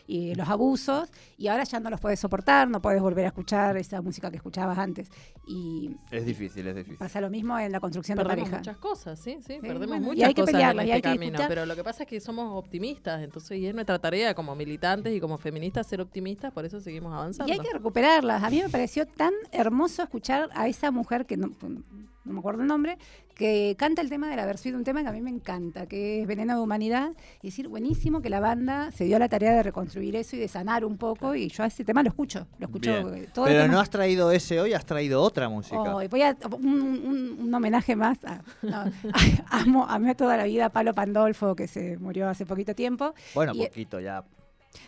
y 0.06 0.34
los 0.34 0.48
abusos, 0.48 1.10
y 1.36 1.48
ahora 1.48 1.64
ya 1.64 1.80
no 1.80 1.90
los 1.90 2.00
puedes 2.00 2.20
soportar, 2.20 2.68
no 2.68 2.80
puedes 2.80 3.02
volver 3.02 3.24
a 3.24 3.28
escuchar 3.28 3.76
esa 3.76 4.00
música 4.00 4.30
que 4.30 4.36
escuchabas 4.36 4.78
antes. 4.78 5.10
Y 5.46 5.90
Es 6.10 6.24
difícil, 6.24 6.66
es 6.68 6.76
difícil. 6.76 6.98
pasa 6.98 7.20
lo 7.20 7.28
mismo 7.30 7.58
en 7.58 7.72
la 7.72 7.80
construcción 7.80 8.16
de 8.16 8.24
Perdemos 8.24 8.44
pareja. 8.50 8.58
muchas 8.58 8.76
cosas, 8.78 9.18
sí, 9.18 9.38
sí, 9.44 9.58
perdemos 9.60 9.88
bueno, 9.88 9.96
y 9.96 10.08
muchas 10.08 10.28
hay 10.28 10.34
que 10.34 10.42
cosas 10.42 10.52
pelearlas, 10.52 10.82
en 10.84 10.88
y 10.88 10.92
este 10.92 10.96
hay 11.08 11.12
que 11.14 11.18
camino. 11.18 11.32
escuchar. 11.32 11.48
Pero 11.48 11.66
lo 11.66 11.74
que 11.76 11.84
pasa 11.84 12.02
es 12.04 12.08
que 12.08 12.20
somos 12.20 12.56
optimistas, 12.56 13.22
entonces 13.22 13.58
y 13.58 13.66
es 13.66 13.74
nuestra 13.74 13.98
tarea 13.98 14.34
como 14.34 14.54
militantes 14.54 15.12
y 15.14 15.20
como 15.20 15.36
feministas 15.38 15.86
ser 15.86 16.00
optimistas, 16.00 16.52
por 16.52 16.64
eso 16.64 16.80
seguimos 16.80 17.12
avanzando. 17.12 17.52
Y 17.52 17.56
hay 17.56 17.62
que 17.64 17.72
recuperarlas. 17.72 18.42
A 18.44 18.50
mí 18.50 18.60
me 18.62 18.68
pareció 18.68 19.06
tan 19.06 19.32
hermoso 19.50 20.02
escuchar 20.02 20.48
a 20.54 20.59
esa 20.68 20.90
mujer, 20.90 21.26
que 21.26 21.36
no, 21.36 21.50
no 21.62 22.32
me 22.32 22.38
acuerdo 22.38 22.62
el 22.62 22.68
nombre, 22.68 22.98
que 23.34 23.74
canta 23.78 24.02
el 24.02 24.10
tema 24.10 24.28
de 24.28 24.36
la 24.36 24.44
versión 24.44 24.72
de 24.74 24.78
un 24.78 24.84
tema 24.84 25.00
que 25.02 25.08
a 25.08 25.12
mí 25.12 25.22
me 25.22 25.30
encanta, 25.30 25.86
que 25.86 26.20
es 26.20 26.26
Veneno 26.26 26.54
de 26.54 26.60
Humanidad. 26.62 27.12
Y 27.42 27.46
decir, 27.48 27.68
buenísimo 27.68 28.20
que 28.20 28.28
la 28.28 28.38
banda 28.40 28.90
se 28.92 29.04
dio 29.04 29.18
la 29.18 29.30
tarea 29.30 29.52
de 29.52 29.62
reconstruir 29.62 30.14
eso 30.16 30.36
y 30.36 30.38
de 30.38 30.46
sanar 30.48 30.84
un 30.84 30.98
poco. 30.98 31.34
Y 31.34 31.48
yo 31.48 31.64
a 31.64 31.66
ese 31.68 31.82
tema 31.82 32.02
lo 32.02 32.10
escucho. 32.10 32.46
Lo 32.58 32.66
escucho 32.66 33.10
Bien. 33.10 33.26
todo 33.32 33.46
Pero 33.46 33.66
no 33.68 33.80
has 33.80 33.88
traído 33.88 34.30
ese 34.30 34.60
hoy, 34.60 34.74
has 34.74 34.84
traído 34.84 35.22
otra 35.22 35.48
música. 35.48 35.80
Oh, 35.80 36.02
voy 36.08 36.22
a 36.22 36.36
un, 36.52 36.66
un- 36.66 37.36
un 37.40 37.54
homenaje 37.54 37.96
más 37.96 38.18
a, 38.26 38.42
no, 38.60 38.84
amo, 39.50 39.86
amé 39.88 40.14
toda 40.14 40.36
la 40.36 40.44
vida 40.44 40.66
a 40.66 40.68
Palo 40.68 40.92
Pandolfo 40.94 41.56
que 41.56 41.66
se 41.66 41.96
murió 41.96 42.28
hace 42.28 42.44
poquito 42.44 42.74
tiempo 42.74 43.14
Bueno, 43.34 43.52
Y- 43.54 43.64
poquito 43.66 43.98
ya. 44.00 44.22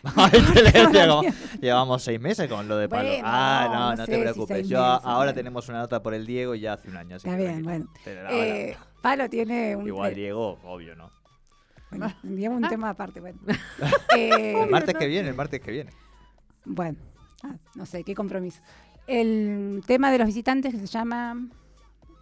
Llevamos 1.61 2.03
seis 2.03 2.19
meses 2.19 2.49
con 2.49 2.67
lo 2.67 2.77
de 2.77 2.89
palo. 2.89 3.09
Bueno, 3.09 3.23
ah, 3.25 3.69
no, 3.71 3.95
no, 3.95 4.05
sé 4.05 4.11
te 4.11 4.19
preocupes. 4.19 4.67
Yo 4.67 4.79
meses, 4.79 5.01
ahora 5.05 5.33
tenemos 5.33 5.69
una 5.69 5.79
nota 5.79 6.03
por 6.03 6.13
el 6.13 6.25
Diego 6.25 6.55
ya 6.55 6.73
hace 6.73 6.89
un 6.89 6.97
año. 6.97 7.15
así 7.15 7.27
Está 7.27 7.37
que 7.37 7.47
bien, 7.47 7.63
bueno. 7.63 7.87
Eh, 8.05 8.75
Palo 9.01 9.29
tiene 9.29 9.75
un 9.75 9.87
Igual 9.87 10.15
Diego, 10.15 10.59
obvio, 10.63 10.95
¿no? 10.95 11.11
Bueno, 11.89 12.13
un 12.23 12.67
tema 12.67 12.89
aparte, 12.89 13.19
bueno. 13.19 13.39
Eh, 14.15 14.61
El 14.61 14.69
martes 14.69 14.95
que 14.95 15.07
viene, 15.07 15.29
el 15.29 15.35
martes 15.35 15.59
que 15.59 15.71
viene. 15.71 15.91
Bueno, 16.65 16.97
ah, 17.43 17.55
no 17.75 17.85
sé, 17.85 18.03
qué 18.03 18.13
compromiso. 18.13 18.61
El 19.07 19.83
tema 19.87 20.11
de 20.11 20.19
los 20.19 20.27
visitantes 20.27 20.73
que 20.73 20.79
se 20.79 20.87
llama... 20.87 21.35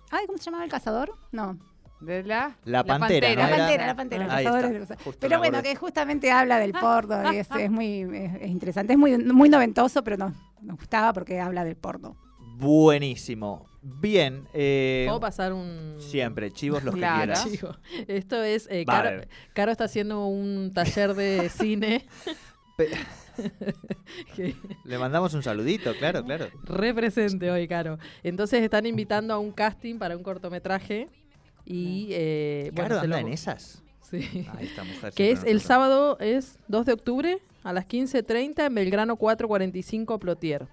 Ay, 0.09 0.25
¿cómo 0.25 0.37
se 0.37 0.45
llamaba 0.45 0.63
el 0.63 0.71
cazador? 0.71 1.13
No. 1.31 1.57
De 2.01 2.23
la, 2.23 2.55
La 2.65 2.83
Pantera, 2.83 3.29
¿no 3.29 3.35
La 3.35 3.47
era? 3.47 3.57
pantera, 3.57 3.87
la 3.87 3.95
pantera, 3.95 4.35
Ahí 4.35 4.45
está, 4.45 4.97
justo 5.03 5.19
Pero 5.19 5.37
bueno, 5.37 5.61
que 5.61 5.75
justamente 5.75 6.31
habla 6.31 6.57
del 6.59 6.73
porno 6.73 7.31
y 7.31 7.37
es, 7.37 7.47
es 7.57 7.69
muy 7.69 8.01
es, 8.01 8.41
es 8.41 8.49
interesante. 8.49 8.93
Es 8.93 8.99
muy, 8.99 9.17
muy 9.17 9.49
noventoso, 9.49 10.03
pero 10.03 10.17
no, 10.17 10.33
nos 10.61 10.77
gustaba 10.77 11.13
porque 11.13 11.39
habla 11.39 11.63
del 11.63 11.75
porno. 11.75 12.17
Buenísimo. 12.57 13.65
Bien. 13.83 14.47
Eh, 14.53 15.05
¿Puedo 15.07 15.19
pasar 15.19 15.53
un... 15.53 15.95
siempre, 15.99 16.51
chivos 16.51 16.83
los 16.83 16.93
Claro. 16.95 17.33
que 17.33 17.49
quieras. 17.57 17.75
Esto 18.07 18.43
es... 18.43 18.67
eh, 18.69 18.83
Vale. 18.85 19.09
Caro, 19.09 19.23
Caro 19.53 19.71
está 19.71 19.83
haciendo 19.85 20.25
un 20.25 20.71
taller 20.73 21.13
de 21.15 21.49
cine. 21.55 22.05
Le 24.85 24.97
mandamos 24.97 25.33
un 25.33 25.41
saludito, 25.43 25.93
claro, 25.95 26.23
claro. 26.23 26.47
represente 26.63 27.49
hoy, 27.51 27.67
Caro. 27.67 27.97
Entonces 28.23 28.61
están 28.61 28.85
invitando 28.85 29.33
a 29.33 29.39
un 29.39 29.51
casting 29.51 29.97
para 29.97 30.15
un 30.17 30.23
cortometraje. 30.23 31.09
Y... 31.65 32.09
Eh, 32.11 32.71
bueno, 32.73 32.87
Claro, 32.87 32.99
se 33.01 33.05
anda 33.05 33.19
en 33.19 33.27
esas. 33.29 33.83
Sí. 34.01 34.47
Ay, 34.57 34.65
esta 34.67 34.83
mujer 34.83 35.13
que 35.15 35.31
es 35.31 35.43
el 35.43 35.61
sábado, 35.61 36.17
es 36.19 36.57
2 36.67 36.85
de 36.85 36.93
octubre 36.93 37.37
a 37.63 37.71
las 37.73 37.87
15.30 37.87 38.65
en 38.67 38.75
Belgrano 38.75 39.15
445 39.15 40.19
Plotier. 40.19 40.67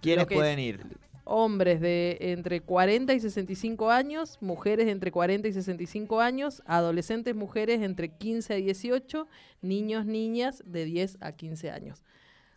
¿Quiénes 0.00 0.26
pueden 0.26 0.58
ir? 0.58 0.80
Hombres 1.24 1.80
de 1.80 2.16
entre 2.20 2.60
40 2.60 3.12
y 3.14 3.20
65 3.20 3.90
años, 3.90 4.38
mujeres 4.40 4.86
de 4.86 4.92
entre 4.92 5.12
40 5.12 5.46
y 5.46 5.52
65 5.52 6.20
años, 6.20 6.62
adolescentes 6.66 7.36
mujeres 7.36 7.82
entre 7.82 8.08
15 8.08 8.54
a 8.54 8.56
18, 8.56 9.28
niños, 9.62 10.06
niñas 10.06 10.62
de 10.66 10.84
10 10.86 11.18
a 11.20 11.32
15 11.32 11.70
años. 11.70 12.02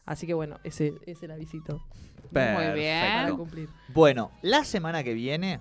Así 0.06 0.26
que 0.26 0.34
bueno, 0.34 0.60
ese, 0.64 0.94
ese 1.06 1.28
la 1.28 1.36
visito 1.36 1.86
Muy 2.32 2.42
bien. 2.74 3.00
para 3.02 3.14
Perfecto. 3.20 3.38
cumplir. 3.38 3.70
Bueno, 3.90 4.32
la 4.42 4.64
semana 4.64 5.04
que 5.04 5.14
viene, 5.14 5.60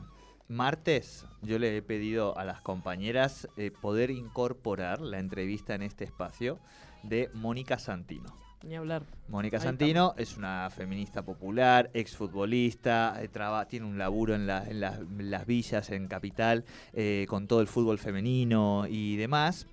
martes, 0.49 1.27
yo 1.43 1.59
le 1.59 1.77
he 1.77 1.83
pedido 1.83 2.37
a 2.39 2.45
las 2.45 2.61
compañeras 2.61 3.49
eh, 3.57 3.71
poder 3.71 4.11
incorporar 4.11 5.01
la 5.01 5.19
entrevista 5.19 5.75
en 5.75 5.83
este 5.83 6.05
espacio 6.05 6.59
de 7.03 7.31
Mónica 7.35 7.79
Santino. 7.79 8.35
Ni 8.63 8.77
hablar. 8.77 9.03
Mónica 9.29 9.57
Ahí 9.57 9.63
Santino 9.65 10.15
es 10.17 10.37
una 10.37 10.71
feminista 10.71 11.25
popular, 11.25 11.91
exfutbolista, 11.95 13.19
eh, 13.21 13.27
traba- 13.29 13.67
tiene 13.67 13.87
un 13.87 13.99
laburo 13.99 14.35
en, 14.37 14.47
la- 14.47 14.65
en 14.65 14.79
las- 14.81 14.99
en 15.01 15.31
las 15.33 15.47
villas, 15.47 15.91
en 15.91 16.07
Capital, 16.07 16.65
eh, 16.93 17.27
con 17.29 17.49
todo 17.49 17.61
el 17.61 17.67
fútbol 17.67 17.99
femenino 17.99 18.87
y 18.89 19.17
demás. 19.17 19.67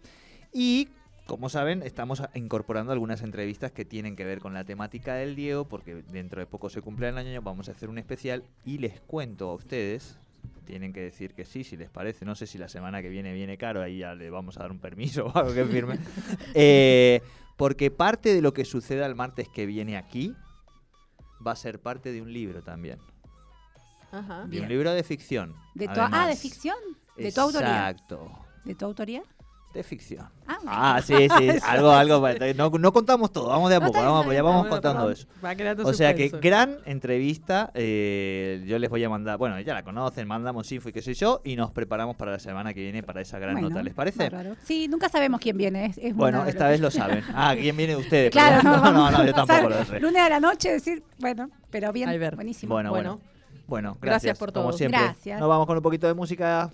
Y, 0.51 0.87
como 1.27 1.49
saben, 1.49 1.83
estamos 1.83 2.23
incorporando 2.33 2.91
algunas 2.91 3.21
entrevistas 3.21 3.71
que 3.71 3.85
tienen 3.85 4.15
que 4.15 4.25
ver 4.25 4.39
con 4.39 4.55
la 4.55 4.63
temática 4.63 5.13
del 5.13 5.35
Diego, 5.35 5.65
porque 5.65 6.01
dentro 6.11 6.39
de 6.39 6.47
poco 6.47 6.69
se 6.71 6.81
cumple 6.81 7.09
el 7.09 7.17
año, 7.19 7.39
vamos 7.43 7.69
a 7.69 7.73
hacer 7.73 7.89
un 7.89 7.99
especial 7.99 8.43
y 8.65 8.79
les 8.79 8.99
cuento 9.01 9.51
a 9.51 9.53
ustedes. 9.53 10.17
Tienen 10.69 10.93
que 10.93 11.01
decir 11.01 11.33
que 11.33 11.45
sí, 11.45 11.63
si 11.63 11.77
les 11.77 11.89
parece. 11.89 12.25
No 12.25 12.35
sé 12.35 12.45
si 12.45 12.59
la 12.59 12.69
semana 12.69 13.01
que 13.01 13.09
viene 13.09 13.33
viene 13.33 13.57
caro, 13.57 13.81
ahí 13.81 13.97
ya 13.97 14.13
le 14.13 14.29
vamos 14.29 14.55
a 14.57 14.59
dar 14.59 14.71
un 14.71 14.77
permiso 14.77 15.25
o 15.33 15.35
algo 15.35 15.51
que 15.51 15.65
firme. 15.65 15.97
Eh, 16.53 17.23
porque 17.57 17.89
parte 17.89 18.35
de 18.35 18.43
lo 18.43 18.53
que 18.53 18.65
suceda 18.65 19.07
el 19.07 19.15
martes 19.15 19.49
que 19.49 19.65
viene 19.65 19.97
aquí 19.97 20.35
va 21.45 21.53
a 21.53 21.55
ser 21.55 21.81
parte 21.81 22.11
de 22.11 22.21
un 22.21 22.31
libro 22.31 22.61
también. 22.61 22.99
Ajá. 24.11 24.45
De 24.45 24.61
un 24.61 24.69
libro 24.69 24.93
de 24.93 25.01
ficción. 25.01 25.55
De 25.73 25.87
tu, 25.87 25.93
ah. 25.95 26.27
¿de 26.27 26.35
ficción? 26.35 26.77
¿De 27.17 27.31
tu 27.31 27.41
autoría? 27.41 27.89
Exacto. 27.89 28.31
¿De 28.63 28.75
tu 28.75 28.85
autoría? 28.85 29.23
De 29.73 29.83
ficción. 29.83 30.27
Ah, 30.47 30.57
Ah, 30.65 31.01
sí, 31.03 31.13
sí. 31.37 31.49
algo, 31.63 31.91
algo. 31.91 32.27
No, 32.55 32.69
no 32.71 32.91
contamos 32.91 33.31
todo. 33.31 33.49
Vamos 33.49 33.69
de 33.69 33.75
a 33.75 33.79
No, 33.79 33.85
poco. 33.85 33.99
bien, 33.99 34.11
Vamos, 34.11 34.33
ya 34.33 34.41
vamos 34.43 34.67
contando 34.67 35.11
eso. 35.11 35.27
Va 35.45 35.53
creando 35.55 35.87
O 35.87 35.93
sea 35.93 36.15
que 36.15 36.29
gran 36.29 36.77
entrevista. 36.85 37.69
eh, 37.75 38.63
yo 38.67 38.79
les 38.79 38.89
voy 38.89 39.03
a 39.03 39.09
mandar. 39.09 39.37
Bueno, 39.37 39.59
ya 39.59 39.75
la 39.75 39.83
conocen. 39.83 40.27
Mandamos 40.27 40.71
info 40.71 40.89
y 40.89 40.91
qué 40.91 41.03
sé 41.03 41.13
yo. 41.13 41.41
Y 41.43 41.55
nos 41.55 41.69
preparamos 41.71 42.15
para 42.15 42.31
la 42.31 42.39
semana 42.39 42.73
que 42.73 42.81
viene 42.81 43.03
para 43.03 43.21
esa 43.21 43.37
gran 43.37 43.53
bueno, 43.55 43.69
nota. 43.69 43.83
¿Les 43.83 43.93
parece? 43.93 44.31
Sí, 44.63 44.87
nunca 44.87 45.07
sabemos 45.07 45.39
quién 45.39 45.55
viene. 45.55 45.85
Es, 45.85 45.99
es 45.99 46.15
Bueno, 46.15 46.45
esta 46.47 46.67
vez 46.67 46.79
lo 46.79 46.89
saben. 46.89 47.23
Ah, 47.35 47.53
¿quién 47.55 47.77
viene 47.77 47.93
de 47.93 47.99
ustedes? 48.01 48.31
Claro, 48.31 48.63
no, 48.63 48.91
no, 48.91 49.11
no, 49.11 49.23
yo 49.25 49.33
tampoco 49.33 49.69
lo 49.69 49.85
sé. 49.85 49.99
Lunes 49.99 50.21
a 50.21 50.29
la 50.29 50.39
noche 50.39 50.71
decir, 50.71 51.03
bueno, 51.19 51.49
pero 51.69 51.93
bien, 51.93 52.09
buenísimo. 52.35 52.73
Bueno, 52.73 52.89
bueno. 52.89 53.19
Bueno. 53.19 53.29
Bueno, 53.67 53.97
Gracias 54.01 54.23
gracias, 54.23 54.39
por 54.39 54.51
Como 54.51 54.69
todo. 54.69 54.77
siempre. 54.79 54.99
Gracias. 54.99 55.39
Nos 55.39 55.47
vamos 55.47 55.67
con 55.67 55.77
un 55.77 55.83
poquito 55.83 56.07
de 56.07 56.15
música. 56.15 56.71